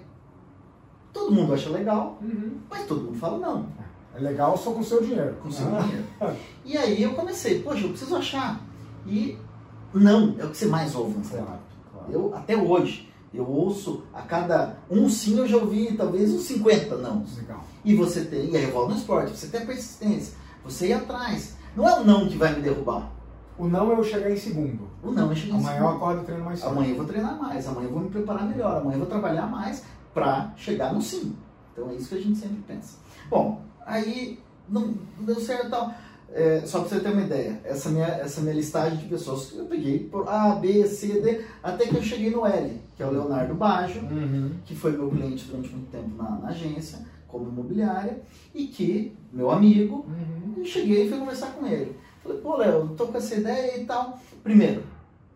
Todo 1.13 1.33
mundo 1.33 1.53
acha 1.55 1.69
legal, 1.71 2.19
Uhum. 2.23 2.53
mas 2.71 2.87
todo 2.87 3.03
mundo 3.03 3.19
fala 3.19 3.39
não, 3.39 3.67
É 4.15 4.21
legal 4.21 4.57
só 4.57 4.73
com 4.73 4.81
o 4.81 4.85
seu 4.85 5.03
dinheiro. 5.03 5.35
com 5.43 5.51
seu 5.51 5.67
Ah, 5.75 5.81
dinheiro. 5.83 6.05
E 6.65 6.77
aí 6.77 7.03
eu 7.03 7.15
comecei, 7.15 7.61
poxa, 7.63 7.85
eu 7.85 7.91
preciso 7.91 8.15
achar. 8.17 8.61
E 9.07 9.37
não, 9.95 10.35
é 10.39 10.45
o 10.45 10.51
que 10.51 10.57
você 10.57 10.67
mais 10.67 10.95
ouve 10.95 11.19
no 11.19 11.25
Claro, 11.25 11.29
Fernando. 11.45 11.61
claro. 11.93 12.13
Eu, 12.13 12.35
até 12.35 12.57
hoje, 12.57 13.09
eu 13.35 13.47
ouço 13.49 14.03
a 14.13 14.23
cada 14.23 14.77
um 14.91 15.09
sim 15.09 15.37
eu 15.39 15.47
já 15.47 15.57
ouvi 15.57 15.95
talvez 15.97 16.33
uns 16.33 16.43
50 16.43 16.97
não. 16.97 17.25
Legal. 17.37 17.65
E 17.85 17.95
você 17.95 18.25
tem, 18.25 18.51
e 18.51 18.57
aí 18.57 18.65
eu 18.65 18.73
volto 18.73 18.91
no 18.91 18.97
esporte, 18.97 19.37
você 19.37 19.47
tem 19.49 19.63
a 19.63 19.67
persistência, 19.67 20.35
você 20.65 20.89
ir 20.89 20.93
atrás. 20.95 21.57
Não 21.77 21.89
é 21.89 22.01
o 22.01 22.05
não 22.05 22.29
que 22.29 22.37
vai 22.37 22.55
me 22.55 22.63
derrubar. 22.63 23.11
O 23.61 23.69
não 23.69 23.93
é 23.93 23.99
eu 23.99 24.05
chegar 24.05 24.31
em 24.31 24.37
segundo. 24.37 24.89
O 25.03 25.11
não 25.13 25.31
é 25.31 25.35
chegar 25.35 25.57
em 25.57 25.59
Amanhã 25.59 25.77
eu 25.77 25.83
segundo. 25.83 25.97
acordo 25.97 26.23
e 26.23 26.25
treino 26.25 26.45
mais 26.45 26.59
cedo. 26.61 26.71
Amanhã 26.71 26.91
eu 26.91 26.97
vou 26.97 27.05
treinar 27.07 27.39
mais, 27.39 27.69
amanhã 27.69 27.87
eu 27.87 27.93
vou 27.93 28.01
me 28.03 28.09
preparar 28.11 28.47
melhor, 28.49 28.77
amanhã 28.79 28.95
eu 28.95 28.99
vou 29.01 29.09
trabalhar 29.09 29.47
mais 29.47 29.85
para 30.15 30.53
chegar 30.57 30.93
no 30.95 31.03
sim. 31.03 31.37
Então 31.73 31.91
é 31.91 31.95
isso 31.95 32.09
que 32.09 32.15
a 32.15 32.21
gente 32.21 32.39
sempre 32.39 32.63
pensa. 32.67 32.97
Bom, 33.29 33.61
aí 33.85 34.39
não, 34.69 34.95
deu 35.21 35.35
certo 35.37 35.67
e 35.67 35.71
tal. 35.71 35.93
É, 36.33 36.63
só 36.65 36.81
para 36.81 36.89
você 36.91 37.01
ter 37.01 37.11
uma 37.13 37.23
ideia, 37.23 37.61
essa 37.65 37.91
minha, 37.91 38.07
essa 38.07 38.41
minha 38.41 38.55
listagem 38.55 38.99
de 38.99 39.07
pessoas, 39.07 39.53
eu 39.57 39.65
peguei 39.65 39.99
por 39.99 40.29
A, 40.29 40.55
B, 40.55 40.87
C, 40.87 41.21
D, 41.21 41.45
até 41.61 41.87
que 41.87 41.97
eu 41.97 42.03
cheguei 42.03 42.31
no 42.31 42.47
L, 42.47 42.81
que 42.97 43.03
é 43.03 43.07
o 43.07 43.11
Leonardo 43.11 43.53
Baggio, 43.55 44.03
Uhum. 44.03 44.53
que 44.65 44.77
foi 44.77 44.93
meu 44.93 45.11
cliente 45.11 45.45
durante 45.47 45.71
muito 45.71 45.91
tempo 45.91 46.11
na, 46.17 46.31
na 46.39 46.49
agência, 46.51 47.01
como 47.27 47.49
imobiliária, 47.49 48.21
e 48.55 48.69
que, 48.69 49.13
meu 49.33 49.51
amigo, 49.51 50.07
Uhum. 50.09 50.55
eu 50.59 50.65
cheguei 50.65 51.07
e 51.07 51.09
fui 51.09 51.19
conversar 51.19 51.49
com 51.55 51.67
ele. 51.67 51.97
Falei, 52.23 52.39
pô, 52.39 52.57
Léo, 52.57 52.89
tô 52.97 53.07
com 53.07 53.17
essa 53.17 53.35
ideia 53.35 53.81
e 53.81 53.85
tal. 53.85 54.19
Primeiro, 54.43 54.83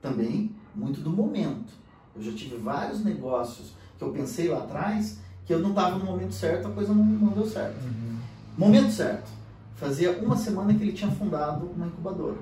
também 0.03 0.51
muito 0.75 1.01
do 1.01 1.11
momento. 1.11 1.73
Eu 2.15 2.23
já 2.23 2.33
tive 2.33 2.57
vários 2.57 3.05
negócios 3.05 3.73
que 3.99 4.05
eu 4.05 4.11
pensei 4.11 4.49
lá 4.49 4.59
atrás 4.59 5.19
que 5.47 5.53
eu 5.53 5.59
não 5.61 5.71
estava 5.71 5.99
no 5.99 6.05
momento 6.07 6.33
certo, 6.33 6.69
a 6.69 6.71
coisa 6.71 6.95
não, 6.95 7.05
não 7.05 7.29
deu 7.33 7.47
certo. 7.47 7.77
Uhum. 7.85 8.17
Momento 8.57 8.91
certo. 8.91 9.31
Fazia 9.77 10.13
uma 10.19 10.37
semana 10.37 10.73
que 10.73 10.83
ele 10.83 10.93
tinha 10.93 11.11
fundado 11.11 11.67
uma 11.67 11.87
incubadora. 11.87 12.39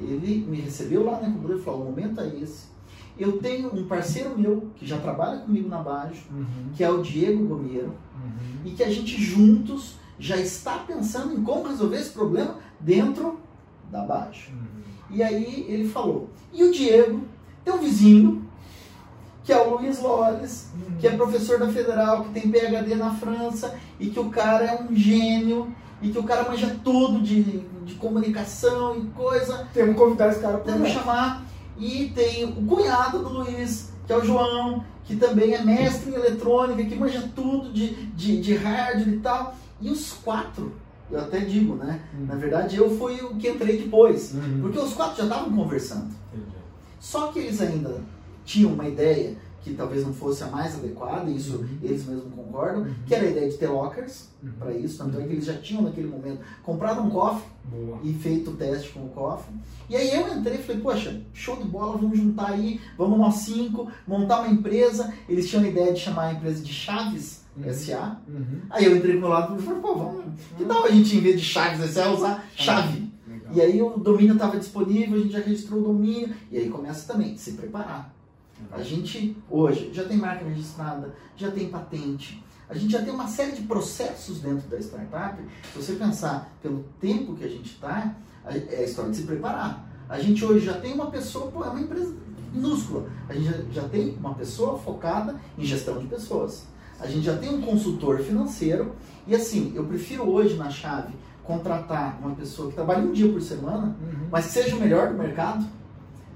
Ele 0.00 0.46
me 0.48 0.60
recebeu 0.60 1.04
lá 1.04 1.20
na 1.20 1.28
incubadora 1.28 1.58
e 1.58 1.62
falou: 1.62 1.82
o 1.82 1.84
momento 1.86 2.20
é 2.20 2.28
esse. 2.36 2.66
Eu 3.18 3.38
tenho 3.38 3.74
um 3.74 3.86
parceiro 3.86 4.38
meu 4.38 4.70
que 4.76 4.86
já 4.86 4.98
trabalha 4.98 5.40
comigo 5.40 5.68
na 5.68 5.78
Baixo, 5.82 6.24
Uhum. 6.30 6.70
que 6.76 6.84
é 6.84 6.88
o 6.90 7.02
Diego 7.02 7.44
Gomeiro, 7.46 7.88
Uhum. 8.14 8.60
e 8.64 8.70
que 8.70 8.82
a 8.84 8.90
gente 8.90 9.20
juntos 9.20 9.96
já 10.20 10.36
está 10.36 10.78
pensando 10.78 11.34
em 11.34 11.42
como 11.42 11.68
resolver 11.68 11.96
esse 11.96 12.10
problema 12.10 12.56
dentro 12.80 13.40
da 13.90 14.02
Baixo. 14.02 14.50
Uhum. 14.52 14.82
E 15.10 15.22
aí 15.22 15.66
ele 15.68 15.88
falou: 15.88 16.30
e 16.52 16.64
o 16.64 16.72
Diego 16.72 17.22
tem 17.64 17.74
um 17.74 17.78
vizinho, 17.78 18.48
que 19.44 19.52
é 19.52 19.58
o 19.60 19.76
Luiz 19.76 20.00
Lores, 20.00 20.70
que 20.98 21.06
é 21.06 21.16
professor 21.16 21.58
da 21.58 21.68
Federal, 21.68 22.24
que 22.24 22.30
tem 22.30 22.50
PhD 22.50 22.94
na 22.94 23.14
França, 23.14 23.74
e 23.98 24.08
que 24.08 24.20
o 24.20 24.30
cara 24.30 24.64
é 24.64 24.82
um 24.82 24.94
gênio, 24.94 25.74
e 26.00 26.10
que 26.10 26.18
o 26.18 26.22
cara 26.22 26.48
manja 26.48 26.76
tudo 26.84 27.20
de, 27.20 27.42
de 27.84 27.94
comunicação 27.94 28.96
e 28.96 29.06
coisa. 29.06 29.66
Temos 29.72 29.94
que 29.94 30.00
convidar 30.00 30.28
esse 30.28 30.40
cara 30.40 30.58
para 30.58 30.72
Temos 30.72 30.90
chamar. 30.90 31.44
E 31.76 32.10
tem 32.14 32.44
o 32.44 32.66
cunhado 32.66 33.20
do 33.20 33.28
Luiz, 33.28 33.92
que 34.06 34.12
é 34.12 34.16
o 34.16 34.24
João, 34.24 34.84
que 35.04 35.16
também 35.16 35.54
é 35.54 35.64
mestre 35.64 36.10
em 36.10 36.14
eletrônica, 36.14 36.84
que 36.84 36.94
manja 36.96 37.30
tudo 37.34 37.72
de, 37.72 37.94
de, 38.06 38.40
de 38.40 38.54
hardware 38.54 39.08
e 39.08 39.20
tal. 39.20 39.54
E 39.80 39.90
os 39.90 40.12
quatro, 40.12 40.72
eu 41.10 41.20
até 41.20 41.40
digo, 41.40 41.74
né? 41.74 42.00
Na 42.26 42.34
verdade, 42.34 42.76
eu 42.76 42.90
fui 42.96 43.20
o 43.22 43.34
que 43.36 43.48
entrei 43.48 43.78
depois. 43.78 44.34
Uhum. 44.34 44.60
Porque 44.62 44.78
os 44.78 44.92
quatro 44.92 45.18
já 45.18 45.24
estavam 45.24 45.54
conversando. 45.54 46.08
Entendi. 46.32 46.56
Só 47.00 47.28
que 47.28 47.38
eles 47.38 47.60
ainda 47.60 48.00
tinham 48.44 48.72
uma 48.72 48.88
ideia 48.88 49.36
que 49.68 49.74
talvez 49.74 50.04
não 50.04 50.12
fosse 50.12 50.42
a 50.42 50.46
mais 50.48 50.74
adequada, 50.74 51.30
e 51.30 51.36
isso 51.36 51.56
Uhum. 51.58 51.68
eles 51.82 52.04
mesmos 52.06 52.32
concordam, 52.34 52.82
Uhum. 52.82 52.94
que 53.06 53.14
era 53.14 53.26
a 53.26 53.30
ideia 53.30 53.48
de 53.48 53.56
ter 53.56 53.68
lockers 53.68 54.28
Uhum. 54.42 54.50
para 54.58 54.72
isso. 54.74 54.98
Tanto 54.98 55.18
é 55.20 55.24
que 55.24 55.32
eles 55.32 55.44
já 55.44 55.54
tinham 55.54 55.82
naquele 55.82 56.08
momento 56.08 56.40
comprado 56.62 57.00
um 57.02 57.10
cofre 57.10 57.44
e 58.02 58.12
feito 58.14 58.50
o 58.50 58.54
teste 58.54 58.90
com 58.90 59.00
o 59.00 59.08
cofre. 59.08 59.52
E 59.90 59.96
aí 59.96 60.14
eu 60.14 60.36
entrei 60.38 60.56
e 60.56 60.62
falei, 60.62 60.80
poxa, 60.82 61.20
show 61.32 61.56
de 61.56 61.64
bola, 61.64 61.96
vamos 61.96 62.18
juntar 62.18 62.50
aí, 62.52 62.80
vamos 62.96 63.18
nós 63.18 63.34
cinco, 63.36 63.90
montar 64.06 64.40
uma 64.40 64.48
empresa. 64.52 65.12
Eles 65.28 65.48
tinham 65.48 65.64
a 65.64 65.68
ideia 65.68 65.92
de 65.92 66.00
chamar 66.00 66.24
a 66.28 66.32
empresa 66.34 66.62
de 66.62 66.72
Chaves 66.72 67.42
Uhum. 67.56 67.72
SA. 67.72 68.20
Uhum. 68.28 68.60
Aí 68.70 68.84
eu 68.84 68.96
entrei 68.96 69.12
pro 69.12 69.20
meu 69.22 69.28
lado 69.30 69.58
e 69.58 69.62
falei, 69.62 69.80
pô, 69.80 69.94
vamos, 69.94 70.24
que 70.56 70.64
tal 70.64 70.84
a 70.84 70.90
gente, 70.90 71.16
em 71.16 71.20
vez 71.20 71.40
de 71.40 71.44
Chaves 71.46 71.90
SA, 71.90 72.10
usar 72.12 72.44
chave? 72.54 73.08
E 73.52 73.60
aí 73.62 73.80
o 73.82 73.96
domínio 73.98 74.34
estava 74.34 74.58
disponível, 74.58 75.16
a 75.18 75.20
gente 75.22 75.32
já 75.32 75.40
registrou 75.40 75.80
o 75.80 75.84
domínio, 75.84 76.34
e 76.52 76.58
aí 76.58 76.68
começa 76.68 77.10
também, 77.10 77.36
se 77.36 77.52
preparar. 77.52 78.14
A 78.72 78.82
gente 78.82 79.36
hoje 79.50 79.90
já 79.92 80.04
tem 80.04 80.16
marca 80.16 80.44
registrada, 80.44 81.14
já 81.36 81.50
tem 81.50 81.68
patente, 81.68 82.42
a 82.68 82.74
gente 82.74 82.92
já 82.92 83.02
tem 83.02 83.12
uma 83.12 83.26
série 83.28 83.52
de 83.52 83.62
processos 83.62 84.40
dentro 84.40 84.68
da 84.68 84.78
startup. 84.78 85.42
Se 85.72 85.82
você 85.82 85.94
pensar 85.94 86.50
pelo 86.62 86.84
tempo 87.00 87.34
que 87.34 87.44
a 87.44 87.48
gente 87.48 87.72
está, 87.72 88.14
é 88.44 88.76
a 88.76 88.82
história 88.84 89.10
de 89.10 89.16
se 89.16 89.22
preparar. 89.24 89.86
A 90.08 90.18
gente 90.18 90.44
hoje 90.44 90.64
já 90.66 90.74
tem 90.74 90.92
uma 90.92 91.10
pessoa, 91.10 91.50
pô, 91.50 91.64
é 91.64 91.68
uma 91.68 91.80
empresa 91.80 92.14
minúscula. 92.52 93.08
A 93.28 93.34
gente 93.34 93.46
já, 93.46 93.82
já 93.82 93.88
tem 93.88 94.16
uma 94.18 94.34
pessoa 94.34 94.78
focada 94.78 95.36
em 95.56 95.64
gestão 95.64 95.98
de 95.98 96.06
pessoas. 96.06 96.64
A 97.00 97.06
gente 97.06 97.22
já 97.24 97.36
tem 97.36 97.50
um 97.50 97.60
consultor 97.62 98.18
financeiro. 98.20 98.92
E 99.26 99.34
assim, 99.34 99.72
eu 99.74 99.84
prefiro 99.84 100.28
hoje 100.28 100.56
na 100.56 100.68
chave 100.70 101.14
contratar 101.44 102.18
uma 102.20 102.34
pessoa 102.34 102.68
que 102.68 102.74
trabalha 102.74 103.02
um 103.02 103.12
dia 103.12 103.30
por 103.32 103.40
semana 103.40 103.96
Uhum. 104.00 104.28
mas 104.30 104.44
seja 104.46 104.76
o 104.76 104.80
melhor 104.80 105.08
do 105.08 105.14
mercado, 105.18 105.64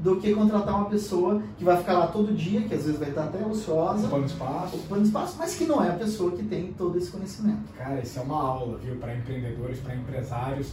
do 0.03 0.17
que 0.17 0.35
contratar 0.35 0.75
uma 0.75 0.87
pessoa 0.87 1.41
que 1.57 1.65
vai 1.65 1.77
ficar 1.77 1.93
lá 1.93 2.09
todo 2.09 2.35
dia, 2.35 2.63
que 2.63 2.75
às 2.75 2.85
vezes 2.85 2.99
vai 2.99 3.11
estar 3.11 3.25
até 3.25 3.39
ociosa, 3.47 4.07
Ocupando 4.07 4.27
espaço. 4.27 4.77
ocupando 4.77 5.03
espaço, 5.05 5.37
mas 5.39 5.55
que 5.55 5.65
não 5.65 5.83
é 5.83 5.91
a 5.91 5.95
pessoa 5.95 6.33
que 6.33 6.43
tem 6.43 6.73
todo 6.77 6.99
esse 6.99 7.11
conhecimento. 7.11 7.73
Cara, 7.79 8.01
isso 8.01 8.19
é 8.19 8.23
uma 8.23 8.43
aula, 8.43 8.79
viu, 8.79 8.97
para 8.97 9.15
empreendedores, 9.15 9.79
para 9.79 9.95
empresários. 9.95 10.73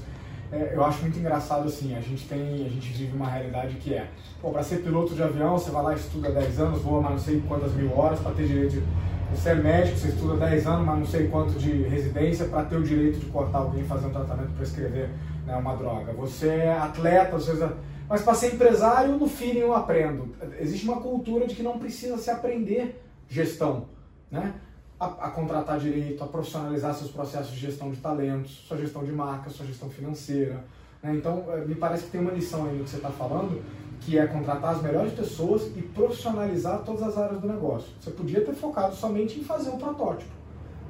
É, 0.51 0.73
eu 0.73 0.83
acho 0.83 1.03
muito 1.03 1.19
engraçado 1.19 1.67
assim, 1.67 1.95
a 1.95 2.01
gente 2.01 2.27
tem, 2.27 2.65
a 2.65 2.69
gente 2.69 2.91
vive 2.91 3.15
uma 3.15 3.29
realidade 3.29 3.75
que 3.75 3.93
é, 3.93 4.09
pô, 4.41 4.49
para 4.49 4.63
ser 4.63 4.77
piloto 4.77 5.13
de 5.13 5.21
avião, 5.21 5.59
você 5.59 5.69
vai 5.69 5.83
lá 5.83 5.93
e 5.93 5.97
estuda 5.97 6.31
10 6.31 6.59
anos, 6.59 6.81
voa 6.81 6.99
mais 6.99 7.13
não 7.13 7.21
sei 7.21 7.43
quantas 7.47 7.71
mil 7.73 7.95
horas 7.95 8.19
para 8.19 8.31
ter 8.31 8.47
direito 8.47 8.71
de 8.71 8.83
você 9.31 9.49
é 9.49 9.55
médico, 9.55 9.95
você 9.95 10.07
estuda 10.07 10.37
10 10.47 10.65
anos, 10.65 10.85
mas 10.87 10.97
não 10.97 11.05
sei 11.05 11.27
quanto 11.27 11.53
de 11.53 11.83
residência 11.83 12.45
para 12.45 12.63
ter 12.63 12.77
o 12.77 12.83
direito 12.83 13.19
de 13.19 13.27
cortar 13.27 13.59
alguém 13.59 13.83
fazer 13.83 14.07
um 14.07 14.09
tratamento 14.09 14.53
para 14.53 14.63
escrever 14.63 15.11
né, 15.45 15.55
uma 15.55 15.75
droga. 15.75 16.13
Você 16.13 16.47
é 16.47 16.75
atleta, 16.75 17.37
você... 17.37 17.69
mas 18.10 18.24
para 18.24 18.34
ser 18.34 18.56
empresário, 18.56 19.17
no 19.17 19.28
feeling 19.28 19.60
eu 19.60 19.76
aprendo. 19.76 20.36
Existe 20.60 20.84
uma 20.86 21.00
cultura 21.00 21.45
de 21.45 21.54
que 21.54 21.62
não 21.62 21.78
precisa 21.78 22.17
se 22.17 22.32
aprender 22.32 23.00
gestão, 23.30 23.86
né? 24.32 24.56
A, 25.00 25.06
a 25.06 25.32
contratar 25.32 25.80
direito, 25.80 26.22
a 26.24 26.28
profissionalizar 26.28 26.93
seus 26.95 27.12
processos 27.12 27.54
de 27.54 27.60
gestão 27.60 27.91
de 27.91 27.98
talentos, 27.98 28.65
sua 28.67 28.78
gestão 28.78 29.06
de 29.06 29.12
marca, 29.12 29.50
sua 29.50 29.65
gestão 29.65 29.89
financeira. 29.89 30.65
né? 31.02 31.13
Então, 31.15 31.45
eh, 31.50 31.63
me 31.65 31.76
parece 31.76 32.04
que 32.06 32.10
tem 32.10 32.19
uma 32.19 32.32
lição 32.32 32.65
aí 32.65 32.76
no 32.76 32.84
que 32.84 32.89
você 32.89 32.98
está 32.98 33.10
falando, 33.10 33.62
que 34.02 34.17
é 34.17 34.28
contratar 34.28 34.76
as 34.76 34.82
melhores 34.82 35.13
pessoas 35.13 35.67
e 35.78 35.82
profissionalizar 35.82 36.84
todas 36.84 37.04
as 37.04 37.17
áreas 37.17 37.39
do 37.39 37.48
negócio. 37.48 37.89
Você 38.02 38.12
podia 38.12 38.43
ter 38.43 38.54
focado 38.54 38.93
somente 38.95 39.39
em 39.39 39.43
fazer 39.43 39.69
um 39.69 39.78
protótipo. 39.78 40.32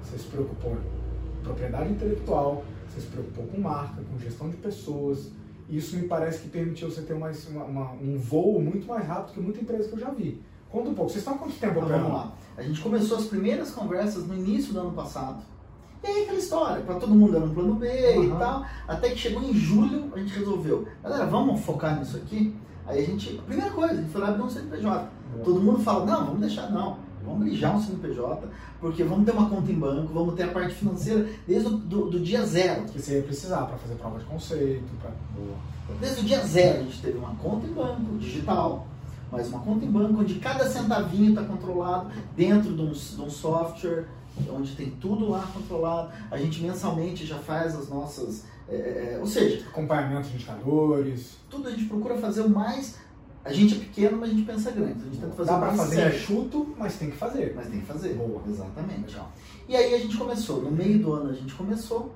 Você 0.02 0.18
se 0.18 0.26
preocupou 0.26 0.72
em 0.72 1.44
propriedade 1.44 1.92
intelectual, 1.92 2.64
você 2.88 3.02
se 3.02 3.08
preocupou 3.08 3.46
com 3.46 3.62
marca, 3.62 4.02
com 4.10 4.18
gestão 4.18 4.50
de 4.50 4.58
pessoas. 4.58 5.30
Isso 5.70 5.96
me 5.96 6.08
parece 6.08 6.40
que 6.40 6.50
permitiu 6.50 6.90
você 6.90 7.02
ter 7.02 7.14
uma, 7.14 7.30
uma- 7.68 7.92
um 7.94 8.18
voo 8.18 8.60
muito 8.62 8.88
mais 8.88 9.06
rápido 9.08 9.34
que 9.36 9.40
muita 9.40 9.62
empresa 9.62 9.88
que 9.88 9.96
eu 9.96 10.00
já 10.00 10.10
vi. 10.10 10.42
Conta 10.72 10.90
um 10.90 10.94
pouco, 10.94 11.10
vocês 11.12 11.22
estão 11.22 11.36
há 11.36 11.38
quanto 11.38 11.54
tempo 11.54 11.74
Então, 11.74 11.84
operando? 11.84 12.04
vamos 12.10 12.18
lá. 12.20 12.34
A 12.58 12.62
gente 12.64 12.82
começou 12.82 13.18
as 13.18 13.26
primeiras 13.26 13.72
conversas 13.72 14.28
no 14.28 14.34
início 14.36 14.74
do 14.74 14.80
ano 14.80 14.92
passado 14.92 15.42
E 16.04 16.08
aí 16.08 16.24
aquela 16.24 16.38
história, 16.38 16.82
para 16.84 16.96
todo 16.96 17.14
mundo 17.14 17.36
era 17.36 17.44
um 17.46 17.54
plano 17.54 17.76
B 17.76 17.88
Uhum. 18.16 18.24
e 18.24 18.30
tal. 18.40 18.66
Até 18.88 19.10
que 19.10 19.18
chegou 19.18 19.42
em 19.44 19.54
julho, 19.54 20.10
a 20.16 20.18
gente 20.20 20.34
resolveu, 20.38 20.88
galera, 21.04 21.26
vamos 21.26 21.60
focar 21.62 22.00
nisso 22.00 22.16
aqui? 22.18 22.56
Aí 22.88 23.04
a 23.04 23.06
gente, 23.06 23.38
a 23.38 23.42
primeira 23.42 23.70
coisa, 23.72 23.94
a 23.94 23.98
gente 23.98 24.10
foi 24.10 24.22
lá 24.22 24.30
abrir 24.30 24.42
um 24.44 24.50
CNPJ. 24.50 25.10
Todo 25.44 25.62
mundo 25.62 25.80
fala, 25.80 26.06
não, 26.06 26.26
vamos 26.26 26.40
deixar 26.40 26.72
não. 26.72 26.98
Vamos 27.26 27.58
já 27.58 27.72
um 27.72 27.82
CNPJ, 27.82 28.48
porque 28.80 29.04
vamos 29.04 29.26
ter 29.26 29.32
uma 29.32 29.50
conta 29.50 29.72
em 29.72 29.76
banco, 29.76 30.14
vamos 30.14 30.36
ter 30.36 30.44
a 30.44 30.48
parte 30.50 30.74
financeira 30.74 31.28
desde 31.48 31.68
o 31.68 31.72
do, 31.72 32.10
do 32.10 32.20
dia 32.20 32.46
zero. 32.46 32.86
Que 32.86 33.02
você 33.02 33.18
ia 33.18 33.24
precisar 33.24 33.66
para 33.66 33.78
fazer 33.78 33.96
prova 33.96 34.20
de 34.20 34.26
conceito, 34.26 34.86
para 35.02 35.12
Desde 36.00 36.22
o 36.22 36.24
dia 36.24 36.40
zero 36.46 36.80
a 36.80 36.84
gente 36.84 37.02
teve 37.02 37.18
uma 37.18 37.36
conta 37.36 37.68
em 37.68 37.74
banco 37.74 38.18
digital, 38.18 38.88
mas 39.32 39.48
uma 39.50 39.60
conta 39.60 39.86
em 39.86 39.92
banco 39.92 40.20
onde 40.20 40.36
cada 40.36 40.68
centavinho 40.68 41.30
está 41.30 41.44
controlado 41.44 42.10
dentro 42.36 42.74
de 42.74 42.82
um, 42.82 42.92
de 42.92 43.22
um 43.22 43.30
software, 43.30 44.06
onde 44.52 44.76
tem 44.76 44.92
tudo 44.92 45.30
lá 45.30 45.48
controlado. 45.54 46.12
A 46.32 46.38
gente 46.38 46.62
mensalmente 46.62 47.26
já 47.26 47.38
faz 47.38 47.76
as 47.76 47.90
nossas. 47.90 48.46
é, 48.68 49.16
é, 49.16 49.18
ou 49.20 49.28
seja, 49.28 49.66
acompanhamento 49.68 50.30
de 50.30 50.36
indicadores. 50.36 51.38
tudo 51.50 51.68
a 51.68 51.72
gente 51.72 51.86
procura 51.86 52.18
fazer 52.18 52.42
o 52.42 52.50
mais. 52.50 52.96
A 53.50 53.54
gente 53.54 53.76
é 53.76 53.80
pequeno, 53.80 54.18
mas 54.18 54.30
a 54.30 54.34
gente 54.34 54.46
pensa 54.46 54.72
grande. 54.72 55.00
A 55.02 55.04
gente 55.06 55.18
tenta 55.18 55.34
fazer 55.34 55.50
Dá 55.52 55.58
mais 55.58 55.78
fazer 55.78 55.96
certo. 55.96 56.16
enxuto, 56.16 56.76
mas 56.78 56.96
tem 56.98 57.12
que 57.12 57.18
fazer. 57.18 57.54
Mas 57.56 57.68
tem 57.68 57.80
que 57.80 57.86
fazer. 57.86 58.14
Boa. 58.16 58.42
Exatamente. 58.48 59.18
E 59.68 59.76
aí 59.76 59.94
a 59.94 59.98
gente 60.00 60.18
começou, 60.18 60.62
no 60.62 60.72
meio 60.72 61.00
do 61.00 61.14
ano 61.14 61.30
a 61.30 61.34
gente 61.34 61.54
começou, 61.54 62.16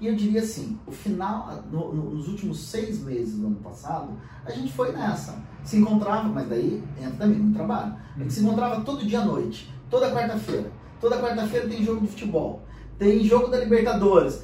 e 0.00 0.06
eu 0.06 0.14
diria 0.14 0.40
assim, 0.40 0.78
o 0.86 0.92
final, 0.92 1.62
no- 1.72 1.92
no- 1.92 2.10
nos 2.14 2.28
últimos 2.28 2.60
seis 2.60 3.02
meses 3.02 3.36
do 3.38 3.46
ano 3.48 3.56
passado, 3.56 4.12
a 4.44 4.50
gente 4.52 4.72
foi 4.72 4.92
nessa. 4.92 5.42
Se 5.64 5.76
encontrava, 5.76 6.28
mas 6.28 6.48
daí 6.48 6.82
entra 6.98 7.16
também 7.18 7.38
no 7.40 7.52
trabalho. 7.52 7.94
A 8.16 8.18
gente 8.20 8.32
se 8.32 8.40
encontrava 8.40 8.80
todo 8.82 9.04
dia 9.04 9.20
à 9.20 9.24
noite, 9.24 9.72
toda 9.90 10.10
quarta-feira. 10.12 10.70
Toda 11.00 11.18
quarta-feira 11.20 11.68
tem 11.68 11.84
jogo 11.84 12.00
de 12.02 12.08
futebol, 12.08 12.62
tem 12.98 13.22
jogo 13.24 13.48
da 13.48 13.58
Libertadores. 13.58 14.42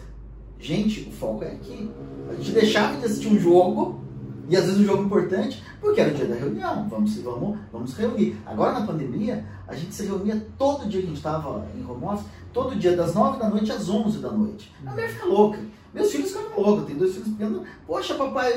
Gente, 0.58 1.08
o 1.08 1.12
foco 1.12 1.44
é 1.44 1.52
aqui. 1.52 1.90
A 2.30 2.34
gente 2.34 2.52
deixava 2.52 2.96
de 2.98 3.04
assistir 3.06 3.28
um 3.28 3.38
jogo, 3.38 4.00
e 4.48 4.56
às 4.56 4.64
vezes 4.64 4.80
um 4.80 4.84
jogo 4.84 5.04
importante, 5.04 5.62
porque 5.80 6.00
era 6.00 6.12
o 6.12 6.14
dia 6.14 6.26
da 6.26 6.34
reunião, 6.34 6.88
vamos, 6.88 7.12
se- 7.12 7.20
vamos, 7.22 7.58
vamos 7.72 7.94
reunir. 7.94 8.36
Agora 8.46 8.72
na 8.80 8.86
pandemia, 8.86 9.44
a 9.66 9.74
gente 9.74 9.94
se 9.94 10.04
reunia 10.06 10.46
todo 10.58 10.88
dia 10.88 11.00
que 11.00 11.06
a 11.06 11.08
gente 11.10 11.16
estava 11.18 11.66
em 11.74 11.84
home 11.88 12.04
office, 12.04 12.26
todo 12.52 12.76
dia, 12.76 12.96
das 12.96 13.14
9 13.14 13.38
da 13.38 13.48
noite 13.48 13.72
às 13.72 13.88
11 13.88 14.18
da 14.18 14.30
noite. 14.30 14.72
A 14.86 14.90
mulher 14.90 15.08
fica 15.10 15.26
louca. 15.26 15.58
Meus 15.92 16.10
filhos 16.10 16.32
ficam 16.34 16.60
loucos, 16.60 16.86
tem 16.86 16.96
dois 16.96 17.12
filhos 17.12 17.28
pequenos. 17.28 17.62
Poxa, 17.86 18.14
papai, 18.14 18.52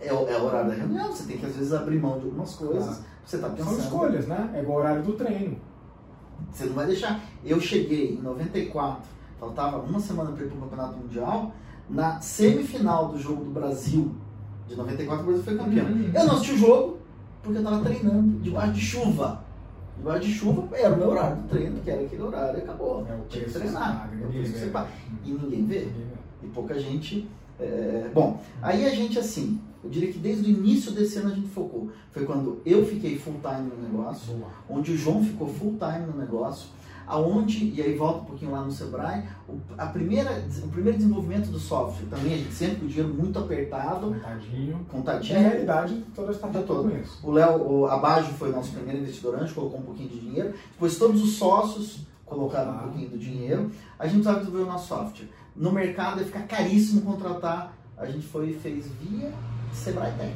é, 0.00 0.12
o- 0.12 0.28
é 0.28 0.36
o 0.38 0.44
horário 0.44 0.70
da 0.70 0.74
reunião, 0.76 1.08
você 1.12 1.24
tem 1.24 1.36
que 1.38 1.46
às 1.46 1.54
vezes 1.56 1.72
abrir 1.72 1.98
mão 2.00 2.18
de 2.18 2.24
algumas 2.26 2.54
coisas. 2.54 2.84
Claro. 2.84 3.04
Você 3.24 3.36
está 3.36 3.48
São 3.48 3.56
pensando. 3.56 3.78
escolhas, 3.80 4.26
né? 4.26 4.50
É 4.54 4.60
igual 4.62 4.78
o 4.78 4.80
horário 4.80 5.02
do 5.02 5.12
treino. 5.12 5.58
Você 6.52 6.64
não 6.64 6.72
vai 6.74 6.86
deixar. 6.86 7.20
Eu 7.44 7.60
cheguei 7.60 8.14
em 8.14 8.22
94, 8.22 9.02
faltava 9.38 9.78
uma 9.78 10.00
semana 10.00 10.32
para 10.32 10.44
ir 10.44 10.48
para 10.48 10.56
o 10.56 10.60
Campeonato 10.62 10.96
Mundial, 10.98 11.52
na 11.90 12.20
semifinal 12.20 13.08
do 13.08 13.18
jogo 13.18 13.44
do 13.44 13.50
Brasil, 13.50 14.14
de 14.68 14.76
94, 14.76 15.22
o 15.22 15.26
Brasil 15.26 15.44
foi 15.44 15.56
campeão. 15.56 15.86
Uhum. 15.86 16.10
Eu 16.14 16.24
não 16.26 16.34
assisti 16.34 16.52
o 16.52 16.58
jogo 16.58 16.98
porque 17.42 17.58
eu 17.58 17.62
estava 17.62 17.84
treinando 17.84 18.38
debaixo 18.40 18.72
de 18.72 18.80
chuva. 18.80 19.44
Debaixo 19.96 20.26
de 20.28 20.32
chuva 20.34 20.68
era 20.76 20.94
o 20.94 20.96
meu 20.96 21.08
horário 21.08 21.36
do 21.42 21.48
treino, 21.48 21.80
que 21.80 21.90
era 21.90 22.02
aquele 22.02 22.22
horário, 22.22 22.58
e 22.58 22.62
acabou. 22.62 23.06
É 23.08 23.14
o 23.14 23.20
Tinha 23.28 23.44
que 23.44 23.50
treinar. 23.50 24.08
você 24.10 24.16
paga, 24.20 24.38
É 24.38 24.64
que 24.64 24.70
paga. 24.70 24.88
E 25.24 25.30
ninguém 25.32 25.64
vê. 25.64 25.88
E 26.42 26.46
pouca 26.48 26.78
gente. 26.78 27.28
é, 27.58 28.08
Bom, 28.14 28.40
aí 28.62 28.86
a 28.86 28.90
gente 28.90 29.18
assim, 29.18 29.60
eu 29.82 29.90
diria 29.90 30.12
que 30.12 30.18
desde 30.18 30.44
o 30.44 30.48
início 30.54 30.92
desse 30.92 31.18
ano 31.18 31.32
a 31.32 31.34
gente 31.34 31.48
focou. 31.48 31.90
Foi 32.12 32.24
quando 32.24 32.60
eu 32.64 32.84
fiquei 32.86 33.18
full 33.18 33.34
time 33.42 33.70
no 33.76 33.82
negócio 33.82 34.36
onde 34.68 34.92
o 34.92 34.96
João 34.96 35.24
ficou 35.24 35.48
full 35.48 35.76
time 35.78 36.06
no 36.06 36.16
negócio, 36.16 36.68
aonde, 37.08 37.72
e 37.74 37.80
aí 37.80 37.96
volta 37.96 38.20
um 38.20 38.24
pouquinho 38.26 38.52
lá 38.52 38.62
no 38.62 38.70
Sebrae, 38.70 39.24
o, 39.48 39.56
a 39.76 39.86
primeira, 39.86 40.44
o 40.62 40.68
primeiro 40.68 40.98
desenvolvimento 40.98 41.50
do 41.50 41.58
software, 41.58 42.06
também 42.08 42.34
a 42.34 42.36
gente 42.36 42.52
sempre 42.52 42.76
com 42.76 42.84
o 42.84 42.88
dinheiro 42.88 43.12
muito 43.14 43.38
apertado, 43.38 44.06
Contadinho. 44.14 44.72
É 44.72 44.74
a 44.74 44.92
contadinho. 44.92 45.38
realidade 45.40 45.94
de 45.96 46.02
toda 46.12 46.30
a 46.30 46.34
startup 46.34 46.64
que 46.64 46.70
eu 46.70 46.76
Todo. 46.76 46.92
O 47.22 47.30
Léo, 47.30 47.62
o 47.62 47.86
Abajo 47.86 48.32
foi 48.34 48.52
nosso 48.52 48.72
primeiro 48.72 49.00
investidor 49.00 49.36
antes, 49.36 49.52
colocou 49.52 49.80
um 49.80 49.82
pouquinho 49.82 50.08
de 50.10 50.20
dinheiro, 50.20 50.54
depois 50.72 50.98
todos 50.98 51.22
os 51.22 51.32
sócios 51.36 52.06
colocaram 52.26 52.72
um 52.72 52.74
Ah. 52.74 52.78
pouquinho 52.82 53.08
do 53.08 53.18
dinheiro, 53.18 53.70
a 53.98 54.04
gente 54.04 54.16
precisava 54.16 54.40
desenvolver 54.40 54.68
o 54.68 54.72
nosso 54.72 54.88
software. 54.88 55.28
No 55.56 55.72
mercado 55.72 56.20
ia 56.20 56.26
ficar 56.26 56.42
caríssimo 56.42 57.00
contratar, 57.00 57.72
a 57.96 58.06
gente 58.06 58.26
foi 58.26 58.50
e 58.50 58.54
fez 58.54 58.86
via 59.00 59.32
Sebrae 59.72 60.12
Tech. 60.12 60.34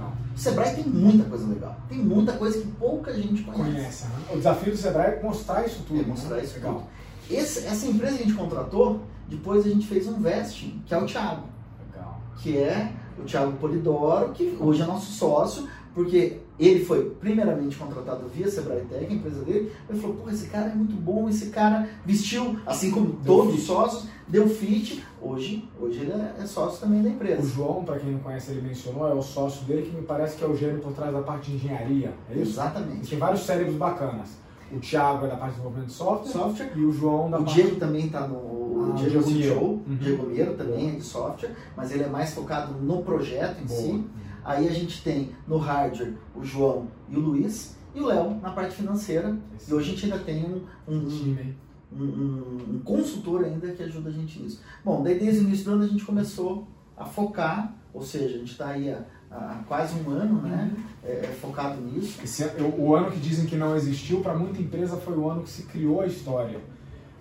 Legal. 0.00 0.12
O 0.34 0.38
Sebrae 0.38 0.74
tem 0.74 0.84
muita 0.84 1.24
coisa 1.24 1.46
legal, 1.46 1.76
tem 1.88 1.98
muita 1.98 2.32
coisa 2.32 2.58
que 2.60 2.66
pouca 2.68 3.12
gente 3.12 3.42
Conhece, 3.42 4.04
né? 4.04 4.10
O 4.32 4.36
desafio 4.36 4.72
do 4.72 4.76
Sebrae 4.78 5.14
é 5.18 5.22
mostrar 5.22 5.66
isso 5.66 5.82
tudo. 5.86 6.00
É 6.00 6.04
mostrar 6.04 6.36
né? 6.36 6.44
isso 6.44 6.54
Legal. 6.54 6.88
Esse- 7.30 7.66
essa 7.66 7.86
empresa 7.86 8.16
que 8.16 8.22
a 8.22 8.26
gente 8.26 8.36
contratou, 8.36 9.00
depois 9.28 9.64
a 9.66 9.68
gente 9.68 9.86
fez 9.86 10.06
um 10.08 10.20
vesting, 10.20 10.82
que 10.86 10.94
é 10.94 10.98
o 10.98 11.06
Thiago, 11.06 11.44
Legal. 11.92 12.20
que 12.38 12.56
é 12.58 12.92
o 13.18 13.22
Thiago 13.22 13.52
Polidoro, 13.58 14.32
que 14.32 14.56
hoje 14.60 14.82
é 14.82 14.86
nosso 14.86 15.12
sócio, 15.12 15.68
porque 15.94 16.38
ele 16.58 16.84
foi 16.84 17.10
primeiramente 17.20 17.76
contratado 17.76 18.28
via 18.34 18.48
Sebrae 18.50 18.82
Tech, 18.88 19.06
a 19.06 19.12
empresa 19.12 19.42
dele, 19.44 19.72
ele 19.88 20.00
falou, 20.00 20.16
pô, 20.16 20.30
esse 20.30 20.46
cara 20.46 20.70
é 20.70 20.74
muito 20.74 20.94
bom, 20.94 21.28
esse 21.28 21.46
cara 21.46 21.88
vestiu, 22.06 22.58
assim 22.66 22.90
como 22.90 23.18
todos 23.24 23.54
os 23.54 23.62
sócios, 23.62 24.06
deu 24.30 24.48
fit, 24.48 25.04
hoje, 25.20 25.68
hoje 25.80 26.00
ele 26.00 26.12
é, 26.12 26.36
é 26.38 26.46
sócio 26.46 26.80
também 26.80 27.02
da 27.02 27.08
O 27.08 27.12
empresa. 27.12 27.42
João, 27.48 27.84
para 27.84 27.98
quem 27.98 28.12
não 28.12 28.20
conhece, 28.20 28.52
ele 28.52 28.62
mencionou, 28.62 29.08
é 29.08 29.12
o 29.12 29.22
sócio 29.22 29.64
dele 29.66 29.82
que 29.82 29.94
me 29.96 30.02
parece 30.02 30.36
que 30.36 30.44
é 30.44 30.46
o 30.46 30.56
gênio 30.56 30.80
por 30.80 30.92
trás 30.92 31.12
da 31.12 31.20
parte 31.22 31.50
de 31.50 31.56
engenharia. 31.56 32.14
É 32.30 32.34
isso? 32.34 32.52
Exatamente. 32.52 33.08
Tem 33.10 33.18
vários 33.18 33.42
cérebros 33.42 33.76
bacanas. 33.76 34.30
O 34.72 34.78
Thiago 34.78 35.26
é 35.26 35.28
da 35.28 35.34
parte 35.36 35.50
de 35.50 35.56
desenvolvimento 35.56 35.88
de 35.88 35.94
software, 35.94 36.32
Software. 36.32 36.72
e 36.76 36.84
o 36.84 36.92
João 36.92 37.28
da 37.28 37.38
O 37.40 37.44
parte 37.44 37.54
Diego 37.60 37.76
também 37.76 38.06
está 38.06 38.28
no 38.28 38.36
o 38.36 38.92
Ah, 38.92 38.96
Diego 38.96 39.22
CTO. 39.22 39.64
Uhum. 39.64 39.82
Diego 40.00 40.26
Miero 40.26 40.54
também 40.54 40.90
é 40.90 40.92
de 40.92 41.02
software, 41.02 41.50
mas 41.76 41.90
ele 41.90 42.04
é 42.04 42.08
mais 42.08 42.32
focado 42.32 42.72
no 42.74 43.02
projeto 43.02 43.60
em 43.60 43.66
Boa. 43.66 43.80
si. 43.80 44.04
Aí 44.44 44.68
a 44.68 44.70
gente 44.70 45.02
tem 45.02 45.32
no 45.46 45.58
hardware 45.58 46.14
o 46.34 46.44
João 46.44 46.86
e 47.08 47.16
o 47.16 47.20
Luiz 47.20 47.76
e 47.94 48.00
o 48.00 48.06
Léo 48.06 48.38
na 48.40 48.50
parte 48.50 48.74
financeira. 48.76 49.36
Esse 49.56 49.70
E 49.70 49.74
hoje 49.74 49.90
a 49.90 49.94
gente 49.94 50.04
ainda 50.04 50.18
tem 50.24 50.44
um, 50.44 50.62
um, 50.88 51.04
time. 51.08 51.56
Um, 51.92 52.04
um- 52.04 52.74
um 52.76 52.80
consultor 52.84 53.44
ainda 53.44 53.68
que 53.72 53.82
ajuda 53.82 54.08
a 54.10 54.12
gente 54.12 54.40
nisso. 54.40 54.60
Bom, 54.84 55.02
daí 55.02 55.18
desde 55.18 55.40
o 55.40 55.42
início 55.44 55.64
do 55.64 55.72
ano 55.72 55.84
a 55.84 55.86
gente 55.88 56.04
começou 56.04 56.66
a 56.96 57.04
focar, 57.04 57.74
ou 57.92 58.02
seja, 58.02 58.36
a 58.36 58.38
gente 58.38 58.52
está 58.52 58.68
aí 58.68 58.90
há, 58.90 59.04
há 59.30 59.62
quase 59.66 59.94
um 60.00 60.10
ano 60.10 60.42
né, 60.42 60.70
é, 61.04 61.12
é 61.24 61.36
focado 61.40 61.80
nisso. 61.80 62.20
Esse 62.22 62.42
ano- 62.44 62.52
eu- 62.58 62.74
o 62.80 62.94
ano 62.94 63.10
que 63.10 63.18
dizem 63.18 63.46
que 63.46 63.56
não 63.56 63.74
existiu, 63.76 64.20
para 64.20 64.34
muita 64.34 64.60
empresa 64.60 64.96
foi 64.96 65.16
o 65.16 65.28
ano 65.28 65.42
que 65.42 65.50
se 65.50 65.62
criou 65.64 66.00
a 66.00 66.06
história. 66.06 66.58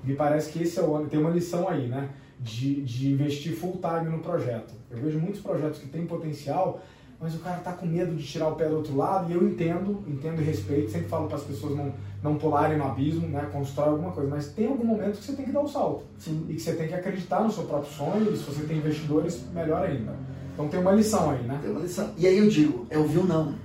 Me 0.03 0.15
parece 0.15 0.51
que 0.51 0.62
esse 0.63 0.79
é 0.79 0.84
o 0.84 0.95
ano, 0.95 1.08
tem 1.10 1.19
uma 1.19 1.29
lição 1.29 1.67
aí, 1.67 1.88
né? 1.88 2.10
De, 2.39 2.82
de 2.84 3.12
investir 3.12 3.53
full 3.53 3.82
time 3.82 4.10
no 4.10 4.19
projeto. 4.23 4.73
Eu 4.89 4.97
vejo 4.97 5.19
muitos 5.19 5.41
projetos 5.41 5.77
que 5.79 5.88
têm 5.89 6.05
potencial, 6.05 6.82
mas 7.19 7.36
o 7.36 7.39
cara 7.39 7.58
tá 7.60 7.73
com 7.73 7.86
medo 7.86 8.15
de 8.15 8.23
tirar 8.25 8.47
o 8.47 8.55
pé 8.55 8.69
do 8.69 8.77
outro 8.77 8.95
lado, 8.95 9.29
e 9.29 9.36
eu 9.36 9.45
entendo, 9.45 10.01
entendo 10.08 10.41
e 10.41 10.45
respeito, 10.45 10.89
sempre 10.89 11.10
falo 11.10 11.27
para 11.27 11.36
as 11.36 11.43
pessoas 11.43 11.75
não, 11.75 11.93
não 12.21 12.36
pularem 12.36 12.77
no 12.77 12.86
abismo, 12.86 13.27
né? 13.27 13.47
Constrói 13.51 13.89
alguma 13.89 14.12
coisa, 14.12 14.29
mas 14.29 14.47
tem 14.49 14.67
algum 14.67 14.86
momento 14.86 15.17
que 15.17 15.25
você 15.25 15.34
tem 15.34 15.45
que 15.45 15.51
dar 15.51 15.62
o 15.62 15.67
salto. 15.67 16.03
Sim. 16.17 16.45
E 16.49 16.55
que 16.55 16.62
você 16.62 16.73
tem 16.73 16.88
que 16.88 16.93
acreditar 16.93 17.43
no 17.43 17.51
seu 17.51 17.63
próprio 17.63 17.91
sonho, 17.91 18.34
e 18.34 18.38
se 18.38 18.43
você 18.43 18.63
tem 18.63 18.77
investidores, 18.77 19.43
melhor 19.53 19.86
ainda. 19.86 20.13
Então 20.53 20.67
tem 20.67 20.79
uma 20.79 20.91
lição 20.91 21.32
aí, 21.32 21.41
né? 21.43 21.58
Tem 21.62 21.71
uma 21.71 21.79
lição. 21.79 22.12
E 22.17 22.27
aí 22.27 22.38
eu 22.38 22.49
digo, 22.49 22.86
é 22.89 22.97
ouvir 22.97 23.19
o 23.19 23.23
não. 23.23 23.55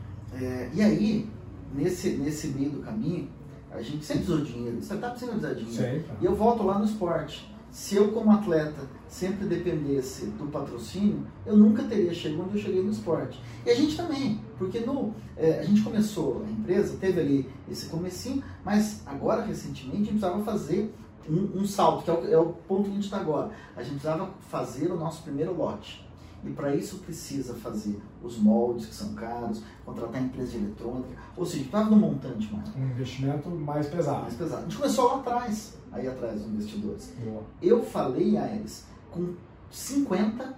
É, 0.40 0.70
e 0.72 0.82
aí, 0.82 1.28
nesse, 1.74 2.10
nesse 2.10 2.48
meio 2.48 2.70
do 2.70 2.82
caminho, 2.82 3.28
a 3.72 3.82
gente 3.82 4.04
sempre 4.04 4.22
usou 4.24 4.44
dinheiro. 4.44 4.78
Startup 4.80 5.18
sempre 5.18 5.36
usa 5.36 5.54
dinheiro. 5.54 5.74
Sei. 5.74 6.04
E 6.20 6.24
eu 6.24 6.34
volto 6.36 6.62
lá 6.62 6.78
no 6.78 6.84
esporte. 6.84 7.52
Se 7.74 7.96
eu, 7.96 8.12
como 8.12 8.30
atleta, 8.30 8.88
sempre 9.08 9.46
dependesse 9.46 10.26
do 10.26 10.46
patrocínio, 10.46 11.26
eu 11.44 11.56
nunca 11.56 11.82
teria 11.82 12.14
chegado 12.14 12.44
onde 12.44 12.56
eu 12.56 12.62
cheguei 12.62 12.80
no 12.80 12.92
esporte. 12.92 13.42
E 13.66 13.70
a 13.70 13.74
gente 13.74 13.96
também, 13.96 14.40
porque 14.56 14.78
no, 14.78 15.12
é, 15.36 15.58
a 15.58 15.64
gente 15.64 15.82
começou 15.82 16.44
a 16.46 16.50
empresa, 16.52 16.96
teve 17.00 17.20
ali 17.20 17.50
esse 17.68 17.86
comecinho, 17.86 18.44
mas 18.64 19.02
agora, 19.04 19.42
recentemente, 19.42 19.96
a 19.96 19.98
gente 19.98 20.20
precisava 20.20 20.44
fazer 20.44 20.94
um, 21.28 21.62
um 21.62 21.66
salto, 21.66 22.04
que 22.04 22.10
é 22.12 22.14
o, 22.14 22.32
é 22.34 22.38
o 22.38 22.52
ponto 22.52 22.84
que 22.84 22.90
a 22.90 22.94
gente 22.94 23.04
está 23.06 23.16
agora. 23.18 23.50
A 23.74 23.82
gente 23.82 23.94
precisava 23.94 24.32
fazer 24.48 24.92
o 24.92 24.96
nosso 24.96 25.24
primeiro 25.24 25.52
lote. 25.52 26.03
E 26.46 26.50
para 26.50 26.74
isso 26.74 26.98
precisa 26.98 27.54
fazer 27.54 28.00
os 28.22 28.38
moldes, 28.38 28.86
que 28.86 28.94
são 28.94 29.14
caros, 29.14 29.62
contratar 29.84 30.22
empresa 30.22 30.52
de 30.52 30.58
eletrônica, 30.58 31.08
ou 31.36 31.46
seja, 31.46 31.64
estava 31.64 31.90
no 31.90 31.96
montante 31.96 32.52
maior, 32.52 32.68
Um 32.76 32.90
investimento 32.90 33.48
mais 33.48 33.86
pesado. 33.86 34.22
mais 34.22 34.34
pesado. 34.34 34.60
A 34.60 34.64
gente 34.64 34.76
começou 34.76 35.06
lá 35.06 35.16
atrás, 35.20 35.74
aí 35.90 36.06
atrás 36.06 36.40
dos 36.40 36.50
investidores. 36.50 37.12
Boa. 37.24 37.42
Eu 37.62 37.82
falei 37.82 38.36
a 38.36 38.46
eles 38.54 38.86
com 39.10 39.34
50 39.70 40.54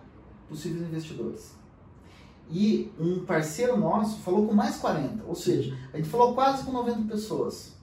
possíveis 0.48 0.82
investidores. 0.82 1.54
E 2.50 2.92
um 2.98 3.24
parceiro 3.24 3.76
nosso 3.76 4.18
falou 4.20 4.46
com 4.46 4.54
mais 4.54 4.76
40, 4.76 5.24
ou 5.26 5.34
seja, 5.34 5.76
a 5.92 5.96
gente 5.96 6.08
falou 6.08 6.34
quase 6.34 6.64
com 6.64 6.72
90 6.72 7.08
pessoas. 7.08 7.74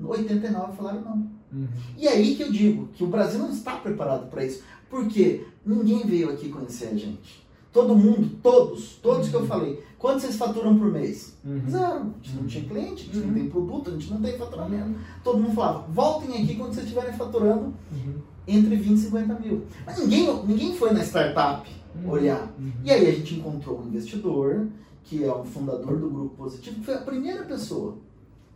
89 0.00 0.76
falaram 0.76 1.00
não. 1.00 1.38
Uhum. 1.52 1.66
E 1.96 2.06
aí 2.06 2.36
que 2.36 2.42
eu 2.42 2.52
digo 2.52 2.88
que 2.88 3.02
o 3.02 3.08
Brasil 3.08 3.40
não 3.40 3.50
está 3.50 3.76
preparado 3.76 4.30
para 4.30 4.44
isso, 4.44 4.62
porque 4.88 5.46
ninguém 5.68 6.06
veio 6.06 6.30
aqui 6.30 6.48
conhecer 6.48 6.86
a 6.88 6.94
gente. 6.94 7.46
Todo 7.72 7.94
mundo, 7.94 8.30
todos, 8.42 8.98
todos 9.02 9.28
que 9.28 9.34
eu 9.34 9.46
falei. 9.46 9.82
Quanto 9.98 10.20
vocês 10.20 10.36
faturam 10.36 10.78
por 10.78 10.90
mês? 10.90 11.36
Uhum. 11.44 11.62
Zero. 11.68 11.84
A 12.22 12.24
gente 12.26 12.36
não 12.40 12.46
tinha 12.46 12.64
cliente, 12.64 13.02
a 13.02 13.14
gente 13.14 13.18
Uhum. 13.18 13.26
não 13.26 13.34
tem 13.34 13.50
produto, 13.50 13.90
a 13.90 13.92
gente 13.92 14.10
não 14.10 14.20
tem 14.22 14.38
faturamento. 14.38 14.98
Todo 15.22 15.38
mundo 15.38 15.54
falava, 15.54 15.84
voltem 15.92 16.42
aqui 16.42 16.54
quando 16.56 16.72
vocês 16.72 16.86
estiverem 16.86 17.12
faturando 17.16 17.74
Uhum. 17.92 18.14
entre 18.46 18.74
20 18.76 18.96
e 18.96 19.00
50 19.02 19.34
mil. 19.34 19.62
Mas 19.84 19.98
ninguém, 19.98 20.44
ninguém 20.46 20.74
foi 20.76 20.92
na 20.92 21.02
startup 21.04 21.68
Uhum. 22.02 22.10
olhar. 22.10 22.50
Uhum. 22.58 22.72
E 22.84 22.90
aí 22.90 23.06
a 23.08 23.12
gente 23.12 23.34
encontrou 23.34 23.80
um 23.80 23.88
investidor, 23.88 24.66
que 25.04 25.22
é 25.24 25.32
o 25.32 25.44
fundador 25.44 25.98
do 25.98 26.08
Grupo 26.08 26.36
Positivo, 26.36 26.76
que 26.76 26.84
foi 26.86 26.94
a 26.94 26.98
primeira 27.02 27.42
pessoa 27.44 27.96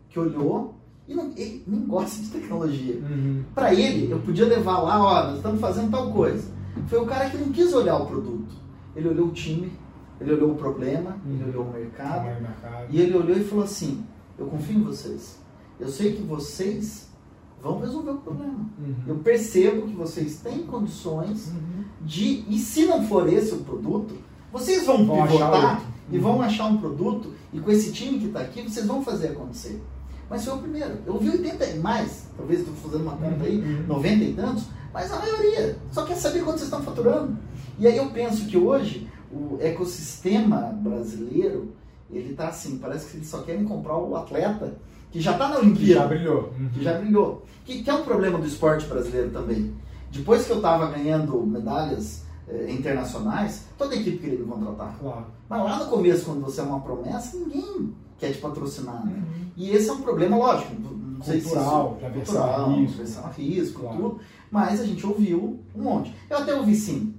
que 0.08 0.18
olhou 0.18 0.74
e 1.08 1.14
não, 1.14 1.32
ele 1.36 1.62
nem 1.66 1.80
gosta 1.80 2.22
de 2.22 2.28
tecnologia. 2.30 2.94
Uhum. 2.96 3.42
Para 3.54 3.74
ele, 3.74 4.10
eu 4.10 4.20
podia 4.20 4.46
levar 4.46 4.78
lá, 4.78 5.02
ó, 5.02 5.26
nós 5.28 5.36
estamos 5.36 5.60
fazendo 5.60 5.90
tal 5.90 6.10
coisa. 6.12 6.61
Foi 6.88 6.98
o 7.00 7.06
cara 7.06 7.28
que 7.30 7.36
não 7.36 7.50
quis 7.52 7.72
olhar 7.72 7.96
o 7.98 8.06
produto. 8.06 8.54
Ele 8.96 9.08
olhou 9.08 9.28
o 9.28 9.32
time, 9.32 9.72
ele 10.20 10.32
olhou 10.32 10.52
o 10.52 10.54
problema, 10.56 11.16
ele 11.26 11.42
Uhum. 11.42 11.48
olhou 11.48 11.64
o 11.64 11.72
mercado, 11.72 12.34
do 12.36 12.42
mercado. 12.42 12.86
e 12.90 13.00
ele 13.00 13.16
olhou 13.16 13.36
e 13.36 13.44
falou 13.44 13.64
assim: 13.64 14.04
Eu 14.38 14.46
confio 14.46 14.78
em 14.78 14.82
vocês. 14.82 15.38
Eu 15.80 15.88
sei 15.88 16.12
que 16.14 16.22
vocês 16.22 17.08
vão 17.62 17.78
resolver 17.80 18.10
o 18.12 18.18
problema. 18.18 18.66
Uhum. 18.78 18.94
Eu 19.06 19.16
percebo 19.16 19.86
que 19.86 19.94
vocês 19.94 20.36
têm 20.40 20.60
condições 20.66 21.48
Uhum. 21.50 21.84
de. 22.02 22.44
E 22.48 22.58
se 22.58 22.84
não 22.86 23.06
for 23.06 23.28
esse 23.32 23.52
o 23.54 23.58
produto, 23.58 24.14
vocês 24.52 24.84
vão, 24.86 25.04
Vão 25.06 25.26
pivotar 25.26 25.82
e 26.10 26.18
vão 26.18 26.42
achar 26.42 26.66
um 26.66 26.76
produto, 26.78 27.32
e 27.52 27.60
com 27.60 27.70
esse 27.70 27.90
time 27.92 28.18
que 28.18 28.26
está 28.26 28.40
aqui, 28.40 28.62
vocês 28.62 28.84
vão 28.86 29.02
fazer 29.02 29.28
acontecer. 29.28 29.80
Mas 30.30 30.44
foi 30.44 30.54
o 30.54 30.58
primeiro. 30.58 30.98
Eu 31.06 31.18
vi 31.18 31.30
80 31.30 31.64
e 31.66 31.78
mais, 31.78 32.26
talvez 32.36 32.60
estou 32.60 32.74
fazendo 32.76 33.02
uma 33.02 33.16
conta 33.16 33.44
aí, 33.44 33.58
Uhum. 33.60 33.84
90 33.86 34.24
e 34.24 34.32
tantos, 34.32 34.64
mas 34.92 35.12
a 35.12 35.18
maioria 35.18 35.76
só 35.90 36.04
quer 36.04 36.16
saber 36.16 36.40
quanto 36.42 36.58
vocês 36.58 36.68
estão 36.70 36.82
faturando. 36.82 37.36
E 37.78 37.86
aí 37.86 37.96
eu 37.96 38.06
penso 38.10 38.46
que 38.46 38.56
hoje 38.56 39.08
o 39.30 39.58
ecossistema 39.60 40.58
brasileiro, 40.82 41.72
ele 42.10 42.34
tá 42.34 42.48
assim, 42.48 42.78
parece 42.78 43.10
que 43.10 43.16
eles 43.16 43.28
só 43.28 43.38
querem 43.42 43.64
comprar 43.64 43.96
o 43.96 44.16
atleta 44.16 44.74
que 45.10 45.20
já 45.20 45.32
está 45.32 45.48
na 45.48 45.56
Que 45.56 45.60
já 45.60 45.66
Olimpíada, 45.66 46.06
brilhou. 46.08 46.52
Uhum. 46.58 46.68
que 46.70 46.82
já 46.82 46.98
brilhou. 46.98 47.44
Que, 47.64 47.82
que 47.82 47.90
é 47.90 47.94
um 47.94 48.02
problema 48.02 48.38
do 48.38 48.46
esporte 48.46 48.86
brasileiro 48.86 49.30
também. 49.30 49.74
Depois 50.10 50.44
que 50.46 50.52
eu 50.52 50.56
estava 50.56 50.86
ganhando 50.90 51.38
medalhas 51.46 52.22
internacionais, 52.68 53.64
toda 53.78 53.94
a 53.94 53.98
equipe 53.98 54.18
queria 54.18 54.38
me 54.38 54.44
contratar. 54.46 54.96
Claro. 54.98 55.26
Mas 55.48 55.64
lá 55.64 55.78
no 55.84 55.90
começo, 55.90 56.24
quando 56.26 56.40
você 56.40 56.60
é 56.60 56.64
uma 56.64 56.80
promessa, 56.80 57.36
ninguém 57.36 57.92
quer 58.18 58.32
te 58.32 58.38
patrocinar. 58.38 59.04
né? 59.04 59.12
Uhum. 59.16 59.46
E 59.56 59.70
esse 59.70 59.88
é 59.88 59.92
um 59.92 60.00
problema, 60.02 60.36
lógico, 60.36 60.74
não 60.80 61.22
sei 61.22 61.40
se 61.40 61.48
Cultural, 61.48 61.98
isso, 62.00 62.06
a 62.06 62.10
cultural, 62.10 62.70
risco. 62.72 62.94
aversão 63.00 63.24
a 63.26 63.28
risco, 63.28 63.80
Claro. 63.80 63.96
tudo, 63.96 64.20
mas 64.50 64.80
a 64.80 64.84
gente 64.84 65.06
ouviu 65.06 65.60
um 65.74 65.82
monte. 65.82 66.14
Eu 66.28 66.38
até 66.38 66.54
ouvi 66.54 66.74
sim, 66.74 67.14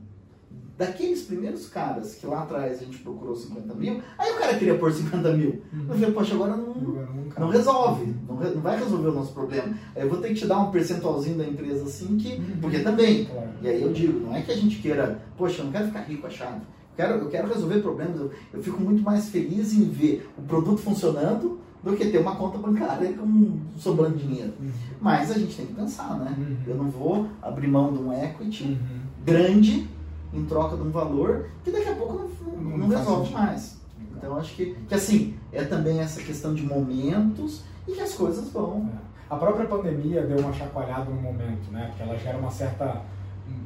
daqueles 0.77 1.21
primeiros 1.23 1.67
caras 1.67 2.15
que 2.15 2.25
lá 2.25 2.43
atrás 2.43 2.81
a 2.81 2.85
gente 2.85 2.97
procurou 2.99 3.35
50 3.35 3.73
mil, 3.75 4.01
aí 4.17 4.31
o 4.31 4.39
cara 4.39 4.57
queria 4.57 4.75
pôr 4.77 4.91
50 4.91 5.31
mil. 5.33 5.61
Uhum. 5.71 5.85
Eu 5.89 5.95
falei, 5.95 6.11
poxa, 6.11 6.33
agora 6.35 6.55
não, 6.57 6.73
não 6.73 7.13
não 7.39 7.49
resolve, 7.49 8.13
não, 8.27 8.37
re- 8.37 8.51
não 8.51 8.61
vai 8.61 8.77
resolver 8.77 9.07
o 9.09 9.13
nosso 9.13 9.33
problema. 9.33 9.73
Aí 9.95 10.03
eu 10.03 10.09
vou 10.09 10.19
ter 10.19 10.29
que 10.29 10.35
te 10.35 10.45
dar 10.47 10.59
um 10.59 10.71
percentualzinho 10.71 11.37
da 11.37 11.45
empresa 11.45 11.83
assim, 11.85 12.17
que, 12.17 12.33
Uhum. 12.35 12.57
porque 12.61 12.79
também, 12.79 13.25
Claro. 13.25 13.49
e 13.61 13.67
aí 13.67 13.81
eu 13.81 13.91
digo, 13.93 14.19
não 14.19 14.35
é 14.35 14.41
que 14.41 14.51
a 14.51 14.55
gente 14.55 14.77
queira, 14.79 15.19
poxa, 15.37 15.61
eu 15.61 15.65
não 15.65 15.71
quero 15.71 15.87
ficar 15.87 16.01
rico 16.01 16.27
a 16.27 16.29
chave. 16.29 16.57
Eu 16.57 16.95
quero, 16.95 17.13
eu 17.21 17.29
quero 17.29 17.47
resolver 17.47 17.79
problemas. 17.81 18.19
Eu, 18.19 18.31
eu 18.53 18.61
fico 18.61 18.79
muito 18.81 19.01
mais 19.01 19.29
feliz 19.29 19.73
em 19.73 19.85
ver 19.89 20.29
o 20.37 20.41
produto 20.43 20.77
funcionando 20.77 21.59
do 21.83 21.95
que 21.95 22.05
ter 22.05 22.19
uma 22.19 22.35
conta 22.35 22.57
bancária 22.59 23.11
com 23.13 23.57
sobrando 23.77 24.15
dinheiro. 24.17 24.53
Uhum. 24.61 24.69
Mas 25.01 25.31
a 25.31 25.33
gente 25.33 25.55
tem 25.55 25.65
que 25.65 25.73
pensar, 25.73 26.17
né? 26.19 26.35
Uhum. 26.37 26.57
Eu 26.67 26.75
não 26.75 26.89
vou 26.91 27.27
abrir 27.41 27.67
mão 27.67 27.91
de 27.93 27.99
um 27.99 28.13
equity 28.13 28.63
Uhum. 28.63 28.77
grande 29.25 29.87
em 30.33 30.45
troca 30.45 30.75
de 30.75 30.81
um 30.83 30.89
valor 30.91 31.47
que 31.63 31.71
daqui 31.71 31.89
a 31.89 31.95
pouco 31.95 32.13
não, 32.45 32.61
não, 32.61 32.77
Não 32.79 32.87
resolve 32.87 33.31
mais. 33.33 33.77
Então 34.15 34.37
acho 34.37 34.55
que, 34.55 34.73
que 34.87 34.95
assim, 34.95 35.35
é 35.51 35.63
também 35.63 35.99
essa 35.99 36.21
questão 36.21 36.53
de 36.53 36.63
momentos 36.63 37.61
e 37.87 37.91
que 37.91 38.01
as 38.01 38.13
coisas 38.13 38.49
vão. 38.49 38.89
É. 38.93 39.13
A 39.33 39.35
própria 39.37 39.65
pandemia 39.65 40.21
deu 40.23 40.39
uma 40.39 40.53
chacoalhada 40.53 41.09
no 41.09 41.21
momento, 41.21 41.71
né? 41.71 41.87
Porque 41.87 42.03
ela 42.03 42.17
gera 42.17 42.37
uma 42.37 42.51
certa 42.51 43.01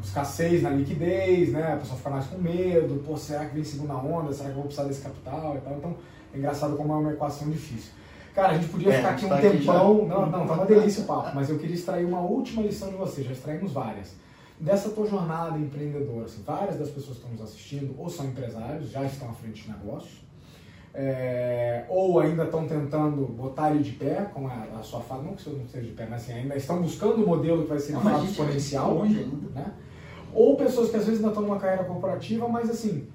escassez 0.04 0.62
na 0.64 0.70
liquidez, 0.70 1.52
né? 1.52 1.74
A 1.74 1.78
pessoa 1.78 1.98
fica 1.98 2.10
mais 2.10 2.26
com 2.26 2.38
medo, 2.38 3.04
pô, 3.06 3.18
será 3.18 3.46
que 3.46 3.56
vem 3.56 3.64
segunda 3.64 3.96
onda? 3.96 4.32
Será 4.34 4.46
que 4.46 4.52
eu 4.52 4.56
vou 4.56 4.66
precisar 4.66 4.88
desse 4.88 5.02
capital 5.02 5.56
e 5.58 5.62
tal? 5.62 5.74
Então, 5.78 5.96
é 6.34 6.38
engraçado 6.38 6.76
como 6.76 6.94
é 6.94 6.96
uma 6.98 7.12
equação 7.12 7.50
difícil. 7.50 7.92
Cara, 8.34 8.50
a 8.50 8.54
gente 8.58 8.70
podia 8.70 8.94
É, 8.94 8.98
ficar 8.98 9.10
aqui 9.10 9.26
um 9.26 9.30
tá 9.30 9.36
aqui 9.36 9.50
tempão. 9.50 9.64
já. 10.08 10.16
Não, 10.16 10.26
não, 10.30 10.48
tá 10.48 10.54
uma 10.54 10.66
delícia 10.66 11.04
o 11.04 11.06
papo, 11.06 11.32
mas 11.36 11.50
eu 11.50 11.58
queria 11.58 11.76
extrair 11.76 12.06
uma 12.06 12.20
última 12.22 12.62
lição 12.62 12.90
de 12.90 12.96
você, 12.96 13.24
já 13.24 13.32
extraímos 13.32 13.72
várias. 13.72 14.14
Dessa 14.60 14.90
tua 14.90 15.06
jornada 15.06 15.58
empreendedora, 15.58 16.26
assim, 16.26 16.42
várias 16.44 16.80
das 16.80 16.90
pessoas 16.90 17.18
que 17.18 17.24
estão 17.24 17.32
nos 17.32 17.42
assistindo 17.42 17.94
ou 17.98 18.10
são 18.10 18.26
empresários, 18.26 18.90
já 18.90 19.04
estão 19.04 19.30
à 19.30 19.34
frente 19.34 19.64
de 19.64 19.70
negócios, 19.70 20.26
é, 20.94 21.86
ou 21.90 22.20
ainda 22.20 22.44
estão 22.44 22.68
tentando 22.68 23.28
botar 23.28 23.70
ele 23.70 23.84
de 23.84 23.92
pé, 23.92 24.28
como 24.34 24.48
a, 24.48 24.64
a 24.80 24.82
sua 24.82 25.00
fala, 25.02 25.22
não 25.22 25.36
que 25.36 25.44
você 25.44 25.52
não 25.52 25.64
esteja 25.64 25.86
de 25.86 25.94
pé, 25.94 26.08
mas 26.10 26.24
assim, 26.24 26.34
ainda 26.34 26.56
estão 26.56 26.82
buscando 26.82 27.24
o 27.24 27.28
modelo 27.28 27.62
que 27.64 27.70
vai 27.70 27.78
ser 27.80 27.96
de 27.96 28.02
fato 28.02 28.26
exponencial, 28.26 28.96
longe 28.96 29.20
ainda. 29.20 29.50
né? 29.54 29.74
Ou 30.34 30.56
pessoas 30.56 30.90
que 30.90 30.96
às 30.98 31.06
vezes 31.06 31.20
ainda 31.20 31.30
estão 31.30 31.44
numa 31.44 31.60
carreira 31.60 31.84
corporativa, 31.84 32.48
mas 32.48 32.68
assim, 32.68 33.08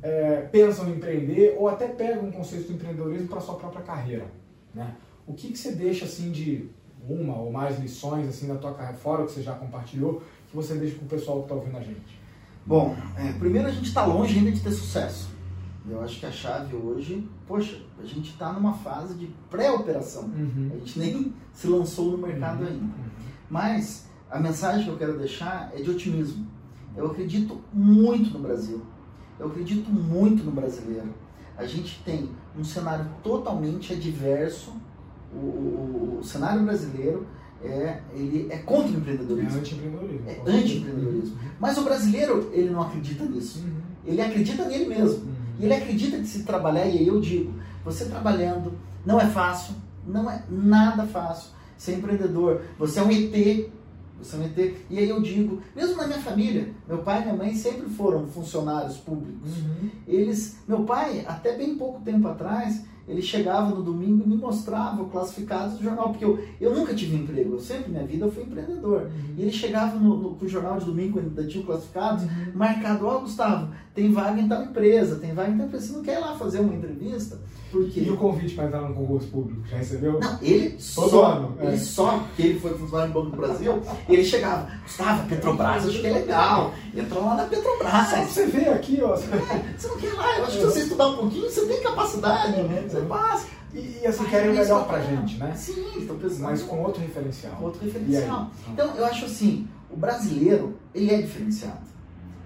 é, 0.00 0.42
pensam 0.42 0.88
em 0.88 0.92
empreender 0.92 1.56
ou 1.58 1.68
até 1.68 1.88
pegam 1.88 2.26
um 2.26 2.30
conceito 2.30 2.68
do 2.68 2.74
empreendedorismo 2.74 3.26
para 3.26 3.40
sua 3.40 3.56
própria 3.56 3.82
carreira, 3.82 4.26
né? 4.72 4.94
O 5.26 5.32
que, 5.32 5.48
que 5.50 5.58
você 5.58 5.72
deixa 5.72 6.04
assim 6.04 6.30
de 6.30 6.68
uma 7.08 7.36
ou 7.36 7.50
mais 7.50 7.78
lições 7.80 8.28
assim 8.28 8.46
da 8.46 8.54
tua 8.54 8.74
carreira, 8.74 8.96
fora 8.96 9.22
o 9.22 9.26
que 9.26 9.32
você 9.32 9.42
já 9.42 9.54
compartilhou, 9.54 10.22
que 10.54 10.56
você 10.56 10.74
deixa 10.76 10.96
para 10.96 11.04
o 11.04 11.08
pessoal 11.08 11.38
que 11.38 11.44
está 11.44 11.54
ouvindo 11.56 11.76
a 11.76 11.80
gente? 11.82 12.20
Bom, 12.64 12.96
é, 13.16 13.32
primeiro 13.32 13.66
a 13.68 13.70
gente 13.70 13.88
está 13.88 14.06
longe 14.06 14.38
ainda 14.38 14.52
de 14.52 14.60
ter 14.60 14.70
sucesso. 14.70 15.28
Eu 15.88 16.00
acho 16.02 16.18
que 16.18 16.24
a 16.24 16.30
chave 16.30 16.74
hoje, 16.76 17.28
poxa, 17.46 17.78
a 17.98 18.04
gente 18.06 18.30
está 18.30 18.52
numa 18.52 18.72
fase 18.72 19.14
de 19.14 19.26
pré-operação. 19.50 20.22
Uhum. 20.24 20.70
A 20.72 20.78
gente 20.78 20.98
nem 20.98 21.34
se 21.52 21.66
lançou 21.66 22.12
no 22.12 22.18
mercado 22.18 22.62
Uhum. 22.62 22.68
ainda. 22.68 22.94
Mas 23.50 24.06
a 24.30 24.40
mensagem 24.40 24.84
que 24.84 24.90
eu 24.90 24.96
quero 24.96 25.18
deixar 25.18 25.70
é 25.74 25.82
de 25.82 25.90
otimismo. 25.90 26.46
Eu 26.96 27.06
acredito 27.10 27.60
muito 27.72 28.30
no 28.30 28.38
Brasil. 28.38 28.80
Eu 29.38 29.48
acredito 29.48 29.90
muito 29.90 30.42
no 30.44 30.52
brasileiro. 30.52 31.12
A 31.56 31.66
gente 31.66 32.00
tem 32.04 32.30
um 32.58 32.64
cenário 32.64 33.06
totalmente 33.22 33.92
adverso. 33.92 34.72
O, 35.34 35.36
o- 35.36 36.18
o 36.20 36.24
cenário 36.24 36.62
brasileiro 36.62 37.26
é, 37.66 38.00
ele 38.14 38.46
é 38.50 38.58
contra 38.58 38.90
o 38.90 38.94
É 38.94 38.96
empreendedorismo. 38.96 39.58
anti-empreendedorismo. 39.58 40.28
É 40.28 40.34
com 40.34 40.44
certeza. 40.44 40.64
anti-empreendedorismo. 40.64 41.38
Mas 41.60 41.78
o 41.78 41.82
brasileiro, 41.84 42.50
ele 42.52 42.70
não 42.70 42.82
acredita 42.82 43.24
nisso. 43.24 43.60
Uhum. 43.60 43.80
Ele 44.06 44.20
acredita 44.20 44.64
nele 44.66 44.86
mesmo. 44.86 45.24
Uhum. 45.24 45.34
E 45.60 45.64
ele 45.64 45.74
acredita 45.74 46.18
que 46.18 46.26
se 46.26 46.42
trabalhar, 46.44 46.86
e 46.86 46.98
aí 46.98 47.06
eu 47.06 47.20
digo, 47.20 47.52
você 47.84 48.06
trabalhando 48.06 48.72
não 49.04 49.20
é 49.20 49.26
fácil, 49.26 49.74
não 50.06 50.30
é 50.30 50.42
nada 50.48 51.06
fácil. 51.06 51.50
Ser 51.76 51.94
empreendedor, 51.96 52.62
você 52.78 53.00
é 53.00 53.02
um 53.02 53.10
ET, 53.10 53.68
você 54.18 54.36
é 54.36 54.38
um 54.38 54.44
ET. 54.44 54.74
E 54.90 54.98
aí 54.98 55.08
eu 55.08 55.20
digo, 55.20 55.60
mesmo 55.74 55.96
na 55.96 56.06
minha 56.06 56.20
família, 56.20 56.68
meu 56.88 56.98
pai 56.98 57.20
e 57.20 57.24
minha 57.24 57.36
mãe 57.36 57.54
sempre 57.54 57.88
foram 57.90 58.26
funcionários 58.26 58.96
públicos. 58.98 59.58
Uhum. 59.58 59.90
Eles, 60.06 60.58
meu 60.66 60.84
pai, 60.84 61.24
até 61.26 61.56
bem 61.56 61.76
pouco 61.76 62.00
tempo 62.02 62.26
atrás, 62.28 62.84
ele 63.06 63.20
chegava 63.22 63.74
no 63.74 63.82
domingo 63.82 64.22
e 64.24 64.28
me 64.28 64.36
mostrava 64.36 65.04
classificados 65.06 65.76
do 65.76 65.84
jornal, 65.84 66.10
porque 66.10 66.24
eu, 66.24 66.38
eu 66.60 66.74
nunca 66.74 66.94
tive 66.94 67.16
emprego, 67.16 67.54
eu 67.54 67.60
sempre, 67.60 67.90
minha 67.90 68.04
vida, 68.04 68.24
eu 68.26 68.32
fui 68.32 68.42
empreendedor. 68.44 69.10
E 69.36 69.42
ele 69.42 69.50
chegava 69.52 69.96
no, 69.98 70.16
no, 70.16 70.34
com 70.36 70.44
o 70.44 70.48
jornal 70.48 70.78
de 70.78 70.86
domingo, 70.86 71.14
quando 71.14 71.28
ainda 71.28 71.46
tinha 71.46 71.64
classificados, 71.64 72.24
Uhum. 72.24 72.52
marcado, 72.54 73.06
ó 73.06 73.18
Gustavo, 73.20 73.72
tem 73.94 74.12
vaga 74.12 74.40
em 74.40 74.48
tal 74.48 74.62
empresa, 74.64 75.16
tem 75.16 75.32
vaga 75.34 75.50
em 75.50 75.56
tal 75.56 75.66
empresa, 75.66 75.86
você 75.86 75.92
não 75.92 76.02
quer 76.02 76.16
ir 76.18 76.20
lá 76.20 76.34
fazer 76.36 76.60
uma 76.60 76.74
entrevista? 76.74 77.38
Porque... 77.70 78.00
E 78.00 78.10
o 78.10 78.16
convite 78.16 78.54
para 78.54 78.66
entrar 78.66 78.80
no 78.82 78.94
concurso 78.94 79.26
público, 79.28 79.66
já 79.68 79.76
recebeu? 79.78 80.18
Não, 80.20 80.38
ele 80.42 80.70
Todo 80.94 81.10
só, 81.10 81.24
ano, 81.26 81.56
é. 81.60 81.66
ele 81.66 81.78
só, 81.78 82.18
porque 82.18 82.42
ele 82.42 82.60
foi 82.60 82.76
funcionário 82.78 83.12
do 83.12 83.20
Banco 83.20 83.30
do 83.36 83.36
Brasil, 83.36 83.82
ele 84.08 84.24
chegava, 84.24 84.68
Gustavo, 84.82 85.28
Petrobras, 85.28 85.86
acho 85.88 86.00
que 86.00 86.06
é 86.06 86.12
legal, 86.12 86.72
entra 86.94 87.18
lá 87.18 87.34
na 87.36 87.44
Petrobras. 87.44 88.28
você 88.28 88.46
vê 88.46 88.68
aqui, 88.68 89.00
ó. 89.02 89.16
você- 89.16 89.26
Você 89.76 89.88
não 89.88 89.96
quer 89.96 90.06
ir 90.08 90.14
lá, 90.16 90.38
eu 90.38 90.44
acho 90.44 90.52
que 90.52 90.58
se 90.58 90.64
você 90.70 90.80
estudar 90.80 91.08
um 91.08 91.16
pouquinho, 91.16 91.50
você 91.50 91.66
tem 91.66 91.82
capacidade, 91.82 92.60
Uhum. 92.60 92.88
você 92.88 93.00
passa. 93.02 93.46
E, 93.72 93.98
e 94.02 94.06
assim, 94.06 94.24
querem 94.26 94.50
o 94.50 94.54
melhor 94.54 94.86
pra 94.86 95.00
gente, 95.00 95.36
né? 95.36 95.52
Sim, 95.56 95.98
estão 95.98 96.16
pensando 96.16 96.42
Mas 96.42 96.62
com 96.62 96.80
outro 96.80 97.00
referencial. 97.00 97.56
com 97.56 97.64
outro 97.64 97.84
referencial. 97.84 98.50
Então, 98.68 98.94
eu 98.96 99.04
acho 99.04 99.24
assim, 99.24 99.66
o 99.90 99.96
brasileiro, 99.96 100.74
ele 100.94 101.12
é 101.12 101.20
diferenciado. 101.22 101.93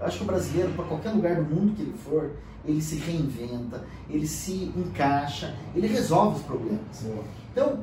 Eu 0.01 0.07
acho 0.07 0.19
que 0.19 0.25
o 0.25 0.27
brasileiro, 0.27 0.73
para 0.73 0.85
qualquer 0.85 1.11
lugar 1.11 1.37
do 1.37 1.55
mundo 1.55 1.75
que 1.75 1.83
ele 1.83 1.95
for, 1.99 2.33
ele 2.65 2.81
se 2.83 2.97
reinventa, 2.97 3.85
ele 4.09 4.27
se 4.27 4.73
encaixa, 4.77 5.55
ele 5.75 5.87
resolve 5.87 6.37
os 6.37 6.43
problemas. 6.43 6.81
Boa. 7.03 7.25
Então, 7.53 7.81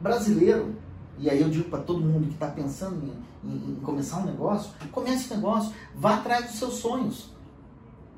brasileiro, 0.00 0.74
e 1.18 1.28
aí 1.30 1.40
eu 1.40 1.48
digo 1.48 1.68
para 1.70 1.80
todo 1.80 2.00
mundo 2.00 2.26
que 2.28 2.34
está 2.34 2.46
pensando 2.48 3.00
em, 3.04 3.48
em- 3.48 3.72
em 3.72 3.74
começar 3.82 4.18
um 4.18 4.24
negócio, 4.24 4.70
comece 4.90 5.32
o 5.32 5.36
negócio, 5.36 5.72
vá 5.94 6.16
atrás 6.16 6.46
dos 6.46 6.56
seus 6.58 6.74
sonhos. 6.74 7.32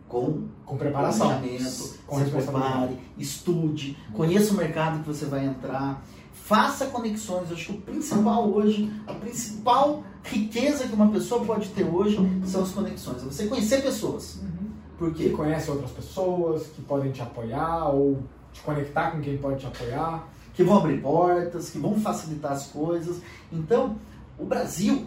Com 0.09 0.45
Com 0.65 0.77
preparação. 0.77 1.27
planejamento, 1.29 1.99
Com 2.07 2.19
se 2.25 2.31
prepare, 2.31 2.97
estude, 3.19 3.99
conheça 4.13 4.55
o 4.55 4.57
mercado 4.57 5.01
que 5.03 5.09
você 5.09 5.25
vai 5.27 5.45
entrar, 5.45 6.01
faça 6.33 6.87
conexões. 6.87 7.51
Eu 7.51 7.57
acho 7.57 7.67
que 7.67 7.73
o 7.73 7.81
principal 7.81 8.49
hoje, 8.49 8.93
a 9.05 9.15
principal 9.15 10.05
riqueza 10.27 10.87
que 10.87 10.95
uma 10.95 11.11
pessoa 11.11 11.45
pode 11.45 11.69
ter 11.71 11.85
hoje 11.85 12.19
são 12.45 12.63
as 12.63 12.71
conexões. 12.71 13.23
É 13.23 13.25
você 13.25 13.47
conhecer 13.47 13.83
pessoas. 13.83 14.37
Uhum. 14.37 14.71
Por 14.99 15.13
Que 15.13 15.31
conhece 15.31 15.71
outras 15.71 15.91
pessoas, 15.91 16.67
que 16.69 16.83
podem 16.83 17.13
te 17.13 17.23
apoiar 17.23 17.89
ou 17.89 18.23
te 18.53 18.61
conectar 18.63 19.11
com 19.11 19.21
quem 19.21 19.37
pode 19.39 19.61
te 19.61 19.67
apoiar. 19.67 20.29
Que 20.55 20.65
vão 20.65 20.79
abrir 20.79 21.01
portas, 21.03 21.71
que 21.71 21.79
vão 21.79 22.01
facilitar 22.01 22.53
as 22.53 22.67
coisas. 22.69 23.21
Então, 23.53 23.97
o 24.39 24.45
Brasil, 24.45 25.07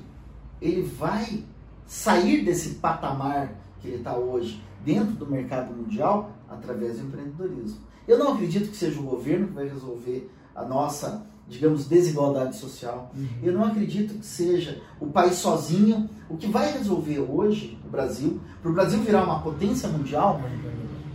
ele 0.62 0.84
vai 0.84 1.44
sair 1.88 2.46
desse 2.46 2.76
patamar 2.76 3.52
que 3.82 3.88
ele 3.88 3.98
está 3.98 4.16
hoje 4.16 4.64
dentro 4.86 5.14
do 5.14 5.26
mercado 5.26 5.74
mundial 5.74 6.32
através 6.48 7.00
do 7.00 7.08
empreendedorismo. 7.08 7.80
Eu 8.08 8.18
não 8.18 8.34
acredito 8.34 8.70
que 8.70 8.78
seja 8.78 9.00
o 9.00 9.04
governo 9.04 9.48
que 9.48 9.54
vai 9.54 9.68
resolver 9.68 10.30
a 10.56 10.64
nossa, 10.66 11.26
digamos, 11.50 11.88
desigualdade 11.88 12.56
social. 12.56 13.12
Eu 13.44 13.52
não 13.54 13.64
acredito 13.66 14.14
que 14.20 14.26
seja 14.26 14.82
o 15.00 15.08
país 15.08 15.36
sozinho. 15.36 16.10
O 16.30 16.38
que 16.38 16.48
vai 16.48 16.72
resolver 16.72 17.20
hoje 17.20 17.78
o 17.86 17.90
Brasil, 17.90 18.40
para 18.62 18.72
o 18.72 18.74
Brasil 18.74 19.00
virar 19.02 19.24
uma 19.24 19.42
potência 19.42 19.90
mundial, 19.90 20.40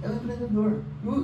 é 0.02 0.08
o 0.08 0.12
empreendedor. 0.14 0.80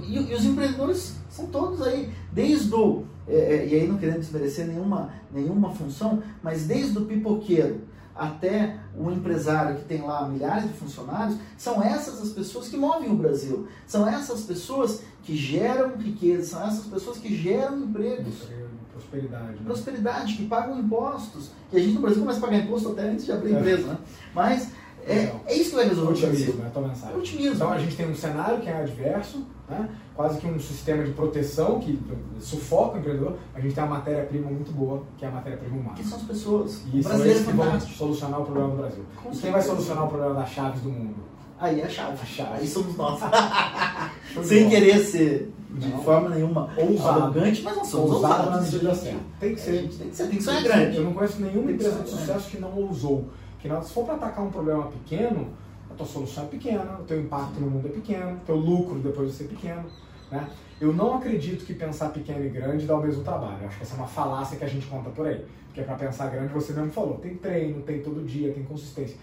E, 0.06 0.16
e- 0.18 0.30
e 0.30 0.34
os 0.34 0.44
empreendedores 0.44 1.16
são 1.28 1.46
todos 1.46 1.82
aí, 1.82 2.08
desde 2.32 2.72
o. 2.74 3.04
é, 3.28 3.34
é, 3.56 3.68
e 3.68 3.74
aí 3.74 3.86
não 3.88 3.98
querendo 3.98 4.20
desmerecer 4.20 4.66
nenhuma, 4.66 5.10
nenhuma 5.32 5.70
função, 5.70 6.22
mas 6.42 6.66
desde 6.66 6.96
o 6.98 7.04
pipoqueiro 7.04 7.80
até 8.20 8.76
o 8.94 9.10
empresário 9.10 9.76
que 9.76 9.84
tem 9.86 10.02
lá 10.02 10.28
milhares 10.28 10.64
de 10.64 10.74
funcionários, 10.74 11.38
são 11.56 11.82
essas 11.82 12.20
as 12.20 12.28
pessoas 12.28 12.68
que 12.68 12.76
movem 12.76 13.10
o 13.10 13.14
Brasil. 13.14 13.66
São 13.86 14.06
essas 14.06 14.42
pessoas 14.42 15.02
que 15.22 15.34
geram 15.34 15.96
riqueza, 15.96 16.50
são 16.50 16.66
essas 16.66 16.84
pessoas 16.84 17.16
que 17.16 17.34
geram 17.34 17.78
empregos 17.78 18.46
Prosperidade. 18.92 19.52
Né? 19.52 19.58
prosperidade, 19.64 20.36
que 20.36 20.46
pagam 20.46 20.78
impostos. 20.78 21.50
Que 21.70 21.78
a 21.78 21.80
gente 21.80 21.94
no 21.94 22.00
Brasil 22.02 22.20
começa 22.20 22.38
a 22.38 22.42
pagar 22.42 22.58
imposto 22.58 22.90
até 22.90 23.08
antes 23.08 23.24
de 23.24 23.32
abrir 23.32 23.54
É. 23.54 23.58
empresa, 23.58 23.86
né? 23.86 23.98
Mas 24.34 24.68
é, 25.06 25.32
é 25.46 25.54
isso 25.54 25.70
que 25.70 25.76
vai 25.76 25.88
resolver 25.88 26.08
o. 26.08 26.12
Otimismo, 26.12 26.62
é 26.62 26.66
a 26.66 26.70
tua 26.70 26.88
mensagem. 26.88 27.16
Otimismo. 27.16 27.54
Então 27.54 27.72
a 27.72 27.78
gente 27.78 27.96
tem 27.96 28.10
um 28.10 28.14
cenário 28.14 28.60
que 28.60 28.68
é 28.68 28.76
adverso, 28.76 29.46
né? 29.68 29.88
quase 30.14 30.38
que 30.38 30.46
um 30.46 30.58
sistema 30.60 31.02
de 31.04 31.12
proteção 31.12 31.80
que 31.80 31.98
sufoca 32.38 32.96
o 32.96 32.98
empreendedor. 33.00 33.36
A 33.54 33.60
gente 33.60 33.74
tem 33.74 33.82
uma 33.84 33.96
matéria-prima 33.96 34.50
muito 34.50 34.72
boa, 34.72 35.02
que 35.16 35.24
é 35.24 35.28
a 35.28 35.30
matéria-prima 35.30 35.76
humana. 35.76 35.96
Que 35.96 36.04
são 36.04 36.18
as 36.18 36.24
pessoas. 36.24 36.82
E 36.92 37.02
são 37.02 37.24
é 37.24 37.34
que 37.34 37.52
vão 37.52 37.80
solucionar 37.80 38.40
o 38.40 38.44
problema 38.44 38.70
do 38.70 38.76
Brasil. 38.76 39.04
Com 39.22 39.32
E 39.32 39.36
quem 39.36 39.50
vai 39.50 39.62
solucionar 39.62 40.04
o 40.04 40.08
problema 40.08 40.34
das 40.34 40.50
chaves 40.50 40.82
do 40.82 40.90
mundo? 40.90 41.30
Aí 41.58 41.80
é 41.80 41.84
a 41.84 41.88
chave. 41.88 42.18
A 42.22 42.24
chave. 42.24 42.58
Aí 42.58 42.66
somos 42.66 42.96
nós. 42.96 43.20
Sem 44.44 44.68
querer 44.68 44.98
ser 45.00 45.52
de 45.70 45.88
Não. 45.88 46.02
forma 46.02 46.30
nenhuma 46.30 46.68
Ousado. 46.76 47.20
arrogante, 47.22 47.62
mas 47.62 47.76
não 47.76 47.84
somos 47.84 48.10
Ousado 48.12 48.34
na 48.34 48.56
ousados. 48.56 48.72
medida 48.72 48.94
certa. 48.94 49.20
Tem 49.38 49.54
que 49.54 49.60
ser. 49.60 49.72
gente 49.82 49.96
tem 49.96 50.08
que 50.08 50.16
ser, 50.16 50.26
tem 50.26 50.36
que 50.38 50.42
sonhar 50.42 50.62
ser. 50.62 50.68
grande. 50.68 50.96
Eu 50.96 51.04
não 51.04 51.12
conheço 51.12 51.40
nenhuma 51.40 51.70
empresa 51.70 52.00
de 52.02 52.10
sucesso 52.10 52.50
que 52.50 52.58
não 52.58 52.74
ousou. 52.76 53.28
Que 53.60 53.68
não, 53.68 53.82
se 53.82 53.92
for 53.92 54.04
para 54.04 54.14
atacar 54.14 54.44
um 54.44 54.50
problema 54.50 54.84
pequeno, 54.84 55.48
a 55.90 55.94
tua 55.94 56.06
solução 56.06 56.44
é 56.44 56.46
pequena, 56.46 56.98
o 57.00 57.04
teu 57.04 57.20
impacto 57.20 57.60
no 57.60 57.70
mundo 57.70 57.88
é 57.88 57.90
pequeno, 57.90 58.36
o 58.36 58.40
teu 58.46 58.56
lucro 58.56 58.98
depois 58.98 59.28
vai 59.28 59.36
ser 59.36 59.44
pequeno. 59.44 59.84
Né? 60.30 60.48
Eu 60.80 60.92
não 60.94 61.16
acredito 61.16 61.64
que 61.64 61.74
pensar 61.74 62.08
pequeno 62.08 62.44
e 62.44 62.48
grande 62.48 62.86
dá 62.86 62.96
o 62.96 63.02
mesmo 63.02 63.22
trabalho. 63.22 63.58
Eu 63.60 63.68
acho 63.68 63.76
que 63.76 63.82
essa 63.82 63.94
é 63.94 63.98
uma 63.98 64.06
falácia 64.06 64.56
que 64.56 64.64
a 64.64 64.68
gente 64.68 64.86
conta 64.86 65.10
por 65.10 65.26
aí. 65.26 65.44
Porque 65.66 65.82
para 65.82 65.94
pensar 65.94 66.30
grande, 66.30 66.52
você 66.52 66.72
mesmo 66.72 66.90
falou, 66.90 67.18
tem 67.18 67.34
treino, 67.34 67.82
tem 67.82 68.00
todo 68.00 68.24
dia, 68.24 68.52
tem 68.52 68.64
consistência. 68.64 69.16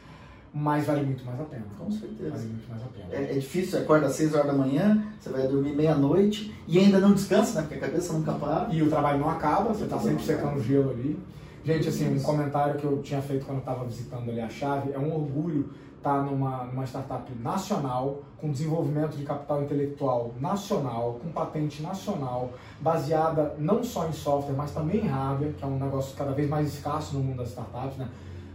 Mas 0.53 0.85
vale 0.85 1.03
muito 1.03 1.25
mais 1.25 1.39
a 1.39 1.43
pena. 1.43 1.65
Com 1.77 1.91
certeza. 1.91 2.29
Vale 2.29 2.45
muito 2.45 2.69
mais 2.69 2.81
a 2.81 2.85
pena. 2.85 3.07
É, 3.11 3.31
é 3.31 3.33
difícil, 3.33 3.71
você 3.71 3.77
acorda 3.77 4.05
às 4.07 4.13
6 4.13 4.33
horas 4.33 4.47
da 4.47 4.53
manhã, 4.53 5.03
você 5.19 5.29
vai 5.29 5.47
dormir 5.47 5.73
meia-noite 5.73 6.55
e 6.67 6.79
ainda 6.79 6.99
não 6.99 7.13
descansa, 7.13 7.55
né? 7.55 7.67
Porque 7.67 7.83
a 7.83 7.88
cabeça 7.88 8.13
nunca 8.13 8.33
para. 8.33 8.73
E 8.73 8.81
o 8.81 8.89
trabalho 8.89 9.19
não 9.19 9.29
acaba, 9.29 9.73
você 9.73 9.83
está 9.83 9.97
O 9.97 10.01
sempre 10.01 10.23
secando 10.23 10.63
gelo 10.63 10.91
ali. 10.91 11.19
Gente, 11.68 11.89
assim, 11.89 12.15
um 12.15 12.22
comentário 12.22 12.76
que 12.76 12.86
eu 12.86 13.01
tinha 13.01 13.22
feito 13.22 13.45
quando 13.45 13.57
eu 13.57 13.59
estava 13.59 13.84
visitando 13.84 14.32
ali 14.32 14.39
a 14.39 14.47
chave, 14.47 14.93
é 14.93 14.97
um 14.97 15.13
orgulho 15.13 15.70
estar 15.97 16.22
numa, 16.22 16.63
numa 16.63 16.86
startup 16.86 17.30
nacional, 17.43 18.22
com 18.38 18.49
desenvolvimento 18.49 19.18
de 19.18 19.24
capital 19.26 19.61
intelectual 19.61 20.34
nacional, 20.39 21.20
com 21.22 21.30
patente 21.30 21.84
nacional, 21.84 22.53
baseada 22.80 23.53
não 23.59 23.84
só 23.84 24.07
em 24.07 24.13
software, 24.13 24.55
mas 24.55 24.72
também 24.72 25.01
em 25.01 25.07
hardware, 25.07 25.55
que 25.55 25.63
é 25.65 25.68
um 25.68 25.78
negócio 25.78 26.15
cada 26.15 26.32
vez 26.32 26.47
mais 26.47 26.74
escasso 26.74 27.18
no 27.18 27.22
mundo 27.22 27.39
das 27.39 27.49
startups, 27.49 27.97
né? 27.97 28.07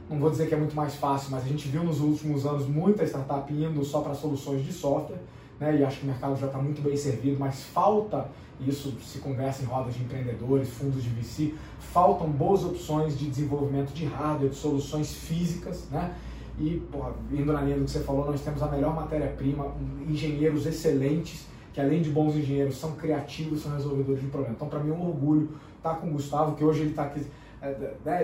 Não 0.09 0.19
vou 0.19 0.31
dizer 0.31 0.49
que 0.49 0.55
é 0.55 0.59
muito 0.59 0.75
mais 0.75 0.95
fácil, 0.95 1.33
mas 1.33 1.45
a 1.45 1.49
gente 1.49 1.69
viu 1.69 1.85
nos 1.85 2.01
últimos 2.01 2.47
anos 2.47 2.67
muita 2.67 3.05
startup 3.05 3.53
indo 3.53 3.85
só 3.85 4.01
para 4.01 4.15
soluções 4.15 4.65
de 4.65 4.73
software, 4.73 5.21
né? 5.63 5.79
E 5.79 5.85
acho 5.85 6.01
que 6.01 6.05
o 6.05 6.09
mercado 6.09 6.37
já 6.37 6.47
está 6.47 6.59
muito 6.59 6.83
bem 6.83 6.97
servido, 6.97 7.39
mas 7.39 7.63
falta 7.63 8.29
isso 8.61 8.93
se 9.01 9.19
conversa 9.19 9.63
em 9.63 9.67
rodas 9.67 9.95
de 9.95 10.03
empreendedores, 10.03 10.69
fundos 10.71 11.03
de 11.03 11.09
VC, 11.09 11.55
faltam 11.79 12.29
boas 12.29 12.65
opções 12.65 13.19
de 13.19 13.29
desenvolvimento 13.29 13.93
de 13.93 14.05
hardware, 14.05 14.51
de 14.51 14.57
soluções 14.57 15.13
físicas, 15.15 15.89
né? 15.91 16.15
E, 16.59 16.83
porra, 16.93 17.13
indo 17.33 17.53
na 17.53 17.63
linha 17.63 17.79
do 17.79 17.85
que 17.85 17.91
você 17.91 18.01
falou, 18.01 18.27
nós 18.27 18.41
temos 18.41 18.63
a 18.63 18.69
melhor 18.69 18.95
matéria-prima, 18.95 19.73
engenheiros 20.07 20.67
excelentes, 20.67 21.47
que 21.73 21.81
além 21.81 22.03
de 22.03 22.11
bons 22.11 22.37
engenheiros, 22.37 22.77
são 22.77 22.93
criativos, 22.93 23.63
são 23.63 23.73
resolvedores 23.73 24.21
de 24.21 24.29
problemas. 24.29 24.57
Então, 24.57 24.69
para 24.69 24.81
mim, 24.81 24.91
é 24.91 24.95
um 24.95 25.09
orgulho 25.09 25.49
estar 25.79 25.95
com 25.95 26.09
o 26.09 26.11
Gustavo, 26.11 26.55
que 26.55 26.63
hoje 26.63 26.83
ele 26.83 26.91
está 26.91 27.05
aqui, 27.05 27.23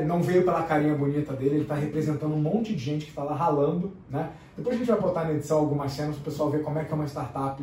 não 0.07 0.23
veio 0.23 0.45
pela 0.45 0.63
carinha 0.65 0.95
bonita 0.95 1.33
dele, 1.33 1.57
ele 1.57 1.63
está 1.63 1.75
representando 1.75 2.35
um 2.35 2.41
monte 2.41 2.75
de 2.75 2.79
gente 2.79 3.05
que 3.05 3.11
está 3.11 3.23
lá 3.23 3.35
ralando, 3.35 3.93
né? 4.11 4.31
Depois 4.57 4.75
a 4.75 4.79
gente 4.79 4.89
vai 4.89 5.01
botar 5.01 5.25
na 5.25 5.33
edição 5.33 5.59
algumas 5.59 5.93
cenas 5.93 6.17
para 6.17 6.23
o 6.23 6.25
pessoal 6.25 6.51
ver 6.51 6.63
como 6.63 6.79
é 6.79 6.85
que 6.85 6.93
é 6.93 6.95
uma 6.95 7.07
startup 7.07 7.63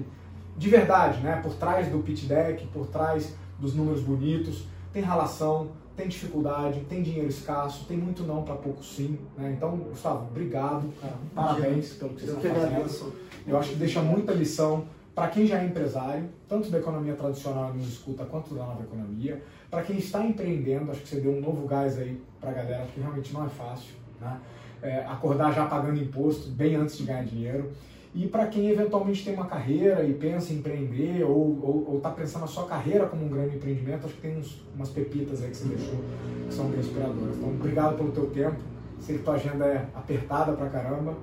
de 0.58 0.70
verdade, 0.70 1.20
né? 1.22 1.40
Por 1.42 1.54
trás 1.56 1.88
do 1.88 2.00
pitch 2.00 2.26
deck, 2.26 2.66
por 2.68 2.88
trás 2.88 3.36
dos 3.60 3.76
números 3.76 4.02
bonitos, 4.02 4.66
tem 4.94 5.04
relação, 5.04 5.70
tem 5.96 6.08
dificuldade, 6.08 6.82
tem 6.90 7.02
dinheiro 7.02 7.28
escasso, 7.28 7.86
tem 7.86 7.98
muito 7.98 8.24
não 8.24 8.44
para 8.44 8.56
pouco 8.56 8.84
sim, 8.84 9.18
né? 9.38 9.54
Então, 9.56 9.76
Gustavo, 9.78 10.28
obrigado, 10.30 10.90
cara. 11.02 11.16
Parabéns 11.34 11.94
pelo 11.94 12.12
que 12.12 12.22
você 12.22 12.32
está 12.32 12.42
que 12.42 12.48
fazendo. 12.48 13.14
Eu 13.46 13.58
acho 13.58 13.70
que 13.72 13.76
deixa 13.76 14.02
muita 14.02 14.34
lição 14.34 14.86
para 15.14 15.30
quem 15.30 15.48
já 15.48 15.62
é 15.62 15.66
empresário, 15.66 16.30
tanto 16.48 16.70
da 16.70 16.78
economia 16.78 17.14
tradicional 17.16 17.72
e 17.74 17.78
nos 17.78 17.88
escuta, 17.88 18.26
quanto 18.26 18.54
da 18.54 18.66
nova 18.66 18.84
economia. 18.84 19.42
Para 19.76 19.84
quem 19.84 19.98
está 19.98 20.26
empreendendo, 20.26 20.90
acho 20.90 21.02
que 21.02 21.10
você 21.10 21.20
deu 21.20 21.34
um 21.34 21.42
novo 21.42 21.68
gás 21.68 22.00
aí 22.00 22.18
para 22.40 22.52
a 22.52 22.54
galera, 22.54 22.86
porque 22.86 23.02
realmente 23.02 23.34
não 23.34 23.46
é 23.46 23.50
fácil. 23.50 23.94
Né? 24.22 24.40
É, 24.82 25.06
acordar 25.06 25.54
já 25.54 25.66
pagando 25.66 26.02
imposto 26.02 26.50
bem 26.50 26.76
antes 26.76 26.98
de 26.98 27.04
ganhar 27.04 27.26
dinheiro. 27.26 27.74
E 28.14 28.26
para 28.26 28.48
quem 28.48 28.70
eventualmente 28.70 29.26
tem 29.26 29.34
uma 29.34 29.48
carreira 29.48 30.02
e 30.06 30.14
pensa 30.14 30.54
em 30.54 30.60
empreender 30.60 31.26
ou 31.26 31.98
está 31.98 32.10
pensando 32.10 32.46
a 32.46 32.48
sua 32.48 32.66
carreira 32.68 33.06
como 33.08 33.26
um 33.26 33.28
grande 33.28 33.58
empreendimento, 33.58 34.06
acho 34.06 34.16
que 34.16 34.22
tem 34.22 34.38
uns, 34.38 34.66
umas 34.74 34.88
pepitas 34.92 35.44
aí 35.44 35.50
que 35.50 35.58
você 35.58 35.68
deixou 35.68 36.00
que 36.48 36.56
são 36.56 36.70
bem 36.70 36.80
inspiradoras. 36.80 37.36
Então, 37.36 37.50
obrigado 37.50 37.98
pelo 37.98 38.14
teu 38.14 38.28
tempo. 38.28 38.56
Sei 39.02 39.18
que 39.18 39.24
tua 39.24 39.34
agenda 39.34 39.66
é 39.66 39.86
apertada 39.94 40.54
pra 40.54 40.70
caramba. 40.70 41.18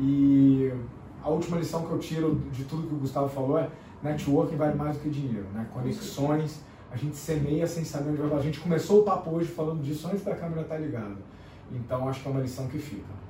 E 0.00 0.72
a 1.22 1.30
última 1.30 1.56
lição 1.56 1.86
que 1.86 1.92
eu 1.92 2.00
tiro 2.00 2.42
de 2.50 2.64
tudo 2.64 2.88
que 2.88 2.94
o 2.96 2.98
Gustavo 2.98 3.28
falou 3.28 3.60
é 3.60 3.68
networking 4.02 4.56
vale 4.56 4.74
mais 4.76 4.96
do 4.96 5.04
que 5.04 5.08
dinheiro, 5.08 5.46
né? 5.54 5.68
Conexões, 5.72 6.60
a 6.92 6.96
gente 6.96 7.16
semeia 7.16 7.66
sem 7.66 7.84
saber 7.84 8.10
onde 8.10 8.22
vai. 8.22 8.38
A 8.38 8.42
gente 8.42 8.60
começou 8.60 9.00
o 9.00 9.02
papo 9.02 9.30
hoje 9.30 9.48
falando 9.48 9.82
disso 9.82 10.06
antes 10.08 10.22
da 10.24 10.34
câmera 10.34 10.62
estar 10.62 10.76
ligada. 10.78 11.16
Então 11.72 12.08
acho 12.08 12.20
que 12.20 12.28
é 12.28 12.30
uma 12.30 12.40
lição 12.40 12.66
que 12.66 12.78
fica. 12.78 13.22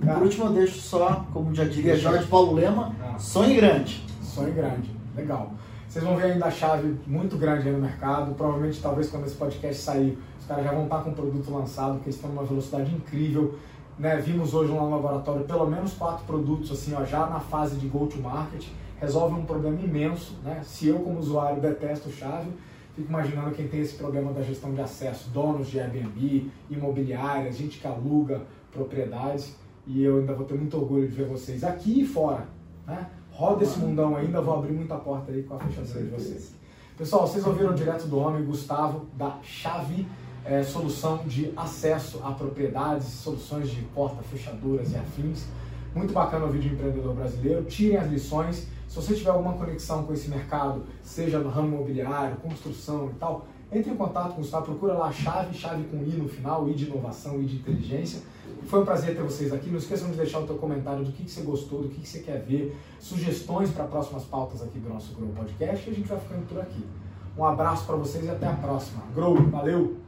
E 0.00 0.06
por 0.06 0.22
último, 0.22 0.46
eu 0.46 0.52
deixo 0.52 0.78
só, 0.80 1.24
como 1.32 1.54
já 1.54 1.64
diria. 1.64 1.96
Jorge 1.96 2.26
Paulo 2.26 2.54
Lema, 2.54 2.94
Ah. 3.02 3.18
sonhe 3.18 3.56
grande. 3.56 4.04
Sonho 4.22 4.52
grande, 4.52 4.90
legal. 5.16 5.52
Vocês 5.88 6.04
vão 6.04 6.16
ver 6.16 6.32
ainda 6.32 6.46
a 6.46 6.50
chave 6.50 6.96
muito 7.06 7.36
grande 7.36 7.68
aí 7.68 7.74
no 7.74 7.80
mercado. 7.80 8.34
Provavelmente, 8.34 8.80
talvez 8.80 9.08
quando 9.10 9.26
esse 9.26 9.36
podcast 9.36 9.82
sair, 9.82 10.18
os 10.38 10.46
caras 10.46 10.64
já 10.64 10.72
vão 10.72 10.84
estar 10.84 11.02
com 11.02 11.10
o 11.10 11.14
produto 11.14 11.50
lançado, 11.50 11.94
porque 11.94 12.06
eles 12.10 12.16
estão 12.16 12.30
numa 12.30 12.44
velocidade 12.44 12.94
incrível. 12.94 13.58
Né? 13.98 14.16
Vimos 14.18 14.54
hoje 14.54 14.70
lá 14.70 14.82
no 14.82 14.90
laboratório 14.90 15.44
pelo 15.44 15.66
menos 15.66 15.94
quatro 15.94 16.24
produtos 16.24 16.70
assim, 16.70 16.94
ó, 16.94 17.04
já 17.04 17.26
na 17.26 17.40
fase 17.40 17.76
de 17.76 17.88
go-to-market. 17.88 18.66
Resolve 19.00 19.40
um 19.40 19.44
problema 19.44 19.80
imenso. 19.80 20.34
Né? 20.44 20.60
Se 20.64 20.88
eu, 20.88 20.98
como 21.00 21.18
usuário, 21.18 21.60
detesto 21.60 22.10
chave, 22.10 22.50
fico 22.98 23.08
imaginando 23.08 23.52
quem 23.52 23.68
tem 23.68 23.80
esse 23.80 23.94
problema 23.94 24.32
da 24.32 24.42
gestão 24.42 24.74
de 24.74 24.80
acesso, 24.80 25.30
donos 25.30 25.68
de 25.68 25.78
Airbnb, 25.78 26.50
imobiliárias, 26.68 27.56
gente 27.56 27.78
que 27.78 27.86
aluga 27.86 28.42
propriedades. 28.72 29.54
E 29.86 30.02
eu 30.02 30.18
ainda 30.18 30.34
vou 30.34 30.44
ter 30.44 30.54
muito 30.54 30.76
orgulho 30.76 31.08
de 31.08 31.14
ver 31.14 31.26
vocês 31.26 31.62
aqui 31.62 32.02
e 32.02 32.06
fora. 32.06 32.46
Né? 32.86 33.08
Roda 33.30 33.62
esse 33.62 33.78
mundão 33.78 34.16
ainda, 34.16 34.40
vou 34.40 34.54
abrir 34.54 34.72
muita 34.72 34.96
porta 34.96 35.30
aí 35.30 35.44
com 35.44 35.54
a 35.54 35.58
fechadura 35.60 36.04
de 36.04 36.10
vocês. 36.10 36.54
Pessoal, 36.96 37.26
vocês 37.26 37.46
ouviram 37.46 37.72
direto 37.72 38.08
do 38.08 38.18
homem, 38.18 38.44
Gustavo, 38.44 39.06
da 39.16 39.38
Chave, 39.42 40.04
é, 40.44 40.64
solução 40.64 41.18
de 41.18 41.52
acesso 41.56 42.20
a 42.24 42.32
propriedades, 42.32 43.06
soluções 43.06 43.70
de 43.70 43.80
porta, 43.94 44.22
fechaduras 44.24 44.92
e 44.92 44.96
afins. 44.96 45.46
Muito 45.94 46.12
bacana 46.12 46.46
o 46.46 46.50
vídeo 46.50 46.72
empreendedor 46.72 47.14
brasileiro. 47.14 47.64
Tirem 47.64 47.96
as 47.96 48.10
lições. 48.10 48.66
Se 48.88 48.96
você 48.96 49.14
tiver 49.14 49.30
alguma 49.30 49.52
conexão 49.52 50.04
com 50.04 50.14
esse 50.14 50.30
mercado, 50.30 50.82
seja 51.02 51.38
no 51.38 51.50
ramo 51.50 51.76
imobiliário, 51.76 52.36
construção 52.36 53.10
e 53.10 53.14
tal, 53.18 53.46
entre 53.70 53.92
em 53.92 53.96
contato 53.96 54.28
com 54.28 54.36
o 54.36 54.36
Gustavo, 54.36 54.64
procura 54.64 54.94
lá 54.94 55.08
a 55.08 55.12
chave, 55.12 55.54
chave 55.54 55.84
com 55.84 55.98
I 55.98 56.16
no 56.16 56.26
final, 56.26 56.66
I 56.66 56.72
de 56.72 56.86
inovação, 56.86 57.40
I 57.40 57.44
de 57.44 57.56
inteligência. 57.56 58.22
Foi 58.66 58.80
um 58.80 58.84
prazer 58.84 59.14
ter 59.14 59.22
vocês 59.22 59.52
aqui. 59.52 59.68
Não 59.68 59.78
esqueçam 59.78 60.10
de 60.10 60.16
deixar 60.16 60.40
o 60.40 60.46
teu 60.46 60.56
comentário 60.56 61.04
do 61.04 61.12
que, 61.12 61.24
que 61.24 61.30
você 61.30 61.42
gostou, 61.42 61.82
do 61.82 61.88
que, 61.90 62.00
que 62.00 62.08
você 62.08 62.20
quer 62.20 62.42
ver, 62.42 62.74
sugestões 62.98 63.70
para 63.70 63.84
próximas 63.84 64.24
pautas 64.24 64.62
aqui 64.62 64.78
do 64.78 64.88
nosso 64.88 65.14
Grow 65.14 65.28
Podcast 65.28 65.86
e 65.86 65.92
a 65.92 65.94
gente 65.94 66.08
vai 66.08 66.18
ficando 66.18 66.46
por 66.48 66.58
aqui. 66.58 66.82
Um 67.36 67.44
abraço 67.44 67.84
para 67.84 67.96
vocês 67.96 68.24
e 68.24 68.30
até 68.30 68.46
a 68.46 68.54
próxima. 68.54 69.02
Grow, 69.14 69.36
valeu! 69.50 70.07